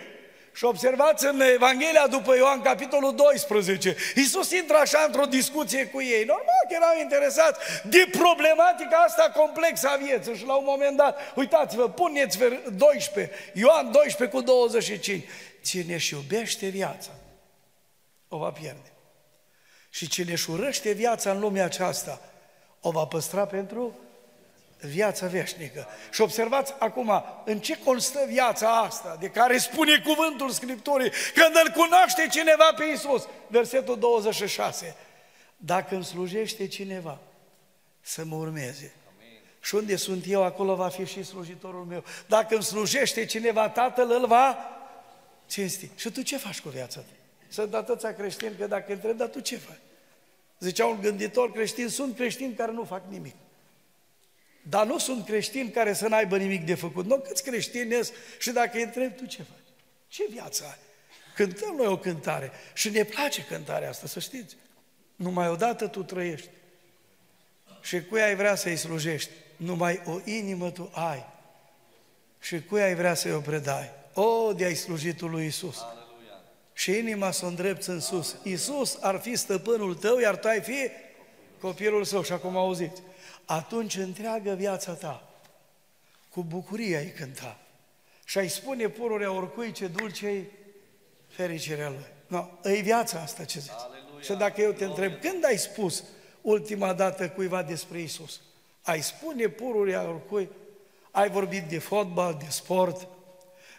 Și 0.58 0.64
observați 0.64 1.26
în 1.26 1.40
Evanghelia 1.40 2.06
după 2.06 2.36
Ioan, 2.36 2.60
capitolul 2.62 3.14
12, 3.14 3.96
Iisus 4.14 4.50
intră 4.50 4.76
așa 4.76 5.04
într-o 5.06 5.24
discuție 5.24 5.86
cu 5.86 6.00
ei. 6.00 6.24
Normal 6.24 6.62
că 6.68 6.74
erau 6.74 7.00
interesați 7.00 7.58
de 7.84 8.08
problematica 8.10 8.96
asta 8.96 9.32
complexă 9.36 9.88
a 9.88 9.96
vieții. 9.96 10.36
Și 10.36 10.46
la 10.46 10.54
un 10.54 10.64
moment 10.66 10.96
dat, 10.96 11.32
uitați-vă, 11.34 11.88
puneți 11.88 12.38
12, 12.76 13.34
Ioan 13.52 13.92
12 13.92 14.36
cu 14.36 14.42
25. 14.42 15.24
Cine 15.62 15.94
își 15.94 16.06
șiubește 16.06 16.68
viața, 16.68 17.10
o 18.28 18.38
va 18.38 18.50
pierde. 18.50 18.92
Și 19.90 20.08
cine 20.08 20.32
își 20.32 20.42
șurăște 20.42 20.92
viața 20.92 21.30
în 21.30 21.40
lumea 21.40 21.64
aceasta, 21.64 22.20
o 22.80 22.90
va 22.90 23.04
păstra 23.04 23.46
pentru 23.46 23.98
viața 24.80 25.26
veșnică. 25.26 25.86
Și 26.12 26.20
observați 26.20 26.74
acum 26.78 27.24
în 27.44 27.60
ce 27.60 27.78
constă 27.78 28.24
viața 28.28 28.80
asta, 28.80 29.16
de 29.20 29.28
care 29.28 29.58
spune 29.58 29.98
cuvântul 29.98 30.50
Scripturii, 30.50 31.10
când 31.34 31.54
îl 31.64 31.72
cunoaște 31.82 32.28
cineva 32.30 32.72
pe 32.76 32.84
Iisus. 32.84 33.28
Versetul 33.46 33.98
26. 33.98 34.96
Dacă 35.56 35.94
îmi 35.94 36.04
slujește 36.04 36.66
cineva, 36.66 37.18
să 38.00 38.24
mă 38.24 38.36
urmeze. 38.36 38.92
Și 39.60 39.74
unde 39.74 39.96
sunt 39.96 40.24
eu, 40.28 40.42
acolo 40.42 40.74
va 40.74 40.88
fi 40.88 41.04
și 41.04 41.22
slujitorul 41.22 41.84
meu. 41.84 42.04
Dacă 42.26 42.54
îmi 42.54 42.64
slujește 42.64 43.24
cineva, 43.24 43.68
tatăl 43.68 44.10
îl 44.10 44.26
va 44.26 44.58
cinsti. 45.48 45.90
Și 45.96 46.10
tu 46.10 46.22
ce 46.22 46.36
faci 46.36 46.60
cu 46.60 46.68
viața 46.68 47.00
ta? 47.00 47.12
Sunt 47.48 47.74
atâția 47.74 48.14
creștini 48.14 48.56
că 48.56 48.66
dacă 48.66 48.92
întreb, 48.92 49.16
dar 49.16 49.28
tu 49.28 49.40
ce 49.40 49.56
faci? 49.56 49.80
Zicea 50.58 50.86
un 50.86 51.00
gânditor 51.00 51.52
creștin, 51.52 51.88
sunt 51.88 52.16
creștini 52.16 52.54
care 52.54 52.72
nu 52.72 52.84
fac 52.84 53.02
nimic. 53.08 53.34
Dar 54.62 54.86
nu 54.86 54.98
sunt 54.98 55.24
creștini 55.24 55.70
care 55.70 55.92
să 55.92 56.08
n-aibă 56.08 56.36
nimic 56.36 56.64
de 56.64 56.74
făcut. 56.74 57.06
Nu, 57.06 57.18
câți 57.18 57.42
creștini 57.42 57.94
ești 57.94 58.12
și 58.38 58.50
dacă 58.50 58.76
îi 58.76 58.82
întreb, 58.82 59.16
tu 59.16 59.26
ce 59.26 59.42
faci? 59.42 59.74
Ce 60.08 60.24
viață 60.30 60.64
ai? 60.64 60.78
Cântăm 61.34 61.74
noi 61.76 61.86
o 61.86 61.98
cântare 61.98 62.50
și 62.74 62.90
ne 62.90 63.04
place 63.04 63.44
cântarea 63.44 63.88
asta, 63.88 64.06
să 64.06 64.20
știți. 64.20 64.56
Numai 65.16 65.48
odată 65.48 65.86
tu 65.86 66.02
trăiești. 66.02 66.48
Și 67.80 68.04
cui 68.04 68.22
ai 68.22 68.34
vrea 68.34 68.54
să-i 68.54 68.76
slujești? 68.76 69.30
Numai 69.56 70.02
o 70.04 70.20
inimă 70.24 70.70
tu 70.70 70.90
ai. 70.94 71.26
Și 72.40 72.62
cui 72.62 72.82
ai 72.82 72.94
vrea 72.94 73.14
să-i 73.14 73.32
o 73.32 73.40
predai? 73.40 73.90
O, 74.20 74.52
de 74.52 74.64
ai 74.64 74.74
slujit 74.74 75.20
lui 75.20 75.46
Isus. 75.46 75.76
Și 76.72 76.98
inima 76.98 77.30
să 77.30 77.44
o 77.44 77.48
îndrepți 77.48 77.88
în 77.88 78.00
sus. 78.00 78.36
Isus 78.42 78.98
ar 79.00 79.20
fi 79.20 79.36
stăpânul 79.36 79.94
tău, 79.94 80.18
iar 80.18 80.36
tu 80.36 80.48
ai 80.48 80.60
fi 80.60 80.90
copilul 81.60 82.04
său. 82.04 82.22
Și 82.22 82.32
acum 82.32 82.56
auziți. 82.56 83.02
Atunci 83.44 83.96
întreagă 83.96 84.54
viața 84.54 84.92
ta 84.92 85.28
cu 86.28 86.42
bucurie 86.42 86.96
ai 86.96 87.10
cânta. 87.10 87.58
Și 88.24 88.38
ai 88.38 88.48
spune 88.48 88.88
pururea 88.88 89.32
oricui 89.32 89.72
ce 89.72 89.86
dulce 89.86 90.50
fericirea 91.28 91.88
lui. 91.88 92.06
No, 92.26 92.48
e 92.62 92.80
viața 92.80 93.20
asta, 93.20 93.44
ce 93.44 93.58
zici? 93.58 93.70
Aleluia. 93.76 94.22
Și 94.22 94.32
dacă 94.32 94.60
eu 94.60 94.72
te 94.72 94.84
întreb, 94.84 95.20
când 95.20 95.44
ai 95.44 95.58
spus 95.58 96.04
ultima 96.40 96.92
dată 96.92 97.28
cuiva 97.28 97.62
despre 97.62 98.00
Isus? 98.00 98.40
Ai 98.82 99.02
spune 99.02 99.48
pururea 99.48 100.08
oricui? 100.08 100.48
Ai 101.10 101.30
vorbit 101.30 101.62
de 101.62 101.78
fotbal, 101.78 102.36
de 102.38 102.46
sport, 102.48 103.08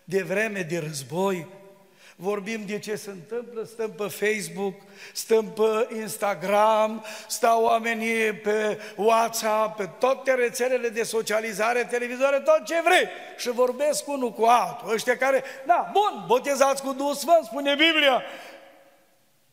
de 0.10 0.22
vreme 0.22 0.62
de 0.62 0.80
război, 0.80 1.48
vorbim 2.16 2.66
de 2.66 2.80
ce 2.80 2.96
se 2.96 3.10
întâmplă, 3.10 3.64
stăm 3.64 3.92
pe 3.92 4.08
Facebook, 4.08 4.74
stăm 5.14 5.52
pe 5.52 5.96
Instagram, 5.96 7.06
stau 7.28 7.64
oamenii 7.64 8.34
pe 8.34 8.80
WhatsApp, 8.96 9.78
pe 9.78 9.90
toate 10.00 10.34
rețelele 10.34 10.90
de 10.90 11.04
socializare, 11.04 11.84
televizoare, 11.84 12.40
tot 12.40 12.66
ce 12.66 12.82
vrei. 12.82 13.10
Și 13.38 13.50
vorbesc 13.50 14.08
unul 14.08 14.32
cu 14.32 14.44
altul. 14.44 14.94
Ăștia 14.94 15.18
care, 15.18 15.44
da, 15.66 15.90
bun, 15.94 16.24
botezați 16.28 16.82
cu 16.82 16.94
Duhul 16.94 17.16
Sfânt, 17.16 17.46
spune 17.46 17.76
Biblia. 17.76 18.24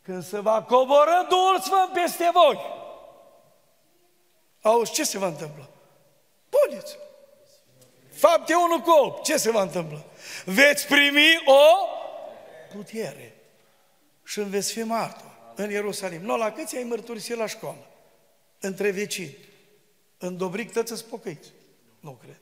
Când 0.02 0.24
se 0.24 0.40
va 0.40 0.62
coboră 0.62 1.26
Duhul 1.28 1.60
Sfânt 1.60 1.92
peste 1.92 2.30
voi. 2.32 2.58
Auzi, 4.62 4.92
ce 4.92 5.04
se 5.04 5.18
va 5.18 5.26
întâmpla? 5.26 5.68
Puneți. 6.48 6.96
Fapte 8.12 8.54
1 8.54 8.80
cu 8.80 8.90
8. 8.90 9.22
Ce 9.22 9.36
se 9.36 9.50
va 9.50 9.62
întâmpla? 9.62 9.98
Veți 10.48 10.86
primi 10.86 11.42
o 11.44 11.86
putere 12.76 13.34
și 14.24 14.38
îmi 14.38 14.50
veți 14.50 14.72
fi 14.72 14.82
martor 14.82 15.30
în 15.54 15.70
Ierusalim. 15.70 16.22
Nu, 16.22 16.36
la 16.36 16.52
câți 16.52 16.76
ai 16.76 16.82
mărturisit 16.82 17.36
la 17.36 17.46
școală? 17.46 17.90
Între 18.60 18.90
vecini. 18.90 19.36
În 20.18 20.36
Dobric 20.36 20.72
tăți 20.72 21.04
pocăiți. 21.04 21.48
Nu 22.00 22.10
cred. 22.10 22.40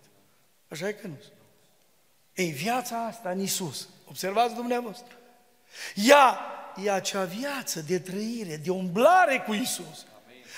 Așa 0.68 0.88
e 0.88 0.92
că 0.92 1.06
nu. 1.06 1.18
Ei, 2.34 2.50
viața 2.50 3.04
asta 3.06 3.30
în 3.30 3.40
Isus, 3.40 3.88
observați 4.08 4.54
dumneavoastră, 4.54 5.18
ea 5.94 6.38
e 6.84 6.90
acea 6.90 7.24
viață 7.24 7.80
de 7.80 7.98
trăire, 7.98 8.56
de 8.56 8.70
umblare 8.70 9.42
cu 9.46 9.52
Isus, 9.52 10.06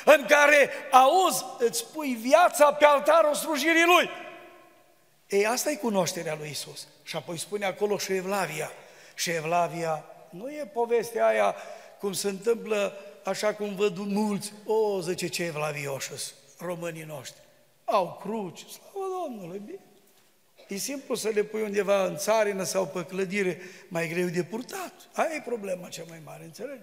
în 0.04 0.26
care, 0.28 0.70
auzi, 0.90 1.44
îți 1.58 1.86
pui 1.86 2.14
viața 2.14 2.72
pe 2.72 2.84
altarul 2.84 3.34
slujirii 3.34 3.84
Lui. 3.84 4.10
Ei, 5.28 5.46
asta 5.46 5.70
e 5.70 5.74
cunoașterea 5.74 6.34
lui 6.34 6.50
Isus. 6.50 6.86
Și 7.06 7.16
apoi 7.16 7.38
spune 7.38 7.64
acolo 7.64 7.98
și 7.98 8.06
Șevlavia, 8.06 8.70
și 9.14 9.30
Șevlavia 9.30 10.04
nu 10.30 10.50
e 10.50 10.70
povestea 10.72 11.26
aia 11.26 11.54
cum 11.98 12.12
se 12.12 12.28
întâmplă 12.28 12.96
așa 13.24 13.54
cum 13.54 13.74
văd 13.74 13.96
mulți, 13.96 14.52
o, 14.64 15.00
zice 15.00 15.26
ce 15.26 15.44
evlavioșăs, 15.44 16.34
românii 16.58 17.02
noștri. 17.02 17.40
Au 17.84 18.18
cruci, 18.20 18.58
slavă 18.58 19.06
Domnului, 19.22 19.62
bine. 19.64 19.80
E 20.68 20.76
simplu 20.76 21.14
să 21.14 21.28
le 21.28 21.42
pui 21.42 21.62
undeva 21.62 22.04
în 22.04 22.16
țarină 22.16 22.62
sau 22.62 22.86
pe 22.86 23.04
clădire, 23.04 23.60
mai 23.88 24.08
greu 24.08 24.26
de 24.26 24.42
purtat. 24.42 24.92
Aia 25.12 25.34
e 25.34 25.40
problema 25.40 25.88
cea 25.88 26.04
mai 26.08 26.20
mare, 26.24 26.44
înțelegi? 26.44 26.82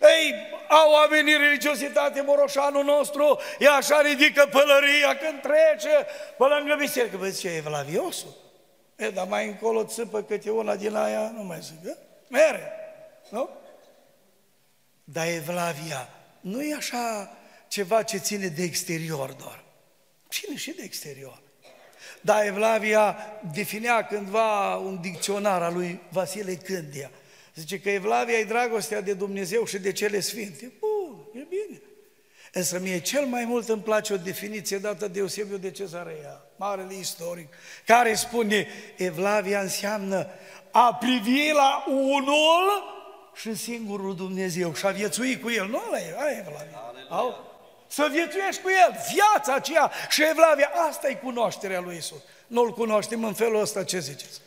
Ei, 0.00 0.34
au 0.68 0.92
oamenii 0.92 1.36
religiositate, 1.36 2.20
moroșanul 2.20 2.84
nostru, 2.84 3.38
e 3.58 3.68
așa 3.68 4.00
ridică 4.00 4.48
pălăria 4.50 5.16
când 5.16 5.40
trece 5.40 6.06
pe 6.38 6.44
lângă 6.44 6.74
biserică. 6.78 7.16
Vă 7.16 7.26
zice, 7.26 7.56
evlaviosul? 7.56 8.46
E, 8.98 9.10
dar 9.10 9.26
mai 9.26 9.46
încolo 9.46 9.84
țipă 9.84 10.22
câte 10.22 10.50
una 10.50 10.76
din 10.76 10.94
aia, 10.94 11.30
nu 11.30 11.42
mai 11.42 11.60
zic, 11.60 11.96
mere, 12.28 12.72
nu? 13.30 13.48
Dar 15.04 15.26
Evlavia 15.26 16.08
nu 16.40 16.62
e 16.62 16.74
așa 16.74 17.36
ceva 17.68 18.02
ce 18.02 18.18
ține 18.18 18.46
de 18.46 18.62
exterior 18.62 19.32
doar. 19.32 19.64
Ține 20.30 20.56
și 20.56 20.70
de 20.70 20.82
exterior. 20.82 21.42
Dar 22.20 22.46
Evlavia 22.46 23.16
definea 23.52 24.06
cândva 24.06 24.76
un 24.76 25.00
dicționar 25.00 25.62
al 25.62 25.74
lui 25.74 26.00
Vasile 26.10 26.54
Cândia. 26.54 27.10
Zice 27.54 27.80
că 27.80 27.90
Evlavia 27.90 28.38
e 28.38 28.44
dragostea 28.44 29.00
de 29.00 29.14
Dumnezeu 29.14 29.64
și 29.64 29.78
de 29.78 29.92
cele 29.92 30.20
sfinte. 30.20 30.72
Bun, 30.78 31.26
e 31.34 31.46
bine. 31.48 31.80
Însă 32.58 32.78
mie 32.78 33.00
cel 33.00 33.24
mai 33.24 33.44
mult 33.44 33.68
îmi 33.68 33.82
place 33.82 34.12
o 34.12 34.16
definiție 34.16 34.78
dată 34.78 35.08
de 35.08 35.18
Eusebiu 35.18 35.56
de 35.56 35.70
Cezarea, 35.70 36.40
marele 36.56 36.94
istoric, 36.94 37.54
care 37.86 38.14
spune 38.14 38.66
Evlavia 38.96 39.60
înseamnă 39.60 40.26
a 40.70 40.94
privi 40.94 41.52
la 41.52 41.84
unul 41.88 42.82
și 43.34 43.54
singurul 43.54 44.14
Dumnezeu 44.16 44.74
și 44.74 44.86
a 44.86 44.90
viețui 44.90 45.40
cu 45.40 45.50
El. 45.50 45.68
Nu 45.68 45.82
ăla 45.86 45.98
e, 45.98 46.14
aia 46.18 46.36
e 46.36 46.44
Evlavia. 46.46 46.78
Au? 47.08 47.56
Să 47.86 48.08
viețuiești 48.12 48.62
cu 48.62 48.68
El, 48.68 48.96
viața 49.14 49.54
aceea 49.54 49.90
și 50.08 50.22
Evlavia, 50.30 50.70
asta 50.88 51.08
e 51.08 51.14
cunoașterea 51.14 51.80
lui 51.80 51.96
Isus. 51.96 52.20
Nu-L 52.46 52.72
cunoaștem 52.72 53.24
în 53.24 53.34
felul 53.34 53.60
ăsta, 53.60 53.84
ce 53.84 53.98
ziceți? 53.98 54.40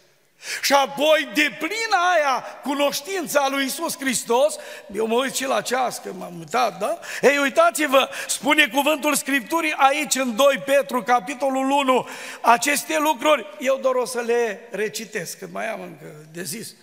Și 0.61 0.73
apoi, 0.73 1.29
de 1.33 1.55
plină 1.59 1.97
aia 2.15 2.43
cunoștința 2.63 3.47
lui 3.49 3.65
Isus 3.65 3.97
Hristos, 3.97 4.55
eu 4.93 5.07
mă 5.07 5.15
uit 5.15 5.35
și 5.35 5.45
la 5.45 5.61
ceas, 5.61 5.97
că 5.97 6.11
m-am 6.17 6.33
uitat, 6.39 6.79
da? 6.79 6.99
Ei, 7.21 7.37
uitați-vă, 7.37 8.09
spune 8.27 8.67
cuvântul 8.67 9.15
Scripturii 9.15 9.73
aici 9.77 10.15
în 10.15 10.35
2 10.35 10.61
Petru, 10.65 11.03
capitolul 11.03 11.69
1, 11.69 12.07
aceste 12.41 12.97
lucruri, 12.99 13.47
eu 13.59 13.77
doar 13.81 13.95
o 13.95 14.05
să 14.05 14.19
le 14.19 14.67
recitesc, 14.71 15.37
că 15.37 15.47
mai 15.51 15.71
am 15.71 15.81
încă 15.81 16.15
de 16.33 16.43
zis. 16.43 16.73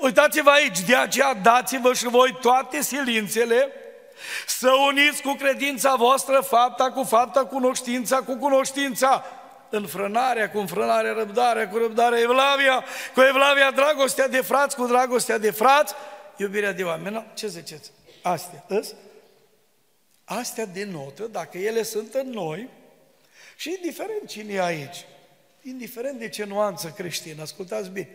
Uitați-vă 0.00 0.50
aici, 0.50 0.80
de 0.80 0.96
aceea 0.96 1.34
dați-vă 1.34 1.92
și 1.94 2.08
voi 2.08 2.38
toate 2.40 2.82
silințele, 2.82 3.72
să 4.46 4.70
uniți 4.70 5.22
cu 5.22 5.32
credința 5.32 5.94
voastră 5.94 6.40
fapta 6.40 6.90
cu 6.90 7.04
fapta, 7.04 7.44
cunoștința 7.44 8.16
cu 8.16 8.36
cunoștința, 8.36 9.24
înfrânarea 9.70 10.50
cu 10.50 10.58
înfrânarea, 10.58 11.12
răbdarea 11.12 11.68
cu 11.68 11.76
răbdarea, 11.76 12.20
evlavia 12.20 12.84
cu 13.14 13.20
evlavia, 13.20 13.70
dragostea 13.70 14.28
de 14.28 14.40
frați 14.40 14.76
cu 14.76 14.86
dragostea 14.86 15.38
de 15.38 15.50
frați, 15.50 15.94
iubirea 16.36 16.72
de 16.72 16.84
oameni. 16.84 17.14
No, 17.14 17.22
ce 17.34 17.46
ziceți? 17.46 17.90
Astea, 18.22 18.64
îs? 18.68 18.94
Astea 20.24 20.66
denotă, 20.66 21.22
dacă 21.22 21.58
ele 21.58 21.82
sunt 21.82 22.14
în 22.14 22.30
noi, 22.30 22.68
și 23.56 23.74
indiferent 23.76 24.28
cine 24.28 24.52
e 24.52 24.62
aici, 24.62 25.06
indiferent 25.62 26.18
de 26.18 26.28
ce 26.28 26.44
nuanță 26.44 26.88
creștină, 26.88 27.42
ascultați 27.42 27.90
bine, 27.90 28.08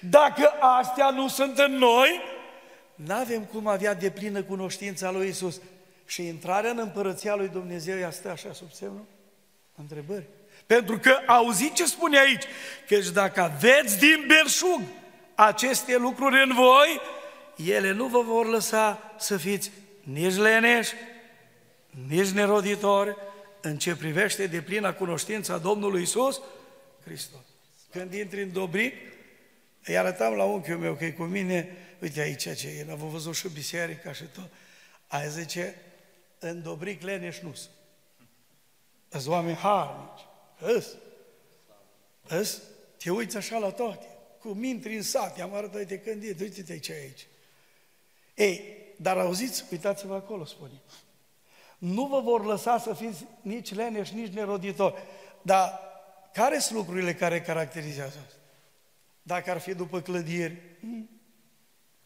dacă 0.00 0.52
astea 0.60 1.10
nu 1.10 1.28
sunt 1.28 1.58
în 1.58 1.72
noi, 1.72 2.20
nu 2.94 3.14
avem 3.14 3.44
cum 3.44 3.66
avea 3.66 3.94
de 3.94 4.10
plină 4.10 4.42
cunoștința 4.42 5.10
lui 5.10 5.28
Isus. 5.28 5.60
Și 6.06 6.26
intrarea 6.26 6.70
în 6.70 6.78
împărăția 6.78 7.34
lui 7.34 7.48
Dumnezeu 7.48 7.98
ea 7.98 8.10
stă 8.10 8.28
așa 8.28 8.52
sub 8.52 8.72
semnul 8.72 9.04
întrebări. 9.76 10.24
Pentru 10.76 10.98
că 10.98 11.18
auziți 11.26 11.74
ce 11.74 11.86
spune 11.86 12.18
aici, 12.18 12.44
căci 12.86 13.08
dacă 13.08 13.40
aveți 13.40 13.98
din 13.98 14.24
belșug 14.26 14.80
aceste 15.34 15.96
lucruri 15.96 16.42
în 16.42 16.54
voi, 16.54 17.00
ele 17.56 17.92
nu 17.92 18.06
vă 18.06 18.22
vor 18.22 18.46
lăsa 18.46 19.14
să 19.18 19.36
fiți 19.36 19.70
nici 20.00 20.36
leneși, 20.36 20.92
nici 22.08 22.28
neroditori, 22.28 23.16
în 23.60 23.78
ce 23.78 23.96
privește 23.96 24.46
de 24.46 24.60
plină 24.62 24.92
cunoștința 24.92 25.58
Domnului 25.58 26.02
Isus 26.02 26.40
Hristos. 27.04 27.40
Când 27.90 28.14
intri 28.14 28.42
în 28.42 28.52
Dobric, 28.52 28.94
îi 29.84 29.98
arătam 29.98 30.34
la 30.34 30.44
unchiul 30.44 30.78
meu 30.78 30.94
că 30.94 31.04
e 31.04 31.10
cu 31.10 31.22
mine, 31.22 31.76
uite 31.98 32.20
aici 32.20 32.42
ce 32.42 32.68
e, 32.78 32.84
l-am 32.88 33.08
văzut 33.08 33.34
și 33.34 33.48
biserica 33.48 34.12
și 34.12 34.24
tot. 34.24 34.50
Aia 35.06 35.28
zice, 35.28 35.74
în 36.38 36.62
Dobric 36.62 37.02
leneș 37.02 37.38
nu 37.38 37.52
sunt. 37.54 37.74
Sunt 39.08 39.26
oameni 39.26 39.56
harnici. 39.56 40.28
Îs. 40.60 40.96
Îs. 42.28 42.62
Te 42.96 43.10
uiți 43.10 43.36
așa 43.36 43.58
la 43.58 43.70
toate. 43.70 44.06
Cu 44.40 44.48
mintri 44.48 44.96
în 44.96 45.02
sat, 45.02 45.38
i-am 45.38 45.54
arătat, 45.54 45.76
uite 45.76 45.98
când 45.98 46.22
e, 46.22 46.36
uite-te 46.40 46.78
ce 46.78 46.92
aici. 46.92 47.26
Ei, 48.34 48.62
dar 48.96 49.18
auziți, 49.18 49.64
uitați-vă 49.70 50.14
acolo, 50.14 50.44
spune. 50.44 50.80
Nu 51.78 52.06
vă 52.06 52.20
vor 52.20 52.44
lăsa 52.44 52.78
să 52.78 52.94
fiți 52.94 53.24
nici 53.40 53.74
leneși, 53.74 54.14
nici 54.14 54.32
neroditori. 54.32 54.94
Dar 55.42 55.80
care 56.32 56.58
sunt 56.58 56.78
lucrurile 56.78 57.14
care 57.14 57.40
caracterizează 57.40 58.18
asta? 58.26 58.38
Dacă 59.22 59.50
ar 59.50 59.58
fi 59.58 59.74
după 59.74 60.00
clădiri, 60.00 60.56
hmm? 60.80 61.10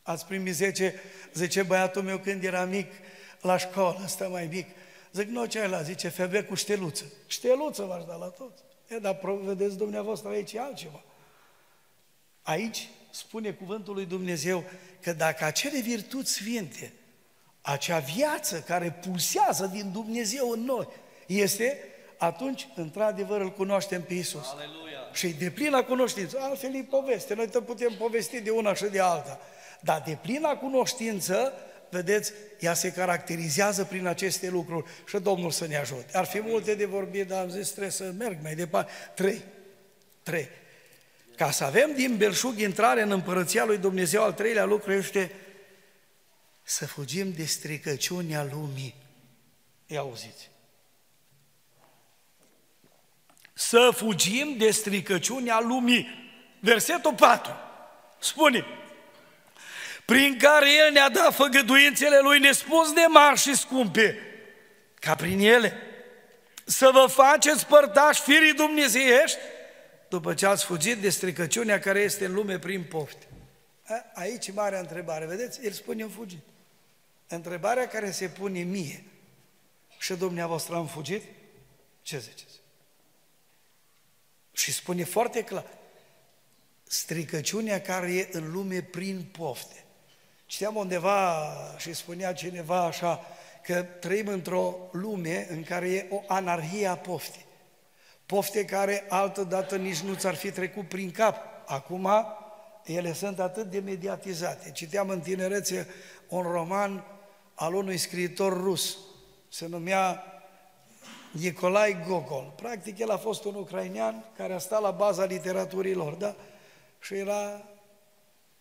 ați 0.02 0.26
primit 0.26 0.55
10, 0.55 1.00
zice 1.32 1.62
băiatul 1.62 2.02
meu 2.02 2.18
când 2.18 2.44
era 2.44 2.64
mic, 2.64 2.92
la 3.40 3.57
școală, 3.57 4.00
ăsta 4.05 4.28
mai 4.28 4.46
mic, 4.46 4.68
zic, 5.14 5.28
nu 5.28 5.44
ce 5.44 5.60
ai 5.60 5.68
la, 5.68 5.82
zice, 5.82 6.08
febe 6.08 6.42
cu 6.42 6.54
șteluță. 6.54 7.04
Șteluță 7.26 7.82
v-aș 7.82 8.04
da 8.04 8.14
la 8.14 8.26
toți. 8.26 8.62
E, 8.88 8.98
dar 8.98 9.18
vedeți 9.42 9.76
dumneavoastră 9.76 10.28
aici 10.28 10.52
e 10.52 10.60
altceva. 10.60 11.02
Aici 12.42 12.88
spune 13.10 13.50
cuvântul 13.50 13.94
lui 13.94 14.04
Dumnezeu 14.04 14.64
că 15.00 15.12
dacă 15.12 15.44
acele 15.44 15.80
virtuți 15.80 16.32
sfinte, 16.32 16.92
acea 17.60 17.98
viață 17.98 18.60
care 18.60 18.90
pulsează 18.90 19.66
din 19.66 19.92
Dumnezeu 19.92 20.50
în 20.50 20.60
noi, 20.60 20.88
este, 21.26 21.78
atunci, 22.16 22.68
într-adevăr, 22.74 23.40
îl 23.40 23.52
cunoaștem 23.52 24.02
pe 24.02 24.14
Isus. 24.14 24.46
Aleluia. 24.54 24.98
Și 25.12 25.28
de 25.28 25.50
plină 25.50 25.82
cunoștință, 25.82 26.38
altfel 26.40 26.74
e 26.74 26.86
poveste, 26.90 27.34
noi 27.34 27.48
te 27.48 27.60
putem 27.60 27.92
povesti 27.98 28.40
de 28.40 28.50
una 28.50 28.74
și 28.74 28.84
de 28.84 29.00
alta. 29.00 29.40
Dar 29.80 30.02
de 30.06 30.18
plină 30.22 30.56
cunoștință, 30.56 31.52
vedeți, 31.95 32.32
ea 32.61 32.74
se 32.74 32.92
caracterizează 32.92 33.84
prin 33.84 34.07
aceste 34.07 34.49
lucruri 34.49 34.90
și 35.07 35.18
Domnul 35.18 35.51
să 35.51 35.66
ne 35.66 35.76
ajute. 35.76 36.16
Ar 36.16 36.24
fi 36.24 36.40
multe 36.40 36.74
de 36.74 36.84
vorbit, 36.84 37.26
dar 37.26 37.42
am 37.42 37.51
zis, 37.51 37.68
trebuie 37.68 37.90
să 37.90 38.14
merg 38.18 38.38
mai 38.42 38.55
departe. 38.55 38.92
Trei. 39.14 39.42
Trei. 40.22 40.49
Ca 41.36 41.51
să 41.51 41.64
avem 41.64 41.95
din 41.95 42.16
belșug 42.16 42.59
intrare 42.59 43.03
în 43.03 43.11
împărăția 43.11 43.64
lui 43.64 43.78
Dumnezeu, 43.78 44.22
al 44.22 44.32
treilea 44.32 44.64
lucru 44.64 44.92
este 44.92 45.30
să 46.62 46.86
fugim 46.86 47.32
de 47.32 47.45
stricăciunea 47.45 48.49
lumii. 48.53 48.95
Ia 49.86 50.01
auziți. 50.01 50.51
Să 53.53 53.90
fugim 53.95 54.57
de 54.57 54.70
stricăciunea 54.70 55.61
lumii. 55.61 56.07
Versetul 56.61 57.14
4 57.14 57.53
spune, 58.24 58.64
prin 60.05 60.38
care 60.38 60.72
El 60.86 60.92
ne-a 60.92 61.09
dat 61.09 61.34
făgăduințele 61.34 62.18
Lui 62.22 62.38
nespus 62.38 62.92
de 62.92 63.05
mari 63.09 63.40
și 63.40 63.57
scumpe, 63.57 64.18
ca 64.94 65.14
prin 65.14 65.40
ele 65.40 65.72
să 66.64 66.90
vă 66.92 67.07
faceți 67.07 67.66
părtași 67.66 68.22
firii 68.22 68.52
dumnezeiești 68.52 69.38
după 70.09 70.34
ce 70.34 70.46
ați 70.46 70.64
fugit 70.64 70.98
de 70.98 71.11
stricăciunea 71.11 71.78
care 71.78 72.00
este 72.00 72.24
în 72.24 72.34
lume 72.34 72.59
prin 72.59 72.84
pofte. 72.84 73.26
Aici 74.14 74.46
e 74.46 74.52
marea 74.52 74.78
întrebare, 74.78 75.26
vedeți? 75.26 75.64
El 75.64 75.72
spune 75.72 76.02
în 76.02 76.09
fugit. 76.09 76.42
Întrebarea 77.28 77.88
care 77.88 78.11
se 78.11 78.28
pune 78.28 78.61
mie 78.61 79.05
și 79.98 80.14
dumneavoastră 80.14 80.74
am 80.74 80.86
fugit? 80.86 81.22
Ce 82.02 82.18
ziceți? 82.18 82.61
Și 84.52 84.72
spune 84.72 85.05
foarte 85.05 85.44
clar, 85.44 85.66
stricăciunea 86.82 87.80
care 87.80 88.14
e 88.14 88.28
în 88.32 88.52
lume 88.52 88.82
prin 88.82 89.24
pofte. 89.32 89.84
Citeam 90.55 90.76
undeva 90.76 91.52
și 91.76 91.92
spunea 91.92 92.32
cineva 92.32 92.84
așa, 92.84 93.20
că 93.62 93.82
trăim 93.82 94.28
într-o 94.28 94.76
lume 94.92 95.46
în 95.50 95.62
care 95.62 95.88
e 95.88 96.07
o 96.11 96.22
anarhie 96.26 96.86
a 96.86 96.96
poftii. 96.96 97.44
Pofte 98.26 98.64
care 98.64 99.05
altă 99.09 99.44
dată 99.44 99.76
nici 99.76 99.98
nu 99.98 100.14
ți-ar 100.14 100.34
fi 100.34 100.50
trecut 100.50 100.88
prin 100.88 101.11
cap. 101.11 101.36
Acum 101.66 102.09
ele 102.84 103.12
sunt 103.12 103.40
atât 103.40 103.70
de 103.70 103.78
mediatizate. 103.78 104.70
Citeam 104.70 105.09
în 105.09 105.20
tinerețe 105.20 105.88
un 106.28 106.42
roman 106.42 107.05
al 107.55 107.74
unui 107.74 107.96
scriitor 107.96 108.62
rus, 108.62 108.96
se 109.48 109.66
numea 109.66 110.24
Nicolai 111.30 112.05
Gogol. 112.09 112.52
Practic, 112.57 112.98
el 112.98 113.11
a 113.11 113.16
fost 113.16 113.44
un 113.44 113.55
ucrainean 113.55 114.24
care 114.36 114.52
a 114.52 114.59
stat 114.59 114.80
la 114.80 114.90
baza 114.90 115.24
literaturii 115.24 115.94
lor, 115.94 116.12
da? 116.12 116.34
Și 117.00 117.14
era 117.14 117.62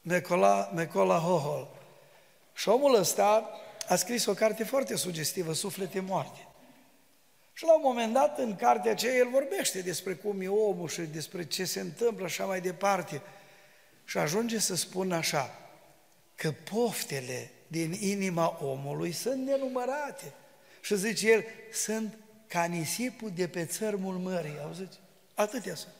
Mecola, 0.01 0.71
Mecola 0.73 1.17
Hohol. 1.17 1.72
Și 2.53 2.69
omul 2.69 2.95
ăsta 2.95 3.49
a 3.87 3.95
scris 3.95 4.25
o 4.25 4.33
carte 4.33 4.63
foarte 4.63 4.95
sugestivă, 4.95 5.53
Suflete 5.53 5.99
moarte. 5.99 6.47
Și 7.53 7.63
la 7.63 7.73
un 7.73 7.81
moment 7.83 8.13
dat, 8.13 8.37
în 8.37 8.55
cartea 8.55 8.91
aceea, 8.91 9.15
el 9.15 9.29
vorbește 9.29 9.81
despre 9.81 10.13
cum 10.13 10.41
e 10.41 10.47
omul 10.47 10.87
și 10.87 11.01
despre 11.01 11.45
ce 11.45 11.65
se 11.65 11.79
întâmplă 11.79 12.27
și 12.27 12.41
așa 12.41 12.49
mai 12.49 12.61
departe. 12.61 13.21
Și 14.05 14.17
ajunge 14.17 14.59
să 14.59 14.75
spună 14.75 15.15
așa, 15.15 15.59
că 16.35 16.53
poftele 16.71 17.51
din 17.67 17.97
inima 17.99 18.59
omului 18.61 19.11
sunt 19.11 19.45
nenumărate. 19.45 20.33
Și 20.81 20.97
zice 20.97 21.31
el, 21.31 21.43
sunt 21.73 22.17
ca 22.47 22.63
nisipul 22.63 23.31
de 23.35 23.47
pe 23.47 23.65
țărmul 23.65 24.17
mării, 24.17 24.59
auziți? 24.63 24.99
Atâtea 25.33 25.75
sunt. 25.75 25.93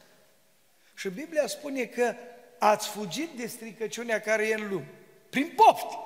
Și 0.94 1.08
Biblia 1.08 1.46
spune 1.46 1.84
că 1.84 2.14
ați 2.58 2.88
fugit 2.88 3.28
de 3.36 3.46
stricăciunea 3.46 4.20
care 4.20 4.46
e 4.46 4.54
în 4.54 4.68
lume, 4.68 4.88
prin 5.30 5.52
pofti. 5.56 5.96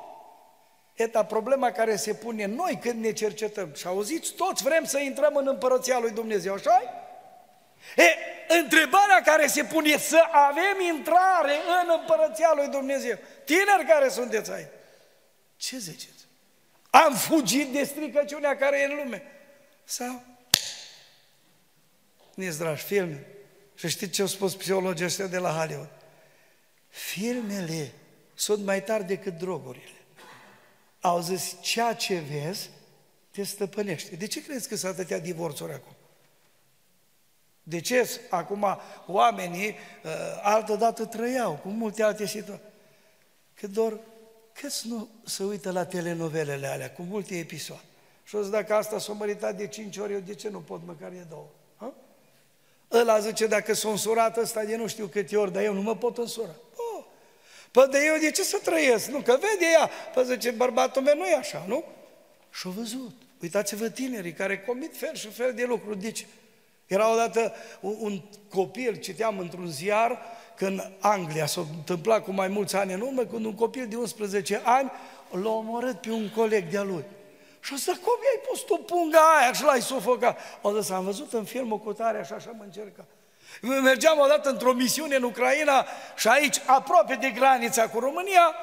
Eta 0.99 1.25
problema 1.25 1.73
care 1.73 1.97
se 1.97 2.15
pune 2.15 2.47
noi 2.47 2.79
când 2.83 3.05
ne 3.05 3.13
cercetăm. 3.13 3.73
Și 3.75 3.87
auziți, 3.87 4.33
toți 4.33 4.63
vrem 4.63 4.85
să 4.85 4.99
intrăm 4.99 5.37
în 5.37 5.47
împărăția 5.47 5.99
lui 5.99 6.11
Dumnezeu, 6.11 6.55
așa 6.55 6.83
E, 7.97 8.05
întrebarea 8.61 9.23
care 9.25 9.47
se 9.47 9.65
pune 9.65 9.91
e 9.91 9.99
să 9.99 10.23
avem 10.31 10.95
intrare 10.97 11.53
în 11.83 11.99
împărăția 12.01 12.53
lui 12.55 12.69
Dumnezeu. 12.69 13.19
Tineri 13.45 13.87
care 13.89 14.09
sunteți 14.09 14.51
aici, 14.51 14.69
ce 15.57 15.79
ziceți? 15.79 16.27
Am 16.91 17.15
fugit 17.15 17.73
de 17.73 17.85
stricăciunea 17.85 18.57
care 18.57 18.81
e 18.81 18.85
în 18.85 18.97
lume. 18.97 19.23
Sau? 19.85 20.23
ne 22.35 22.51
dragi, 22.51 22.83
filme. 22.83 23.27
Și 23.75 23.89
știți 23.89 24.13
ce 24.13 24.21
au 24.21 24.27
spus 24.27 24.55
psihologii 24.55 25.05
ăștia 25.05 25.27
de 25.27 25.39
la 25.39 25.51
Hollywood? 25.51 25.91
Filmele 26.89 27.93
sunt 28.35 28.65
mai 28.65 28.83
tari 28.83 29.05
decât 29.05 29.39
drogurile. 29.39 29.98
Au 31.01 31.21
zis, 31.21 31.57
ceea 31.61 31.95
ce 31.95 32.19
vezi 32.19 32.71
te 33.31 33.43
stăpânește. 33.43 34.17
De 34.17 34.27
ce 34.27 34.45
crezi 34.45 34.69
că 34.69 34.77
sunt 34.77 34.93
atâtea 34.93 35.19
divorțuri 35.19 35.73
acum? 35.73 35.93
De 37.63 37.81
ce 37.81 38.21
acum 38.31 38.67
oamenii 39.07 39.69
uh, 39.69 40.11
altă 40.43 40.75
dată 40.75 41.05
trăiau 41.05 41.53
cu 41.53 41.69
multe 41.69 42.03
alte 42.03 42.27
situații? 42.27 42.65
Că 43.55 43.67
doar 43.67 43.99
câți 44.53 44.89
nu 44.89 45.09
se 45.25 45.45
uită 45.45 45.71
la 45.71 45.85
telenovelele 45.85 46.67
alea 46.67 46.93
cu 46.93 47.03
multe 47.03 47.39
episoade? 47.39 47.83
Și 48.25 48.35
o 48.35 48.43
dacă 48.43 48.75
asta 48.75 48.99
s-a 48.99 49.13
măritat 49.13 49.57
de 49.57 49.67
cinci 49.67 49.97
ori, 49.97 50.13
eu 50.13 50.21
de 50.21 50.35
ce 50.35 50.49
nu 50.49 50.59
pot 50.59 50.81
măcar 50.87 51.11
de 51.11 51.27
două? 51.29 51.47
Ha? 51.77 51.95
Ăla 52.93 53.19
zice, 53.19 53.47
dacă 53.47 53.73
s-a 53.73 53.89
însurat 53.89 54.37
ăsta 54.37 54.65
de 54.65 54.77
nu 54.77 54.87
știu 54.87 55.07
câte 55.07 55.37
ori, 55.37 55.53
dar 55.53 55.63
eu 55.63 55.75
nu 55.75 55.83
mă 55.83 55.97
pot 55.97 56.19
însura. 56.19 56.55
Oh. 56.77 56.88
Păi 57.79 57.89
de 57.91 57.99
eu 58.07 58.21
de 58.21 58.31
ce 58.31 58.43
să 58.43 58.59
trăiesc? 58.63 59.09
Nu, 59.09 59.19
că 59.19 59.33
vede 59.33 59.71
ea. 59.73 59.91
Păi 60.15 60.25
zice, 60.25 60.51
bărbatul 60.51 61.03
meu 61.03 61.17
nu 61.17 61.27
e 61.27 61.35
așa, 61.35 61.65
nu? 61.67 61.85
Și-a 62.51 62.71
văzut. 62.71 63.15
Uitați-vă 63.43 63.89
tinerii 63.89 64.33
care 64.33 64.61
comit 64.61 64.97
fel 64.97 65.15
și 65.15 65.29
fel 65.29 65.53
de 65.55 65.65
lucruri. 65.65 66.01
Deci, 66.01 66.27
era 66.87 67.13
odată 67.13 67.53
un, 67.81 67.97
un 67.99 68.21
copil, 68.51 68.97
citeam 68.97 69.39
într-un 69.39 69.67
ziar, 69.67 70.23
că 70.57 70.67
în 70.67 70.83
Anglia 70.99 71.47
s-a 71.47 71.67
întâmplat 71.77 72.25
cu 72.25 72.31
mai 72.31 72.49
mulți 72.49 72.77
ani 72.77 72.93
în 72.93 73.01
urmă, 73.01 73.25
când 73.25 73.45
un 73.45 73.55
copil 73.55 73.87
de 73.89 73.97
11 73.97 74.61
ani 74.65 74.91
l-a 75.31 75.51
omorât 75.51 76.01
pe 76.01 76.11
un 76.11 76.31
coleg 76.31 76.69
de-a 76.71 76.83
lui. 76.83 77.05
Și 77.61 77.77
zis, 77.77 77.87
cum 77.87 78.19
i-ai 78.23 78.43
pus 78.49 78.61
tu 78.61 78.77
punga 78.77 79.37
aia 79.41 79.53
și 79.53 79.63
l-ai 79.63 79.81
sufocat? 79.81 80.39
O 80.63 80.81
zis, 80.81 80.91
am 80.91 81.05
văzut 81.05 81.33
în 81.33 81.45
filmul 81.45 81.79
cu 81.79 81.93
tare 81.93 82.19
așa 82.19 82.39
și 82.39 82.49
am 82.49 82.61
încercat. 82.61 83.07
Mergeam 83.63 84.19
odată 84.19 84.49
într-o 84.49 84.73
misiune 84.73 85.17
în 85.17 85.23
Ucraina 85.23 85.87
și 86.17 86.29
aici, 86.29 86.61
aproape 86.67 87.15
de 87.15 87.31
granița 87.31 87.89
cu 87.89 87.99
România, 87.99 88.55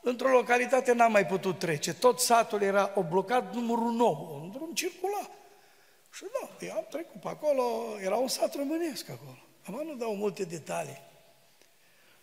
într-o 0.00 0.28
localitate 0.28 0.92
n-am 0.92 1.12
mai 1.12 1.26
putut 1.26 1.58
trece. 1.58 1.94
Tot 1.94 2.20
satul 2.20 2.62
era 2.62 2.92
blocat 3.08 3.54
numărul 3.54 3.92
9, 3.92 4.40
un 4.42 4.50
drum 4.50 4.72
circular. 4.74 5.30
Și 6.12 6.24
da, 6.40 6.66
eu 6.66 6.72
am 6.72 6.86
trecut 6.90 7.20
pe 7.20 7.28
acolo, 7.28 7.62
era 8.00 8.16
un 8.16 8.28
sat 8.28 8.54
românesc 8.54 9.10
acolo. 9.10 9.38
Am 9.66 9.86
nu 9.86 9.94
dau 9.94 10.14
multe 10.14 10.44
detalii. 10.44 11.02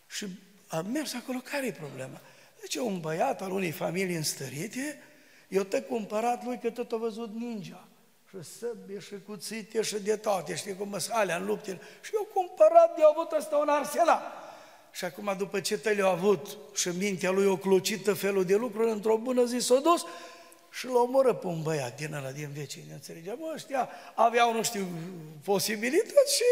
Și 0.06 0.26
am 0.68 0.86
mers 0.86 1.14
acolo, 1.14 1.38
care 1.38 1.66
e 1.66 1.72
problema? 1.72 2.20
Deci 2.60 2.74
un 2.74 3.00
băiat 3.00 3.42
al 3.42 3.50
unei 3.50 3.70
familii 3.70 4.16
înstărite, 4.16 5.02
eu 5.48 5.62
te 5.62 5.82
cumpărat 5.82 6.44
lui 6.44 6.58
că 6.58 6.70
tot 6.70 6.92
a 6.92 6.96
văzut 6.96 7.34
ninja. 7.34 7.88
Și 8.30 8.44
săbie 8.58 8.98
și 8.98 9.14
cuțite 9.26 9.82
și 9.82 9.98
de 9.98 10.16
toate, 10.16 10.54
știi 10.54 10.76
cum 10.76 10.98
sunt 10.98 11.14
alea 11.14 11.36
în 11.36 11.46
lupte. 11.46 11.80
Și 12.00 12.10
eu 12.14 12.28
cumpărat 12.34 12.96
de 12.96 13.02
avut 13.10 13.32
ăsta 13.32 13.56
un 13.56 13.68
arsenal. 13.68 14.22
Și 14.92 15.04
acum 15.04 15.34
după 15.38 15.60
ce 15.60 15.78
te 15.78 15.90
le-a 15.90 16.06
avut 16.06 16.56
și 16.74 16.88
mintea 16.88 17.30
lui 17.30 17.46
o 17.46 17.56
clocită 17.56 18.14
felul 18.14 18.44
de 18.44 18.56
lucruri, 18.56 18.90
într-o 18.90 19.16
bună 19.16 19.44
zi 19.44 19.58
s-a 19.58 19.80
dus 19.80 20.04
și 20.70 20.86
îl 20.86 20.96
omoră 20.96 21.34
pe 21.34 21.46
un 21.46 21.62
băiat 21.62 21.96
din 21.96 22.14
ăla, 22.14 22.30
din 22.30 22.50
vecini, 22.54 22.86
înțelegea? 22.92 23.34
Mă, 23.38 23.50
ăștia 23.54 23.88
aveau, 24.14 24.54
nu 24.54 24.62
știu, 24.62 24.86
posibilități 25.44 26.36
și, 26.36 26.44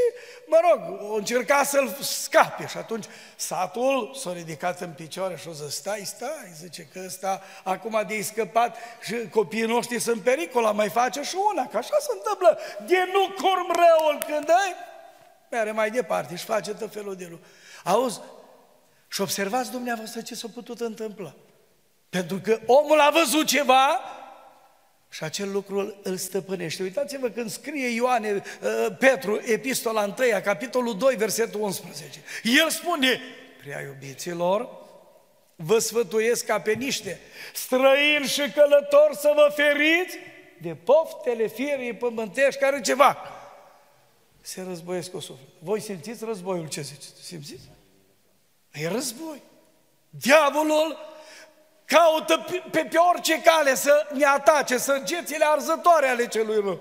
mă 0.47 0.59
rog, 0.71 1.11
o 1.11 1.14
încerca 1.14 1.62
să-l 1.62 1.97
scape. 2.01 2.66
Și 2.66 2.77
atunci 2.77 3.05
satul 3.37 4.14
s-a 4.14 4.33
ridicat 4.33 4.81
în 4.81 4.91
picioare 4.91 5.37
și 5.37 5.49
o 5.49 5.53
zis, 5.53 5.75
stai, 5.75 6.03
stai, 6.05 6.53
zice 6.61 6.89
că 6.93 7.03
ăsta 7.05 7.43
acum 7.64 8.05
de 8.07 8.23
scăpat 8.23 8.77
și 9.03 9.29
copiii 9.29 9.66
noștri 9.66 9.99
sunt 9.99 10.23
pericol, 10.23 10.73
mai 10.73 10.89
face 10.89 11.23
și 11.23 11.37
una, 11.53 11.66
că 11.66 11.77
așa 11.77 11.97
se 12.01 12.11
întâmplă. 12.12 12.59
De 12.87 13.11
nu 13.12 13.25
curm 13.27 13.66
răul 13.66 14.25
când 14.27 14.51
ai, 14.51 14.75
mere 15.51 15.71
mai 15.71 15.91
departe 15.91 16.37
și 16.37 16.45
face 16.45 16.75
tot 16.75 16.93
felul 16.93 17.16
de 17.16 17.27
lucruri. 17.31 17.51
Auzi, 17.85 18.21
și 19.09 19.21
observați 19.21 19.71
dumneavoastră 19.71 20.21
ce 20.21 20.35
s-a 20.35 20.49
putut 20.55 20.81
întâmpla. 20.81 21.35
Pentru 22.11 22.37
că 22.39 22.61
omul 22.67 23.01
a 23.01 23.11
văzut 23.11 23.47
ceva 23.47 24.01
și 25.11 25.25
acel 25.25 25.53
lucru 25.53 25.95
îl 26.03 26.17
stăpânește. 26.17 26.83
Uitați-vă 26.83 27.29
când 27.29 27.51
scrie 27.51 27.89
Ioane, 27.89 28.33
uh, 28.33 28.97
Petru, 28.99 29.41
epistola 29.45 30.03
1, 30.03 30.15
capitolul 30.45 30.99
2, 30.99 31.15
versetul 31.17 31.61
11. 31.61 32.23
El 32.43 32.71
spune, 32.71 33.21
prea 33.63 33.81
iubiților, 33.81 34.69
vă 35.57 35.79
sfătuiesc 35.79 36.45
ca 36.45 36.61
pe 36.61 36.73
niște 36.73 37.21
străini 37.55 38.27
și 38.27 38.51
călători 38.51 39.17
să 39.17 39.33
vă 39.35 39.53
feriți 39.55 40.17
de 40.61 40.75
poftele 40.75 41.47
fierii 41.47 41.95
pământești 41.95 42.61
care 42.61 42.81
ceva. 42.81 43.19
Se 44.41 44.63
războiesc 44.63 45.11
cu 45.11 45.19
suflet. 45.19 45.49
Voi 45.59 45.81
simțiți 45.81 46.25
războiul, 46.25 46.69
ce 46.69 46.81
ziceți? 46.81 47.23
Simțiți? 47.23 47.71
E 48.73 48.89
război. 48.89 49.43
Diavolul 50.11 50.97
caută 51.89 52.47
pe, 52.70 52.89
pe 52.89 52.97
orice 53.12 53.41
cale 53.43 53.74
să 53.74 54.07
ne 54.12 54.24
atace 54.24 54.78
săgețile 54.78 55.45
arzătoare 55.45 56.09
ale 56.09 56.26
celui 56.26 56.61
rău. 56.61 56.80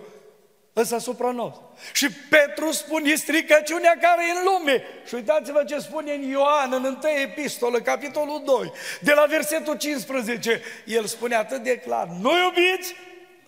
Ăsta 0.76 0.96
asupra 0.96 1.32
nostru. 1.32 1.74
Și 1.94 2.12
Petru 2.12 2.72
spune 2.72 3.16
stricăciunea 3.16 3.98
care 4.02 4.22
e 4.28 4.32
în 4.32 4.44
lume. 4.44 4.84
Și 5.08 5.16
uitați-vă 5.16 5.64
ce 5.64 5.80
spune 5.80 6.14
în 6.14 6.22
Ioan, 6.22 6.74
în 6.74 6.84
1 6.84 6.98
epistolă, 7.22 7.82
capitolul 7.82 8.42
2, 8.46 8.72
de 9.02 9.14
la 9.14 9.26
versetul 9.26 9.78
15. 9.78 10.62
El 10.86 11.06
spune 11.06 11.36
atât 11.36 11.64
de 11.64 11.78
clar, 11.78 12.08
nu 12.08 12.32
iubiți 12.38 12.96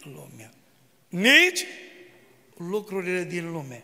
lumea, 0.04 0.50
nici 1.08 1.66
lucrurile 2.58 3.24
din 3.24 3.52
lume. 3.52 3.84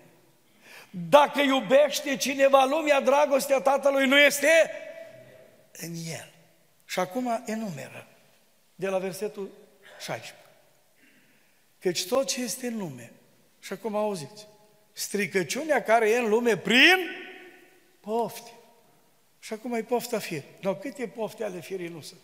Dacă 1.09 1.41
iubește 1.41 2.15
cineva 2.15 2.65
lumea, 2.69 3.01
dragostea 3.01 3.61
Tatălui 3.61 4.07
nu 4.07 4.19
este 4.19 4.71
în 5.71 5.91
el. 6.11 6.34
Și 6.85 6.99
acum 6.99 7.43
enumeră, 7.45 8.07
de 8.75 8.87
la 8.87 8.97
versetul 8.97 9.49
16. 9.99 10.35
Căci 11.79 12.07
tot 12.07 12.27
ce 12.27 12.41
este 12.41 12.67
în 12.67 12.77
lume, 12.77 13.11
și 13.59 13.73
acum 13.73 13.95
auziți, 13.95 14.47
stricăciunea 14.91 15.83
care 15.83 16.09
e 16.09 16.17
în 16.17 16.29
lume 16.29 16.57
prin 16.57 16.97
pofte. 17.99 18.51
Și 19.39 19.53
acum 19.53 19.73
e 19.73 19.83
pofta 19.83 20.19
fir. 20.19 20.41
Dar 20.61 20.77
câte 20.77 21.07
pofte 21.07 21.43
ale 21.43 21.59
firii 21.59 21.87
nu 21.87 22.01
sunt? 22.01 22.19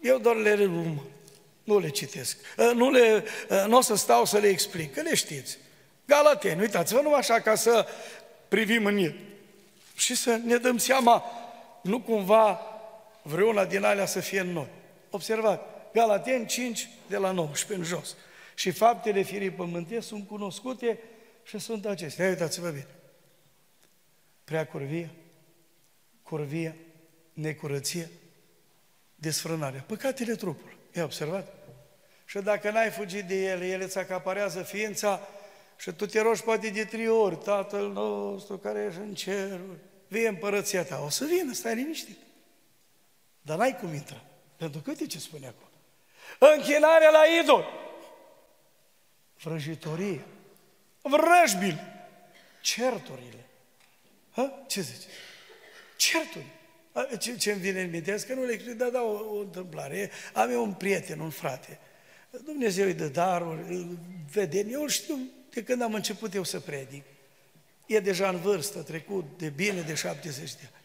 Eu 0.00 0.18
doar 0.18 0.36
le 0.36 0.54
relum, 0.54 1.02
nu 1.64 1.78
le 1.78 1.88
citesc. 1.88 2.38
Ă, 2.58 2.72
nu, 2.72 2.90
le, 2.90 3.24
ă, 3.50 3.66
nu 3.66 3.76
o 3.76 3.80
să 3.80 3.94
stau 3.94 4.24
să 4.24 4.38
le 4.38 4.48
explic, 4.48 4.92
că 4.92 5.00
le 5.00 5.14
știți. 5.14 5.58
Galateni, 6.04 6.60
uitați-vă 6.60 7.00
numai 7.00 7.18
așa 7.18 7.40
ca 7.40 7.54
să 7.54 7.86
privim 8.48 8.86
în 8.86 8.96
el. 8.96 9.14
Și 9.96 10.14
să 10.14 10.40
ne 10.44 10.56
dăm 10.56 10.78
seama, 10.78 11.24
nu 11.82 12.00
cumva 12.00 12.60
vreuna 13.26 13.64
din 13.64 13.84
alea 13.84 14.06
să 14.06 14.20
fie 14.20 14.40
în 14.40 14.48
noi. 14.48 14.68
Observați, 15.10 15.62
Galaten 15.92 16.46
5 16.46 16.88
de 17.08 17.16
la 17.16 17.30
19 17.30 17.78
în 17.78 17.96
jos. 17.96 18.16
Și 18.54 18.70
faptele 18.70 19.22
firii 19.22 19.50
pământe 19.50 20.00
sunt 20.00 20.26
cunoscute 20.26 20.98
și 21.42 21.58
sunt 21.58 21.86
acestea. 21.86 22.28
Uitați-vă 22.28 22.68
bine. 22.68 22.86
Prea 24.44 24.66
curvie, 24.66 25.10
curvie, 26.22 26.76
necurăție, 27.32 28.10
desfrânarea. 29.14 29.84
Păcatele 29.86 30.34
trupului. 30.34 30.76
E 30.92 31.02
observat? 31.02 31.54
Și 32.24 32.38
dacă 32.38 32.70
n-ai 32.70 32.90
fugit 32.90 33.24
de 33.24 33.44
ele, 33.44 33.66
ele 33.66 33.84
îți 33.84 33.98
acaparează 33.98 34.62
ființa 34.62 35.20
și 35.76 35.92
tu 35.92 36.06
te 36.06 36.20
rogi 36.20 36.42
poate 36.42 36.68
de 36.68 36.84
trei 36.84 37.08
ori, 37.08 37.36
Tatăl 37.36 37.92
nostru 37.92 38.58
care 38.58 38.84
ești 38.88 39.00
în 39.00 39.14
ceruri, 39.14 39.78
vie 40.08 40.28
împărăția 40.28 40.84
ta. 40.84 41.02
O 41.04 41.08
să 41.08 41.24
vină, 41.24 41.52
stai 41.52 41.74
liniștit. 41.74 42.25
Dar 43.46 43.58
n-ai 43.58 43.76
cum 43.76 43.94
intra. 43.94 44.22
Pentru 44.56 44.80
că 44.80 44.90
uite 44.90 45.06
ce 45.06 45.18
spune 45.18 45.46
acolo. 45.46 45.70
Închinarea 46.54 47.10
la 47.10 47.22
idol. 47.42 47.64
Vrăjitorie. 49.42 50.24
Vrăjbil. 51.02 51.80
Certurile. 52.60 53.46
Ha? 54.30 54.64
Ce 54.66 54.80
zice? 54.80 55.06
Certuri. 55.96 56.46
Ce, 57.18 57.36
ce 57.36 57.52
îmi 57.52 57.60
vine 57.60 57.82
în 57.82 57.90
minte? 57.90 58.24
Că 58.26 58.34
nu 58.34 58.44
le 58.44 58.52
explic, 58.52 58.74
dar 58.74 58.88
da 58.88 59.02
o, 59.02 59.36
o 59.36 59.40
întâmplare. 59.40 60.10
Am 60.32 60.50
eu 60.50 60.62
un 60.62 60.72
prieten, 60.72 61.20
un 61.20 61.30
frate. 61.30 61.78
Dumnezeu 62.44 62.86
îi 62.86 62.94
dă 62.94 63.08
daruri, 63.08 63.74
îl 63.74 63.98
vede. 64.32 64.66
Eu 64.70 64.86
știu 64.86 65.18
de 65.50 65.62
când 65.62 65.82
am 65.82 65.94
început 65.94 66.34
eu 66.34 66.42
să 66.42 66.60
predic. 66.60 67.04
E 67.86 68.00
deja 68.00 68.28
în 68.28 68.40
vârstă, 68.40 68.82
trecut 68.82 69.24
de 69.38 69.48
bine 69.48 69.80
de 69.80 69.94
70 69.94 70.54
de 70.54 70.60
ani. 70.60 70.75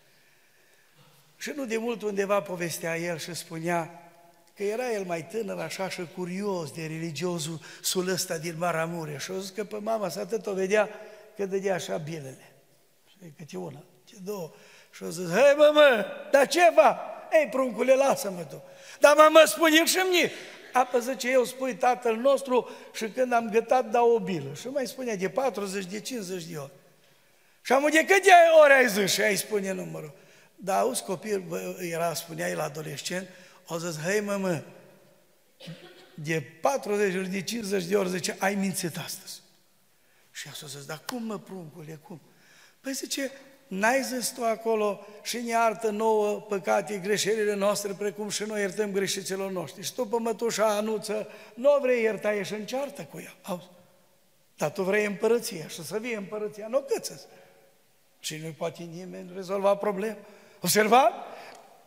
Și 1.41 1.51
nu 1.55 1.65
de 1.65 1.77
mult 1.77 2.01
undeva 2.01 2.41
povestea 2.41 2.97
el 2.97 3.17
și 3.17 3.33
spunea 3.33 4.11
că 4.55 4.63
era 4.63 4.91
el 4.91 5.03
mai 5.03 5.25
tânăr 5.25 5.59
așa 5.59 5.89
și 5.89 6.07
curios 6.15 6.71
de 6.71 6.81
religiosul 6.81 7.59
sul 7.81 8.07
ăsta 8.07 8.37
din 8.37 8.55
Maramureș. 8.57 9.23
Și 9.23 9.31
o 9.31 9.39
zis 9.39 9.49
că 9.49 9.63
pe 9.63 9.77
mama 9.77 10.09
sa 10.09 10.19
atât 10.19 10.45
o 10.45 10.53
vedea 10.53 10.89
că 11.35 11.45
dădea 11.45 11.73
așa 11.73 11.97
bilele. 11.97 12.51
Și 13.09 13.33
câte 13.37 13.57
una, 13.57 13.83
ce 14.03 14.15
două. 14.23 14.51
Și 14.91 15.03
o 15.03 15.09
zis, 15.09 15.29
hei 15.29 15.53
mă, 15.57 15.71
mă, 15.73 16.05
dar 16.31 16.47
ce 16.47 16.71
va? 16.75 16.99
Ei, 17.31 17.47
pruncule, 17.47 17.93
lasă-mă 17.93 18.43
tu. 18.43 18.63
Dar 18.99 19.15
mă, 19.15 19.29
mă, 19.31 19.43
spune 19.45 19.85
și 19.85 19.97
mie. 20.11 20.31
Apă 20.73 20.99
zice, 20.99 21.31
eu 21.31 21.43
spui 21.43 21.75
tatăl 21.75 22.15
nostru 22.15 22.69
și 22.93 23.09
când 23.09 23.33
am 23.33 23.49
gătat 23.49 23.89
dau 23.89 24.11
o 24.11 24.19
bilă. 24.19 24.53
Și 24.59 24.67
mai 24.67 24.87
spunea 24.87 25.15
de 25.15 25.29
40, 25.29 25.85
de 25.85 25.99
50 25.99 26.43
de 26.43 26.57
ori. 26.57 26.71
Și 27.61 27.73
am 27.73 27.87
de 27.91 28.05
câte 28.05 28.31
ori 28.63 28.73
ai 28.73 28.89
zis? 28.89 29.11
Și 29.11 29.21
ai 29.21 29.35
spune 29.35 29.71
numărul. 29.71 30.19
Dar 30.63 30.79
auzi, 30.79 31.03
copil, 31.03 31.43
bă, 31.47 31.77
era, 31.79 32.13
spunea 32.13 32.49
el 32.49 32.59
adolescent, 32.59 33.27
au 33.67 33.77
zis, 33.77 33.99
hei 33.99 34.19
mă, 34.19 34.35
mă, 34.35 34.63
de 36.13 36.41
40 36.61 37.15
ori, 37.15 37.27
de 37.29 37.41
50 37.41 37.83
de 37.83 37.97
ori, 37.97 38.09
zice, 38.09 38.35
ai 38.39 38.55
mințit 38.55 38.97
astăzi. 38.97 39.41
Și 40.31 40.47
a 40.47 40.67
zis, 40.67 40.85
dar 40.85 41.01
cum 41.05 41.23
mă, 41.23 41.39
pruncule, 41.39 41.99
cum? 42.03 42.21
Păi 42.81 42.93
zice, 42.93 43.31
n-ai 43.67 44.03
zis 44.03 44.29
tu 44.29 44.43
acolo 44.43 45.05
și 45.23 45.37
ne 45.37 45.49
iartă 45.49 45.89
nouă 45.89 46.41
păcate, 46.41 46.97
greșelile 46.97 47.53
noastre, 47.53 47.93
precum 47.93 48.29
și 48.29 48.43
noi 48.43 48.59
iertăm 48.59 48.91
greșiților 48.91 49.51
noștri. 49.51 49.83
Și 49.83 49.93
tu, 49.93 50.05
pe 50.05 50.15
mătușa 50.19 50.75
Anuță, 50.75 51.27
nu 51.53 51.69
vrei 51.81 52.01
ierta, 52.01 52.33
ești 52.33 52.53
în 52.53 52.65
ceartă 52.65 53.03
cu 53.03 53.19
ea. 53.19 53.35
Auzi? 53.41 53.69
Dar 54.57 54.71
tu 54.71 54.83
vrei 54.83 55.05
împărăția 55.05 55.67
și 55.67 55.83
să 55.83 55.97
vie 55.97 56.15
împărăția, 56.15 56.67
nu 56.67 56.85
cățăți. 56.87 57.25
Și 58.19 58.37
nu 58.37 58.51
poate 58.57 58.83
nimeni 58.83 59.31
rezolva 59.35 59.75
problema. 59.75 60.17
Observat? 60.61 61.13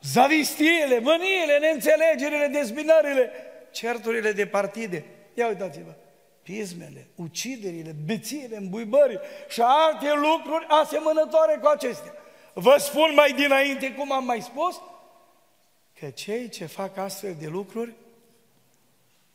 Zavistiile, 0.02 0.98
mâniile, 0.98 1.58
neînțelegerile, 1.60 2.46
dezbinările, 2.46 3.30
certurile 3.70 4.32
de 4.32 4.46
partide. 4.46 5.04
Ia 5.34 5.48
uitați-vă, 5.48 5.94
pismele, 6.42 7.06
uciderile, 7.14 7.94
bețiile, 8.04 8.56
îmbuibării 8.56 9.18
și 9.48 9.60
alte 9.60 10.12
lucruri 10.12 10.66
asemănătoare 10.68 11.58
cu 11.60 11.66
acestea. 11.66 12.12
Vă 12.54 12.76
spun 12.78 13.14
mai 13.14 13.32
dinainte, 13.32 13.94
cum 13.94 14.12
am 14.12 14.24
mai 14.24 14.40
spus, 14.40 14.80
că 15.98 16.10
cei 16.10 16.48
ce 16.48 16.66
fac 16.66 16.96
astfel 16.96 17.36
de 17.40 17.46
lucruri 17.46 17.92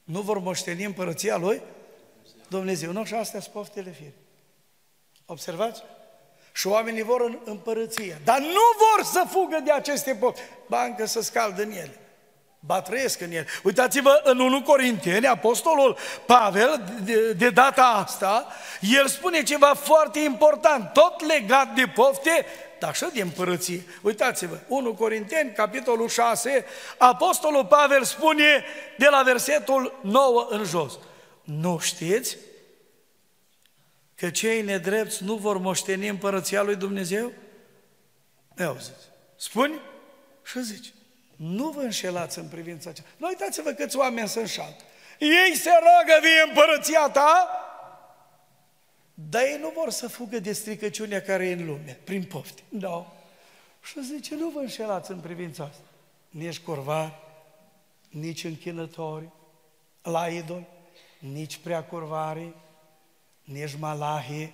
nu 0.04 0.22
vor 0.22 0.40
moșteni 0.40 0.84
împărăția 0.84 1.38
lui 1.38 1.62
Dumnezeu. 2.50 2.92
Nu, 2.92 3.04
și 3.04 3.14
astea 3.14 3.40
sunt 3.40 3.54
poftele 3.54 3.92
fire. 3.92 4.14
Observați? 5.26 5.84
Și 6.60 6.68
oamenii 6.68 7.04
vor 7.04 7.22
în 7.22 7.38
împărăție. 7.44 8.22
Dar 8.24 8.40
nu 8.40 8.66
vor 8.78 9.06
să 9.06 9.24
fugă 9.30 9.60
de 9.64 9.72
aceste 9.72 10.16
pofte. 10.16 10.50
Ba 10.68 10.84
încă 10.84 11.06
să 11.06 11.22
scaldă 11.22 11.62
în 11.62 11.72
ele. 11.72 12.00
Ba 12.60 12.82
trăiesc 12.82 13.22
în 13.22 13.32
ele. 13.32 13.46
Uitați-vă 13.64 14.22
în 14.24 14.40
1 14.40 14.62
Corinteni, 14.62 15.28
apostolul 15.28 15.98
Pavel, 16.26 17.00
de, 17.04 17.34
de 17.34 17.50
data 17.50 17.84
asta, 17.84 18.48
el 18.82 19.08
spune 19.08 19.44
ceva 19.44 19.74
foarte 19.74 20.20
important, 20.20 20.94
tot 20.94 21.26
legat 21.26 21.74
de 21.74 21.92
pofte, 21.96 22.46
dar 22.80 22.96
și 22.96 23.06
de 23.14 23.22
împărăție. 23.22 23.84
Uitați-vă, 24.02 24.58
1 24.68 24.94
Corinteni, 24.94 25.52
capitolul 25.52 26.10
6, 26.10 26.66
apostolul 26.98 27.66
Pavel 27.66 28.04
spune 28.04 28.64
de 28.98 29.08
la 29.12 29.22
versetul 29.22 30.00
9 30.02 30.48
în 30.50 30.64
jos. 30.64 31.00
Nu 31.44 31.80
știți 31.82 32.38
că 34.20 34.30
cei 34.30 34.62
nedrepți 34.62 35.24
nu 35.24 35.36
vor 35.36 35.58
moșteni 35.58 36.08
împărăția 36.08 36.62
lui 36.62 36.76
Dumnezeu? 36.76 37.32
Ne 38.56 38.64
auziți. 38.64 39.10
Spune 39.36 39.80
și 40.44 40.64
zici. 40.64 40.94
Nu 41.36 41.70
vă 41.70 41.82
înșelați 41.82 42.40
în 42.40 42.48
privința 42.48 42.90
aceasta. 42.90 43.12
Nu 43.18 43.28
uitați-vă 43.28 43.72
câți 43.72 43.98
oameni 43.98 44.28
se 44.28 44.40
înșală. 44.40 44.76
Ei 45.20 45.56
se 45.56 45.70
roagă 45.70 46.20
vie 46.22 46.44
împărăția 46.48 47.10
ta, 47.10 47.48
dar 49.14 49.42
ei 49.42 49.58
nu 49.60 49.72
vor 49.76 49.90
să 49.90 50.08
fugă 50.08 50.40
de 50.40 50.52
stricăciunea 50.52 51.22
care 51.22 51.48
e 51.48 51.54
în 51.54 51.66
lume, 51.66 52.00
prin 52.04 52.24
pofte. 52.24 52.62
Nu. 52.70 52.80
No. 52.80 53.06
Și 53.84 54.04
zice, 54.04 54.36
nu 54.36 54.50
vă 54.50 54.60
înșelați 54.60 55.12
în 55.12 55.20
privința 55.20 55.64
asta. 55.64 55.84
Nici 56.30 56.60
corvari, 56.60 57.14
nici 58.10 58.44
închinători, 58.44 59.30
la 60.02 60.28
idol, 60.28 60.64
nici 61.20 61.58
prea 61.58 61.84
curvari, 61.84 62.54
nici 63.52 63.76
malahi, 63.80 64.54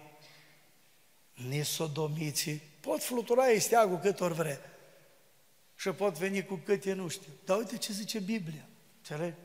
nici 1.49 1.65
sodomiții. 1.65 2.61
Pot 2.79 3.03
flutura 3.03 3.43
steagul 3.59 3.97
cât 3.97 4.21
ori 4.21 4.33
vrea. 4.33 4.59
Și 5.75 5.89
pot 5.89 6.17
veni 6.17 6.45
cu 6.45 6.61
câte 6.65 6.93
nu 6.93 7.07
știu. 7.07 7.31
Dar 7.45 7.57
uite 7.57 7.77
ce 7.77 7.93
zice 7.93 8.19
Biblia. 8.19 8.65
Înțelegi? 8.97 9.37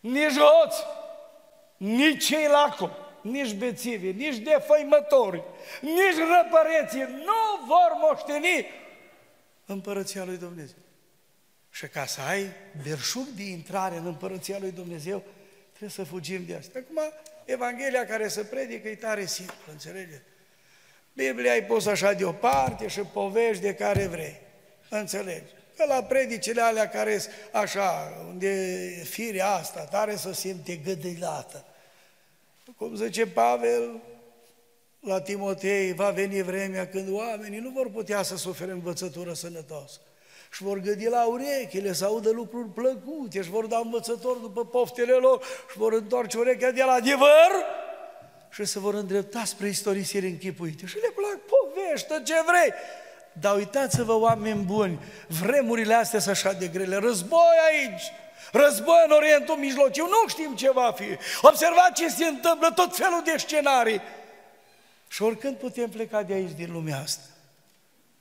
Nici 0.00 0.38
hoți, 0.38 0.82
nici 1.76 2.26
cei 2.26 2.46
lacom, 2.46 2.90
nici 3.20 3.54
bețivi, 3.54 4.12
nici 4.12 4.36
defăimători, 4.36 5.42
nici 5.80 6.16
răpăreții 6.16 7.14
nu 7.24 7.66
vor 7.66 7.92
moșteni 8.00 8.66
împărăția 9.66 10.24
lui 10.24 10.36
Dumnezeu. 10.36 10.78
Și 11.70 11.88
ca 11.88 12.06
să 12.06 12.20
ai 12.20 12.46
verșug 12.82 13.26
de 13.26 13.42
intrare 13.42 13.96
în 13.96 14.06
împărăția 14.06 14.58
lui 14.58 14.72
Dumnezeu, 14.72 15.22
trebuie 15.68 15.90
să 15.90 16.04
fugim 16.04 16.44
de 16.46 16.54
asta. 16.54 16.78
Acum, 16.78 17.12
Evanghelia 17.50 18.06
care 18.06 18.28
se 18.28 18.42
predică 18.42 18.88
e 18.88 18.94
tare 18.94 19.26
simplă, 19.26 19.54
înțelegeți? 19.70 20.22
Biblia 21.12 21.52
ai 21.52 21.64
pus 21.64 21.86
așa 21.86 22.12
deoparte 22.12 22.88
și 22.88 23.00
povești 23.00 23.62
de 23.62 23.74
care 23.74 24.06
vrei. 24.06 24.40
Înțelegi? 24.88 25.52
Că 25.76 25.84
la 25.86 26.02
predicile 26.02 26.60
alea 26.60 26.88
care 26.88 27.20
așa, 27.52 28.12
unde 28.28 28.52
firea 29.04 29.50
asta, 29.50 29.84
tare 29.84 30.16
să 30.16 30.32
simte 30.32 30.76
gâdilată. 30.76 31.64
Cum 32.76 32.94
zice 32.94 33.26
Pavel, 33.26 34.00
la 35.00 35.20
Timotei 35.20 35.92
va 35.92 36.10
veni 36.10 36.42
vremea 36.42 36.88
când 36.88 37.08
oamenii 37.12 37.58
nu 37.58 37.70
vor 37.70 37.90
putea 37.90 38.22
să 38.22 38.36
sufere 38.36 38.70
învățătură 38.70 39.32
sănătoasă. 39.32 40.00
Și 40.52 40.62
vor 40.62 40.78
gândi 40.78 41.08
la 41.08 41.24
urechile, 41.24 41.92
să 41.92 42.04
audă 42.04 42.30
lucruri 42.30 42.68
plăcute, 42.68 43.42
și 43.42 43.50
vor 43.50 43.66
da 43.66 43.78
învățător 43.78 44.36
după 44.36 44.66
poftele 44.66 45.12
lor, 45.12 45.42
și 45.70 45.78
vor 45.78 45.92
întoarce 45.92 46.38
urechea 46.38 46.70
de 46.70 46.82
la 46.82 46.92
adevăr 46.92 47.50
și 48.50 48.64
se 48.64 48.78
vor 48.78 48.94
îndrepta 48.94 49.44
spre 49.44 49.68
istorisire 49.68 50.26
închipuite. 50.26 50.86
Și 50.86 50.96
le 50.96 51.12
plac 51.14 51.38
povești, 51.52 52.22
ce 52.22 52.34
vrei. 52.46 52.72
Dar 53.32 53.56
uitați-vă, 53.56 54.12
oameni 54.12 54.62
buni, 54.62 54.98
vremurile 55.26 55.94
astea 55.94 56.20
sunt 56.20 56.34
așa 56.34 56.52
de 56.52 56.66
grele. 56.66 56.96
Război 56.96 57.56
aici, 57.70 58.02
război 58.52 59.02
în 59.04 59.10
Orientul 59.10 59.56
Mijlociu, 59.56 60.04
nu 60.04 60.28
știm 60.28 60.54
ce 60.54 60.70
va 60.70 60.92
fi. 60.96 61.16
Observați 61.42 61.92
ce 62.00 62.08
se 62.08 62.24
întâmplă, 62.24 62.72
tot 62.74 62.96
felul 62.96 63.22
de 63.24 63.34
scenarii. 63.36 64.00
Și 65.08 65.22
oricând 65.22 65.56
putem 65.56 65.88
pleca 65.88 66.22
de 66.22 66.32
aici, 66.32 66.56
din 66.56 66.72
lumea 66.72 66.98
asta. 66.98 67.22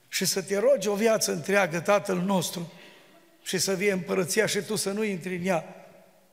Și 0.10 0.26
să 0.26 0.42
te 0.42 0.58
rogi 0.58 0.88
o 0.88 0.94
viață 0.94 1.32
întreagă, 1.32 1.80
Tatăl 1.80 2.18
nostru, 2.18 2.74
și 3.44 3.58
să 3.58 3.74
vie 3.74 3.92
împărăția 3.92 4.46
și 4.46 4.62
tu 4.62 4.76
să 4.76 4.92
nu 4.92 5.04
intri 5.04 5.36
în 5.36 5.46
ea, 5.46 5.76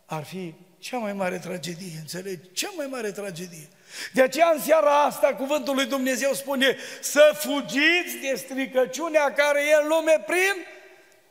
ar 0.06 0.24
fi 0.24 0.54
cea 0.78 0.96
mai 0.96 1.12
mare 1.12 1.38
tragedie, 1.38 1.96
înțelegi? 1.98 2.52
Cea 2.52 2.72
mai 2.76 2.86
mare 2.90 3.10
tragedie. 3.10 3.68
De 4.12 4.22
aceea 4.22 4.52
în 4.54 4.60
seara 4.60 5.02
asta 5.02 5.34
cuvântul 5.34 5.74
lui 5.74 5.86
Dumnezeu 5.86 6.32
spune 6.32 6.76
să 7.00 7.32
fugiți 7.34 8.16
de 8.20 8.34
stricăciunea 8.36 9.32
care 9.32 9.60
e 9.60 9.82
în 9.82 9.88
lume 9.88 10.24
prin 10.26 10.66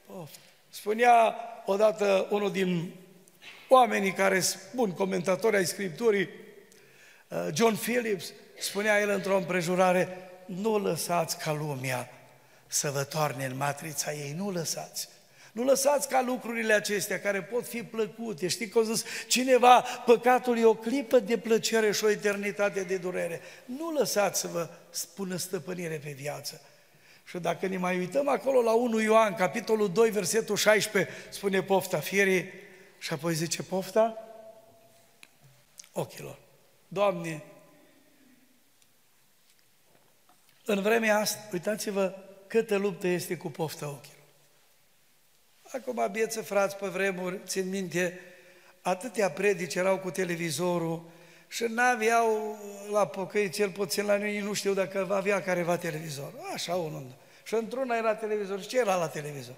Oh, 0.07 0.27
Spunea 0.69 1.35
odată 1.65 2.27
unul 2.29 2.51
din 2.51 2.93
oamenii 3.67 4.11
care 4.11 4.39
sunt 4.39 4.95
comentatori 4.95 5.55
ai 5.55 5.65
Scripturii, 5.65 6.29
uh, 7.27 7.47
John 7.53 7.75
Phillips, 7.75 8.33
spunea 8.59 8.99
el 8.99 9.09
într-o 9.09 9.37
împrejurare, 9.37 10.29
nu 10.45 10.77
lăsați 10.77 11.37
ca 11.37 11.51
lumea 11.51 12.14
să 12.67 12.91
vă 12.91 13.03
toarne 13.03 13.45
în 13.45 13.57
matrița 13.57 14.13
ei, 14.13 14.33
nu 14.37 14.51
lăsați. 14.51 15.09
Nu 15.51 15.63
lăsați 15.63 16.07
ca 16.07 16.21
lucrurile 16.21 16.73
acestea 16.73 17.19
care 17.19 17.43
pot 17.43 17.67
fi 17.67 17.83
plăcute. 17.83 18.47
Știți 18.47 18.71
că 18.71 18.77
au 18.77 18.83
zis 18.83 19.03
cineva, 19.27 19.81
păcatul 19.81 20.57
e 20.57 20.65
o 20.65 20.73
clipă 20.73 21.19
de 21.19 21.37
plăcere 21.37 21.91
și 21.91 22.03
o 22.03 22.09
eternitate 22.09 22.83
de 22.83 22.97
durere. 22.97 23.41
Nu 23.65 23.91
lăsați 23.91 24.39
să 24.39 24.47
vă 24.47 24.69
spună 24.89 25.35
stăpânire 25.35 25.99
pe 26.03 26.11
viață. 26.11 26.61
Și 27.25 27.37
dacă 27.37 27.67
ne 27.67 27.77
mai 27.77 27.97
uităm 27.97 28.27
acolo 28.27 28.61
la 28.61 28.71
1 28.73 28.99
Ioan, 28.99 29.35
capitolul 29.35 29.91
2, 29.91 30.09
versetul 30.09 30.55
16, 30.55 31.13
spune 31.29 31.63
pofta 31.63 31.99
fierii 31.99 32.49
și 32.97 33.13
apoi 33.13 33.33
zice 33.33 33.63
pofta 33.63 34.17
ochilor. 35.91 36.39
Doamne, 36.87 37.43
în 40.65 40.81
vremea 40.81 41.19
asta, 41.19 41.39
uitați-vă 41.51 42.24
câtă 42.47 42.75
luptă 42.75 43.07
este 43.07 43.37
cu 43.37 43.49
pofta 43.49 43.87
ochilor. 43.87 44.13
Acum, 45.71 46.07
bieță 46.11 46.41
frați, 46.41 46.75
pe 46.75 46.87
vremuri, 46.87 47.39
țin 47.45 47.69
minte, 47.69 48.19
atâtea 48.81 49.29
predici 49.29 49.75
erau 49.75 49.97
cu 49.97 50.11
televizorul 50.11 51.09
și 51.47 51.63
n-aveau 51.63 52.57
la 52.91 53.07
pocăi, 53.07 53.49
cel 53.49 53.69
puțin 53.69 54.05
la 54.05 54.17
noi, 54.17 54.39
nu 54.39 54.53
știu 54.53 54.73
dacă 54.73 55.03
va 55.03 55.15
avea 55.15 55.41
careva 55.41 55.77
televizor. 55.77 56.33
Așa 56.53 56.75
unul. 56.75 57.05
Și 57.43 57.53
într-una 57.53 57.95
era 57.95 58.15
televizor. 58.15 58.61
Și 58.61 58.67
ce 58.67 58.77
era 58.77 58.95
la 58.95 59.07
televizor? 59.07 59.55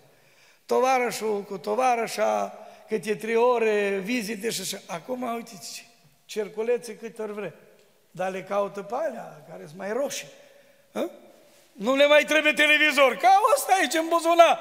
Tovarășul 0.65 1.43
cu 1.43 1.57
tovarășa, 1.57 2.57
câte 2.87 3.15
trei 3.15 3.35
ore, 3.35 3.97
vizite 4.03 4.49
și 4.49 4.61
așa. 4.61 4.77
Acum, 4.85 5.21
uite, 5.21 5.51
cerculețe 6.25 6.95
cât 6.95 7.19
ori 7.19 7.33
vre. 7.33 7.53
Dar 8.11 8.31
le 8.31 8.43
caută 8.43 8.81
pe 8.81 8.93
alea, 8.95 9.45
care 9.49 9.65
sunt 9.65 9.77
mai 9.77 9.93
roșii. 9.93 10.27
Hă? 10.93 11.09
Nu 11.77 11.95
le 11.95 12.05
mai 12.05 12.23
trebuie 12.23 12.53
televizor, 12.53 13.15
ca 13.15 13.41
ăsta 13.55 13.73
aici 13.73 13.93
în 13.93 14.07
buzunar. 14.07 14.59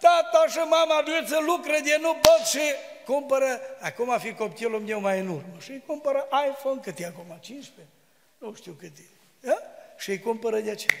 Tata 0.00 0.46
și 0.48 0.58
mama 0.58 1.02
duc 1.02 1.28
să 1.28 1.38
lucre 1.46 1.80
de 1.84 1.98
nu 2.00 2.12
pot 2.14 2.46
și 2.46 2.60
cumpără, 3.04 3.60
acum 3.80 4.18
fi 4.18 4.34
copilul 4.34 4.80
meu 4.80 5.00
mai 5.00 5.20
în 5.20 5.28
urmă, 5.28 5.56
și 5.58 5.70
îi 5.70 5.82
cumpără 5.86 6.28
iPhone, 6.48 6.80
cât 6.80 6.98
e 6.98 7.06
acum, 7.06 7.38
15? 7.40 7.94
Nu 8.38 8.54
știu 8.54 8.72
cât 8.72 8.96
e. 8.98 9.02
Da? 9.40 9.58
Și 9.98 10.10
îi 10.10 10.18
cumpără 10.18 10.60
de 10.60 10.70
aceea. 10.70 10.98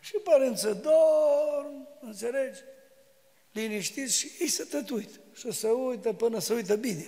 Și 0.00 0.12
părinții 0.24 0.74
dorm, 0.74 1.88
înțelegi? 2.00 2.60
Liniștiți 3.52 4.18
și 4.18 4.30
ei 4.40 4.48
să 4.48 4.64
tătuit. 4.64 5.20
Și 5.34 5.52
să 5.52 5.68
uită 5.68 6.12
până 6.12 6.38
să 6.38 6.52
uită 6.52 6.76
bine. 6.76 7.06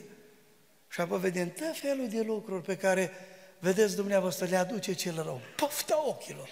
Și 0.89 1.01
apoi 1.01 1.19
vedem 1.19 1.51
tot 1.51 1.79
felul 1.79 2.09
de 2.09 2.21
lucruri 2.21 2.63
pe 2.63 2.77
care, 2.77 3.13
vedeți 3.59 3.97
dumneavoastră, 3.97 4.47
le 4.47 4.57
aduce 4.57 4.95
cel 4.95 5.23
rău. 5.23 5.41
Pofta 5.57 6.07
ochilor. 6.07 6.49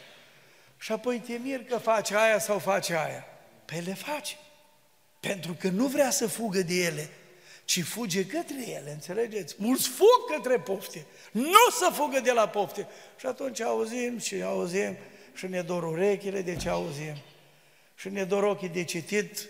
Și 0.79 0.93
apoi 0.93 1.19
te 1.19 1.33
mir 1.33 1.65
că 1.65 1.79
face 1.79 2.17
aia 2.17 2.39
sau 2.39 2.59
face 2.59 2.95
aia. 2.97 3.27
Păi 3.65 3.81
le 3.81 3.95
face. 3.95 4.37
Pentru 5.21 5.57
că 5.59 5.69
nu 5.69 5.87
vrea 5.87 6.11
să 6.11 6.27
fugă 6.27 6.63
de 6.63 6.75
ele, 6.75 7.11
ci 7.65 7.83
fuge 7.83 8.27
către 8.27 8.69
ele, 8.69 8.91
înțelegeți? 8.91 9.55
Mulți 9.59 9.89
fug 9.89 10.35
către 10.35 10.61
pofte, 10.61 11.07
nu 11.31 11.71
să 11.79 11.91
fugă 11.93 12.21
de 12.21 12.33
la 12.33 12.49
pofte. 12.49 12.87
Și 13.19 13.27
atunci 13.27 13.61
auzim 13.61 14.19
și 14.19 14.43
auzim 14.43 14.97
și 15.35 15.47
ne 15.47 15.63
dor 15.63 15.85
urechile 15.85 16.43
de 16.43 16.57
ce 16.57 16.69
auzim 16.69 17.17
și 17.95 18.09
ne 18.09 18.25
dor 18.25 18.43
ochii 18.43 18.69
de 18.69 18.85
citit 18.85 19.49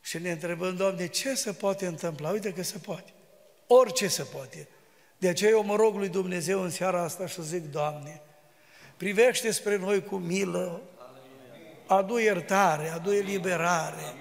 și 0.00 0.18
ne 0.18 0.30
întrebăm, 0.30 0.76
Doamne, 0.76 1.06
ce 1.06 1.34
se 1.34 1.52
poate 1.52 1.86
întâmpla? 1.86 2.30
Uite 2.30 2.52
că 2.52 2.62
se 2.62 2.78
poate. 2.78 3.12
Orice 3.66 4.08
se 4.08 4.22
poate. 4.22 4.68
De 5.18 5.28
aceea 5.28 5.50
eu 5.50 5.64
mă 5.64 5.76
rog 5.76 5.94
lui 5.94 6.08
Dumnezeu 6.08 6.62
în 6.62 6.70
seara 6.70 7.02
asta 7.02 7.26
și 7.26 7.42
zic, 7.42 7.70
Doamne, 7.70 8.20
privește 8.98 9.50
spre 9.50 9.76
noi 9.76 10.04
cu 10.04 10.16
milă, 10.16 10.82
adu 11.86 12.18
iertare, 12.18 12.92
adu 12.94 13.12
eliberare. 13.12 14.14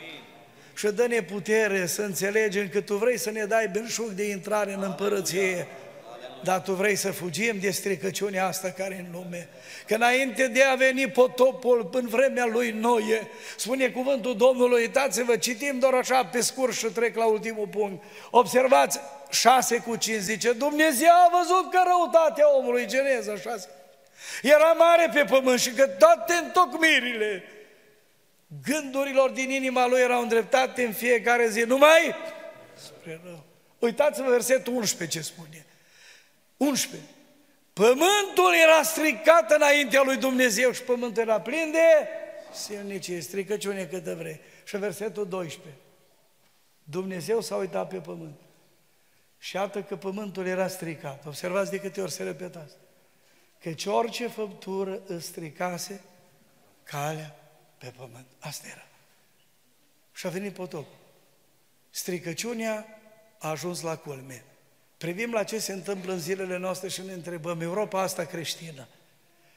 Și 0.76 0.88
dă-ne 0.88 1.22
putere 1.22 1.86
să 1.86 2.02
înțelegem 2.02 2.70
că 2.70 2.82
Tu 2.82 2.96
vrei 2.96 3.18
să 3.18 3.32
ne 3.32 3.44
dai 3.44 3.68
belșug 3.68 4.10
de 4.10 4.30
intrare 4.30 4.74
în 4.74 4.84
împărăție, 4.84 5.68
dar 6.44 6.60
Tu 6.60 6.74
vrei 6.74 6.96
să 6.96 7.12
fugim 7.12 7.60
de 7.60 7.70
stricăciunea 7.70 8.46
asta 8.46 8.70
care 8.70 8.96
e 8.96 9.06
în 9.08 9.12
lume. 9.12 9.50
Că 9.88 9.96
înainte 9.96 10.48
de 10.48 10.64
a 10.64 10.76
veni 10.76 11.08
potopul 11.08 11.90
în 11.94 12.08
vremea 12.08 12.46
lui 12.46 12.72
Noie, 12.72 13.28
spune 13.58 13.88
cuvântul 13.88 14.36
Domnului, 14.36 14.82
uitați-vă, 14.82 15.36
citim 15.36 15.80
doar 15.80 15.94
așa 15.94 16.26
pe 16.26 16.42
scurt 16.42 16.74
și 16.74 16.86
trec 16.86 17.16
la 17.16 17.26
ultimul 17.26 17.68
punct. 17.68 18.04
Observați, 18.30 19.00
6 19.30 19.78
cu 19.78 19.96
5 19.96 20.22
zice, 20.22 20.52
Dumnezeu 20.52 21.10
a 21.10 21.38
văzut 21.38 21.72
că 21.72 21.80
răutatea 21.86 22.58
omului, 22.58 22.88
Geneza 22.88 23.36
6, 23.36 23.68
era 24.42 24.72
mare 24.72 25.10
pe 25.14 25.24
pământ 25.24 25.60
și 25.60 25.72
că 25.72 25.88
toate 25.88 26.34
întocmirile 26.34 27.44
gândurilor 28.64 29.30
din 29.30 29.50
inima 29.50 29.88
lui 29.88 30.00
erau 30.00 30.22
îndreptate 30.22 30.84
în 30.84 30.94
fiecare 30.94 31.50
zi, 31.50 31.62
numai 31.62 32.16
spre 32.74 33.22
rău. 33.24 33.44
Uitați-vă 33.80 34.30
versetul 34.30 34.74
11 34.74 35.18
ce 35.18 35.24
spune. 35.24 35.66
11. 36.58 37.10
Pământul 37.74 38.54
era 38.64 38.84
stricat 38.84 39.52
înaintea 39.52 40.02
lui 40.02 40.18
Dumnezeu 40.18 40.72
și 40.72 40.82
pământul 40.82 41.22
era 41.22 41.42
plin 41.42 41.72
de 41.72 42.08
silnicie, 42.54 43.20
stricăciune 43.20 43.86
câtă 43.86 44.16
vrei. 44.16 44.40
Și 44.64 44.78
versetul 44.78 45.28
12. 45.28 45.76
Dumnezeu 46.84 47.42
s-a 47.42 47.56
uitat 47.56 47.88
pe 47.88 47.98
pământ. 47.98 48.40
Și 49.38 49.56
iată 49.56 49.82
că 49.82 49.96
pământul 49.96 50.46
era 50.46 50.68
stricat. 50.68 51.26
Observați 51.26 51.72
de 51.72 51.80
câte 51.80 52.02
ori 52.02 52.12
se 52.12 52.24
repeta 52.24 52.64
asta. 52.66 52.80
Căci 53.60 53.86
orice 53.86 54.28
făptură 54.28 55.02
îți 55.06 55.26
stricase 55.26 56.02
calea 56.84 57.36
pe 57.78 57.94
pământ. 57.98 58.26
Asta 58.40 58.68
era. 58.68 58.88
Și 60.14 60.28
a 60.28 60.30
venit 60.30 60.54
potop. 60.54 60.88
Stricăciunea 61.90 62.86
a 63.40 63.50
ajuns 63.50 63.82
la 63.82 63.96
culme. 63.96 64.44
Privim 64.98 65.32
la 65.32 65.44
ce 65.44 65.60
se 65.60 65.74
întâmplă 65.74 66.14
în 66.14 66.20
zilele 66.20 66.58
noastre 66.58 66.88
și 66.88 67.02
ne 67.02 67.14
întrebăm, 67.14 67.62
Europa 67.62 68.02
asta 68.02 68.26
creștină, 68.26 68.88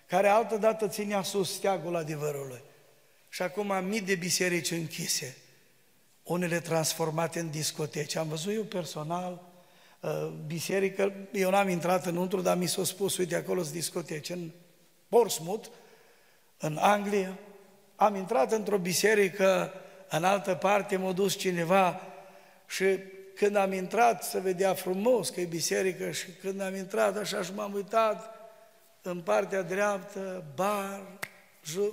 care 0.07 0.29
altădată 0.29 0.89
ținea 0.89 1.23
sus 1.23 1.55
steagul 1.55 1.97
adevărului. 1.97 2.63
Și 3.29 3.43
acum 3.43 3.85
mii 3.85 4.01
de 4.01 4.15
biserici 4.15 4.71
închise, 4.71 5.37
unele 6.23 6.61
transformate 6.61 7.41
în 7.41 7.51
discoteci. 7.51 8.15
Am 8.15 8.29
văzut 8.29 8.55
eu 8.55 8.63
personal 8.63 9.33
uh, 9.33 9.50
biserică, 10.47 11.13
eu 11.33 11.51
n-am 11.51 11.69
intrat 11.69 12.07
înăuntru, 12.07 12.41
dar 12.41 12.57
mi 12.57 12.67
s-a 12.67 12.85
spus, 12.85 13.17
uite, 13.17 13.37
acolo 13.37 13.63
sunt 13.63 13.75
discoteci, 13.75 14.31
în 14.31 14.51
Portsmouth, 15.09 15.69
în 16.59 16.77
Anglia. 16.81 17.39
Am 17.97 18.15
intrat 18.15 18.53
într-o 18.53 18.79
biserică, 18.79 19.73
în 20.09 20.25
altă 20.25 20.55
parte 20.55 20.97
m-a 20.97 21.13
dus 21.13 21.37
cineva 21.37 22.01
și 22.67 22.85
când 23.35 23.57
am 23.57 23.73
intrat 23.73 24.25
să 24.25 24.41
vedea 24.41 24.75
frumos 24.75 25.29
că 25.29 25.41
e 25.41 25.45
biserică 25.45 26.11
și 26.11 26.27
când 26.31 26.61
am 26.61 26.75
intrat 26.75 27.17
așa 27.17 27.43
și 27.43 27.55
m-am 27.55 27.73
uitat 27.73 28.35
în 29.03 29.21
partea 29.21 29.63
dreaptă, 29.63 30.45
bar, 30.55 31.03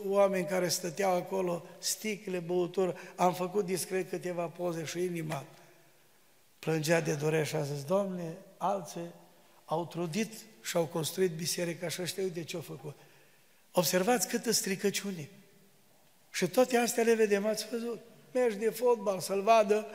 oameni 0.07 0.45
care 0.45 0.67
stăteau 0.67 1.15
acolo, 1.15 1.65
sticle, 1.77 2.39
băutură, 2.39 2.95
am 3.15 3.33
făcut 3.33 3.65
discret 3.65 4.09
câteva 4.09 4.45
poze 4.45 4.85
și 4.85 5.03
inima 5.03 5.45
plângea 6.67 6.99
de 6.99 7.13
durere 7.13 7.43
și 7.43 7.55
a 7.55 7.61
zis, 7.61 7.83
Domne, 7.83 8.37
alții 8.57 9.11
au 9.65 9.85
trudit 9.85 10.33
și 10.61 10.77
au 10.77 10.85
construit 10.85 11.31
biserica 11.31 11.87
și 11.87 12.01
ăștia 12.01 12.23
uite 12.23 12.43
ce 12.43 12.55
au 12.55 12.61
făcut. 12.61 12.95
Observați 13.71 14.27
câtă 14.27 14.51
stricăciune. 14.51 15.29
Și 16.31 16.47
toate 16.47 16.77
astea 16.77 17.03
le 17.03 17.13
vedem, 17.13 17.45
ați 17.45 17.67
văzut. 17.71 17.99
Mergi 18.31 18.57
de 18.57 18.69
fotbal 18.69 19.19
să-l 19.19 19.41
vadă 19.41 19.87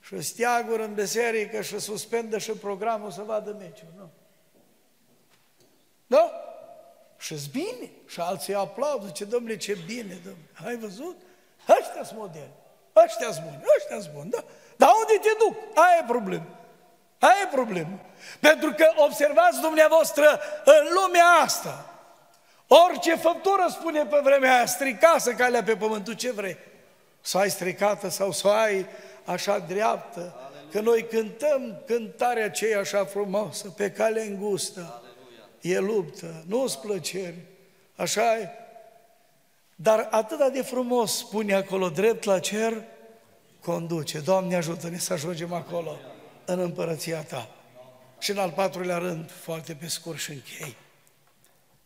și 0.00 0.20
steaguri 0.20 0.82
în 0.82 0.94
biserică 0.94 1.62
și 1.62 1.78
suspendă 1.78 2.38
și 2.38 2.50
programul 2.50 3.10
să 3.10 3.22
vadă 3.22 3.56
meciul. 3.58 3.92
Nu? 3.96 4.10
Da? 6.06 6.32
și 7.18 7.36
bine. 7.50 7.90
Și 8.06 8.20
alții 8.20 8.54
aplaudă, 8.54 9.10
ce 9.10 9.24
domnule, 9.24 9.56
ce 9.56 9.78
bine, 9.86 10.20
domnule. 10.24 10.48
Ai 10.64 10.76
văzut? 10.76 11.16
Ăștia 11.80 12.04
sunt 12.04 12.18
modeli. 12.18 12.52
Ăștia 13.04 13.32
sunt 13.32 13.44
buni, 13.44 13.62
ăștia 13.78 14.00
sunt 14.00 14.14
buni, 14.14 14.30
da? 14.30 14.44
Dar 14.82 14.90
unde 15.00 15.28
te 15.28 15.34
duc? 15.38 15.56
Aia 15.74 15.98
e 16.00 16.04
problemă. 16.06 16.46
Aia 17.18 17.42
e 17.42 17.54
problemă. 17.54 17.98
Pentru 18.40 18.72
că 18.72 18.86
observați 18.96 19.60
dumneavoastră 19.60 20.40
în 20.64 20.88
lumea 21.02 21.26
asta, 21.44 21.86
orice 22.66 23.14
făptură 23.16 23.66
spune 23.70 24.04
pe 24.04 24.20
vremea 24.22 24.54
aia, 24.54 24.66
stricasă 24.66 25.32
calea 25.32 25.62
pe 25.62 25.76
pământ, 25.76 26.14
ce 26.16 26.32
vrei? 26.32 26.56
Să 27.20 27.38
ai 27.38 27.50
stricată 27.50 28.08
sau 28.08 28.32
să 28.32 28.48
ai 28.48 28.86
așa 29.24 29.58
dreaptă, 29.58 30.20
Aleluia. 30.20 30.70
că 30.70 30.80
noi 30.80 31.06
cântăm 31.06 31.82
cântarea 31.86 32.44
aceea 32.44 32.78
așa 32.78 33.04
frumoasă, 33.04 33.68
pe 33.68 33.90
cale 33.90 34.22
îngustă. 34.22 35.02
Aleluia 35.60 35.76
e 35.78 35.78
luptă, 35.78 36.44
nu-ți 36.46 36.78
plăceri, 36.78 37.38
așa 37.96 38.36
e. 38.36 38.48
Dar 39.74 40.08
atât 40.10 40.52
de 40.52 40.62
frumos 40.62 41.16
spune 41.16 41.54
acolo, 41.54 41.88
drept 41.88 42.24
la 42.24 42.38
cer, 42.38 42.82
conduce. 43.62 44.18
Doamne 44.18 44.56
ajută-ne 44.56 44.98
să 44.98 45.12
ajungem 45.12 45.52
acolo, 45.52 45.98
în 46.44 46.58
împărăția 46.58 47.22
Ta. 47.22 47.50
Și 48.18 48.30
în 48.30 48.38
al 48.38 48.50
patrulea 48.50 48.98
rând, 48.98 49.30
foarte 49.30 49.74
pe 49.74 49.86
scurt 49.86 50.18
și 50.18 50.30
închei. 50.30 50.76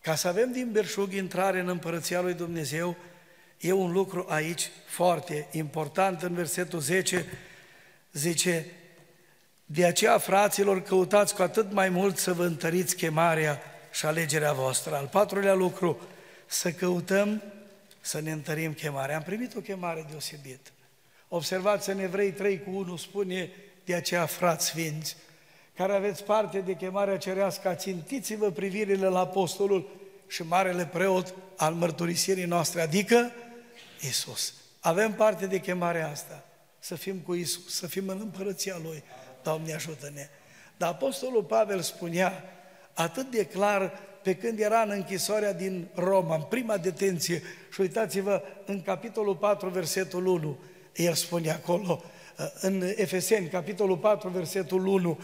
Ca 0.01 0.15
să 0.15 0.29
avem 0.29 0.53
din 0.53 0.73
berșug 0.73 1.13
intrare 1.13 1.61
în 1.61 1.69
împărăția 1.69 2.21
lui 2.21 2.35
Dumnezeu, 2.35 2.97
e 3.59 3.73
un 3.73 3.93
lucru 3.93 4.27
aici 4.29 4.71
foarte 4.87 5.49
important. 5.51 6.23
În 6.23 6.35
versetul 6.35 6.81
10 6.81 7.27
zice, 8.13 8.67
de 9.65 9.85
aceea, 9.87 10.19
fraților, 10.19 10.83
căutați 10.83 11.35
cu 11.35 11.43
atât 11.43 11.73
mai 11.73 11.89
mult 11.89 12.19
să 12.19 12.33
vă 12.33 12.45
întăriți 12.45 12.97
chemarea 12.97 13.61
și 13.93 14.07
alegerea 14.07 14.53
voastră. 14.53 14.95
Al 14.95 15.07
patrulea 15.07 15.55
lucru, 15.55 16.01
să 16.47 16.73
căutăm 16.73 17.43
să 18.01 18.21
ne 18.21 18.33
întărim 18.33 18.73
chemarea. 18.73 19.17
Am 19.17 19.23
primit 19.23 19.55
o 19.57 19.61
chemare 19.61 20.07
deosebită. 20.11 20.71
Observați 21.29 21.91
în 21.91 21.99
Evrei 21.99 22.33
3 22.33 22.63
cu 22.63 22.71
1 22.71 22.97
spune 22.97 23.51
de 23.85 23.95
aceea, 23.95 24.27
frați 24.27 24.67
sfinți, 24.67 25.17
care 25.77 25.93
aveți 25.93 26.25
parte 26.25 26.59
de 26.59 26.75
chemarea 26.75 27.19
cerească, 27.19 27.75
țintiți-vă 27.75 28.51
privirile 28.51 29.07
la 29.07 29.19
apostolul 29.19 29.91
și 30.27 30.43
marele 30.43 30.87
preot 30.87 31.35
al 31.57 31.75
mărturisirii 31.75 32.45
noastre, 32.45 32.81
adică 32.81 33.31
Isus. 34.01 34.55
Avem 34.81 35.13
parte 35.13 35.47
de 35.47 35.61
chemarea 35.61 36.11
asta, 36.11 36.45
să 36.79 36.95
fim 36.95 37.17
cu 37.17 37.35
Isus, 37.35 37.75
să 37.75 37.87
fim 37.87 38.09
în 38.09 38.19
împărăția 38.21 38.79
Lui. 38.83 39.03
Doamne 39.43 39.75
ajută-ne! 39.75 40.29
Dar 40.77 40.89
Apostolul 40.89 41.43
Pavel 41.43 41.81
spunea 41.81 42.45
atât 42.95 43.31
de 43.31 43.45
clar 43.45 43.99
pe 44.23 44.35
când 44.35 44.59
era 44.59 44.81
în 44.81 44.91
închisoarea 44.91 45.53
din 45.53 45.89
Roma, 45.95 46.35
în 46.35 46.43
prima 46.43 46.77
detenție, 46.77 47.43
și 47.73 47.81
uitați-vă 47.81 48.43
în 48.65 48.83
capitolul 48.83 49.37
4, 49.37 49.69
versetul 49.69 50.27
1, 50.27 50.59
el 50.97 51.15
spune 51.15 51.51
acolo, 51.51 52.03
în 52.61 52.93
Efeseni, 52.97 53.49
capitolul 53.49 53.97
4, 53.97 54.29
versetul 54.29 54.87
1, 54.87 55.19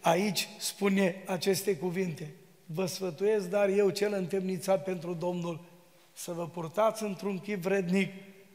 aici 0.00 0.48
spune 0.58 1.22
aceste 1.26 1.76
cuvinte. 1.76 2.30
Vă 2.66 2.86
sfătuiesc, 2.86 3.46
dar 3.48 3.68
eu 3.68 3.90
cel 3.90 4.12
întemnițat 4.12 4.84
pentru 4.84 5.14
Domnul, 5.14 5.64
să 6.12 6.32
vă 6.32 6.48
purtați 6.48 7.02
într-un 7.02 7.38
chip 7.38 7.62
vrednic 7.62 8.12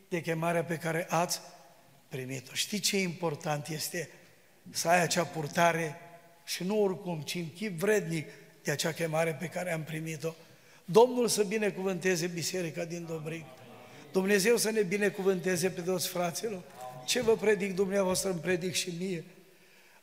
de 0.10 0.22
chemarea 0.22 0.64
pe 0.64 0.76
care 0.76 1.08
ați 1.10 1.40
primit-o. 2.10 2.54
Știi 2.54 2.80
ce 2.80 3.00
important 3.00 3.68
este 3.68 4.10
să 4.70 4.88
ai 4.88 5.02
acea 5.02 5.24
purtare 5.24 5.96
și 6.46 6.64
nu 6.64 6.84
oricum, 6.84 7.22
ci 7.22 7.36
în 7.36 7.54
chip 7.56 7.80
vrednic 7.80 8.28
de 8.64 8.72
acea 8.72 8.92
chemare 8.92 9.34
pe 9.34 9.46
care 9.46 9.72
am 9.72 9.84
primit-o. 9.84 10.34
Domnul 10.86 11.28
să 11.28 11.44
binecuvânteze 11.44 12.28
biserica 12.28 12.86
din 12.86 13.06
Dobric. 13.06 13.46
Dumnezeu 14.14 14.58
să 14.58 14.72
ne 14.72 14.82
binecuvânteze 14.82 15.70
pe 15.70 15.82
toți 15.82 16.08
fraților. 16.08 16.62
Ce 17.06 17.22
vă 17.22 17.36
predic 17.36 17.76
dumneavoastră, 17.76 18.30
îmi 18.30 18.40
predic 18.40 18.74
și 18.74 18.94
mie. 19.00 19.24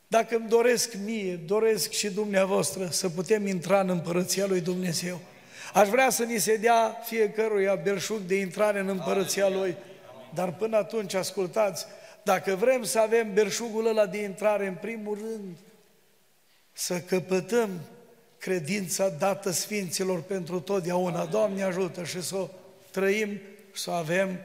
Dacă 0.07 0.35
îmi 0.35 0.49
doresc 0.49 0.93
mie, 1.03 1.35
doresc 1.35 1.91
și 1.91 2.09
dumneavoastră 2.09 2.87
să 2.91 3.09
putem 3.09 3.47
intra 3.47 3.79
în 3.79 3.89
împărăția 3.89 4.45
lui 4.45 4.61
Dumnezeu. 4.61 5.19
Aș 5.73 5.87
vrea 5.87 6.09
să 6.09 6.23
ni 6.23 6.39
se 6.39 6.55
dea 6.55 7.01
fiecăruia 7.05 7.75
belșug 7.75 8.19
de 8.19 8.35
intrare 8.35 8.79
în 8.79 8.87
împărăția 8.87 9.49
lui. 9.49 9.75
Dar 10.33 10.53
până 10.53 10.77
atunci, 10.77 11.13
ascultați, 11.13 11.85
dacă 12.23 12.55
vrem 12.55 12.83
să 12.83 12.99
avem 12.99 13.33
berșugul 13.33 13.87
ăla 13.87 14.05
de 14.05 14.23
intrare, 14.23 14.67
în 14.67 14.75
primul 14.81 15.17
rând, 15.17 15.57
să 16.73 16.99
căpătăm 16.99 17.69
credința 18.37 19.09
dată 19.09 19.51
Sfinților 19.51 20.21
pentru 20.21 20.59
totdeauna. 20.59 21.25
Doamne 21.25 21.63
ajută 21.63 22.03
și 22.03 22.21
să 22.21 22.35
o 22.35 22.49
trăim 22.91 23.29
și 23.29 23.60
să 23.77 23.89
o 23.89 23.93
avem. 23.93 24.39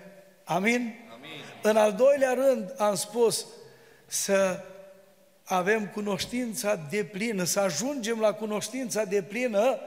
Amin? 0.45 0.95
Amin? 1.13 1.31
În 1.63 1.77
al 1.77 1.93
doilea 1.93 2.33
rând 2.33 2.75
am 2.79 2.95
spus 2.95 3.47
să 4.07 4.65
avem 5.45 5.87
cunoștința 5.87 6.87
de 6.91 7.05
plină, 7.05 7.45
să 7.45 7.61
ajungem 7.61 8.21
la 8.21 8.33
cunoștința 8.33 9.05
de 9.05 9.23
plină 9.23 9.79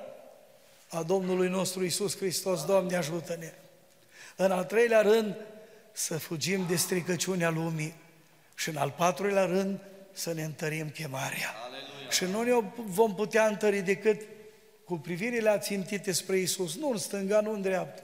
a 0.89 1.03
Domnului 1.03 1.49
nostru 1.49 1.85
Isus 1.85 2.17
Hristos. 2.17 2.65
Doamne 2.65 2.95
ajută-ne! 2.95 3.53
În 4.35 4.51
al 4.51 4.63
treilea 4.63 5.01
rând, 5.01 5.35
să 5.91 6.17
fugim 6.17 6.65
de 6.67 6.75
stricăciunea 6.75 7.49
lumii 7.49 7.93
și 8.55 8.69
în 8.69 8.75
al 8.75 8.93
patrulea 8.97 9.45
rând 9.45 9.79
să 10.11 10.33
ne 10.33 10.43
întărim 10.43 10.89
chemarea. 10.89 11.53
Aleluia. 11.65 12.09
Și 12.09 12.23
nu 12.23 12.41
ne 12.41 12.67
vom 12.75 13.15
putea 13.15 13.47
întări 13.47 13.79
decât 13.79 14.21
cu 14.85 14.97
privirile 14.97 15.49
ațintite 15.49 16.11
spre 16.11 16.37
Isus, 16.37 16.75
nu 16.77 16.89
în 16.89 16.97
stânga, 16.97 17.41
nu 17.41 17.51
în 17.51 17.61
dreapta. 17.61 18.01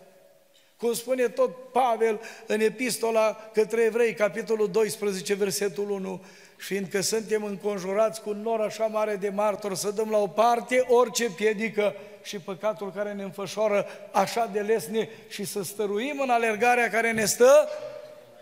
Cum 0.86 0.94
spune 0.94 1.28
tot 1.28 1.72
Pavel 1.72 2.20
în 2.46 2.60
epistola 2.60 3.50
către 3.54 3.82
evrei, 3.82 4.14
capitolul 4.14 4.70
12, 4.72 5.34
versetul 5.34 5.90
1, 5.90 6.24
fiindcă 6.56 7.02
suntem 7.02 7.44
înconjurați 7.44 8.22
cu 8.22 8.30
un 8.30 8.42
nor 8.42 8.62
așa 8.62 8.86
mare 8.86 9.16
de 9.16 9.30
martori, 9.30 9.78
să 9.78 9.92
dăm 9.92 10.10
la 10.10 10.18
o 10.18 10.28
parte 10.28 10.86
orice 10.88 11.30
piedică 11.30 11.96
și 12.24 12.40
păcatul 12.40 12.92
care 12.96 13.14
ne 13.14 13.24
înfășoară 13.24 13.86
așa 14.12 14.50
de 14.54 14.60
lesne 14.60 15.10
și 15.28 15.44
să 15.44 15.64
stăruim 15.64 16.20
în 16.20 16.30
alergarea 16.30 16.90
care 16.90 17.12
ne 17.12 17.26
stă 17.26 17.70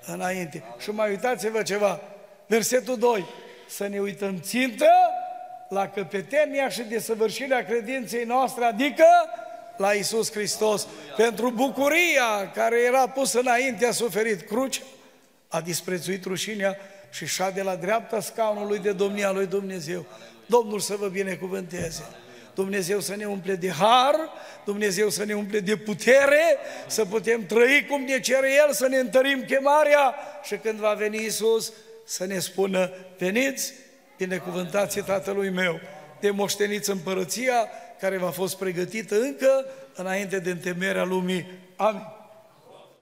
înainte. 0.05 0.63
Și 0.79 0.91
mai 0.91 1.09
uitați-vă 1.09 1.61
ceva, 1.61 2.01
versetul 2.47 2.97
2, 2.97 3.25
să 3.67 3.87
ne 3.87 3.99
uităm 3.99 4.39
țintă 4.39 4.89
la 5.69 5.89
căpetenia 5.89 6.69
și 6.69 6.81
desăvârșirea 6.81 7.65
credinței 7.65 8.23
noastre, 8.23 8.65
adică 8.65 9.05
la 9.77 9.91
Isus 9.91 10.31
Hristos, 10.31 10.87
pentru 11.17 11.49
bucuria 11.49 12.51
care 12.53 12.81
era 12.81 13.07
pusă 13.07 13.39
înainte, 13.39 13.85
a 13.85 13.91
suferit 13.91 14.47
crucea, 14.47 14.81
a 15.47 15.61
disprețuit 15.61 16.23
rușinea 16.25 16.77
și 17.11 17.25
șade 17.25 17.61
la 17.61 17.75
dreapta 17.75 18.21
scaunului 18.21 18.79
de 18.79 18.91
domnia 18.91 19.31
lui 19.31 19.45
Dumnezeu. 19.45 20.05
Domnul 20.45 20.79
să 20.79 20.95
vă 20.95 21.07
binecuvânteze! 21.07 22.03
Dumnezeu 22.55 22.99
să 22.99 23.15
ne 23.15 23.25
umple 23.25 23.55
de 23.55 23.69
har, 23.69 24.15
Dumnezeu 24.65 25.09
să 25.09 25.25
ne 25.25 25.33
umple 25.33 25.59
de 25.59 25.75
putere, 25.75 26.57
să 26.87 27.05
putem 27.05 27.45
trăi 27.45 27.85
cum 27.89 28.01
ne 28.01 28.19
cere 28.19 28.49
El, 28.67 28.73
să 28.73 28.87
ne 28.87 28.97
întărim 28.97 29.43
chemarea 29.47 30.15
și 30.43 30.55
când 30.55 30.79
va 30.79 30.93
veni 30.93 31.25
Isus 31.25 31.73
să 32.05 32.25
ne 32.25 32.39
spună, 32.39 32.91
veniți, 33.17 33.73
binecuvântați 34.17 34.99
Tatălui 34.99 35.49
meu, 35.49 35.79
de 36.19 36.29
moșteniți 36.29 36.89
împărăția 36.89 37.69
care 38.03 38.17
v-a 38.17 38.29
fost 38.29 38.57
pregătită 38.57 39.19
încă 39.19 39.65
înainte 39.95 40.39
de 40.39 40.49
întemerea 40.49 41.03
lumii. 41.03 41.45
Amin. 41.75 42.01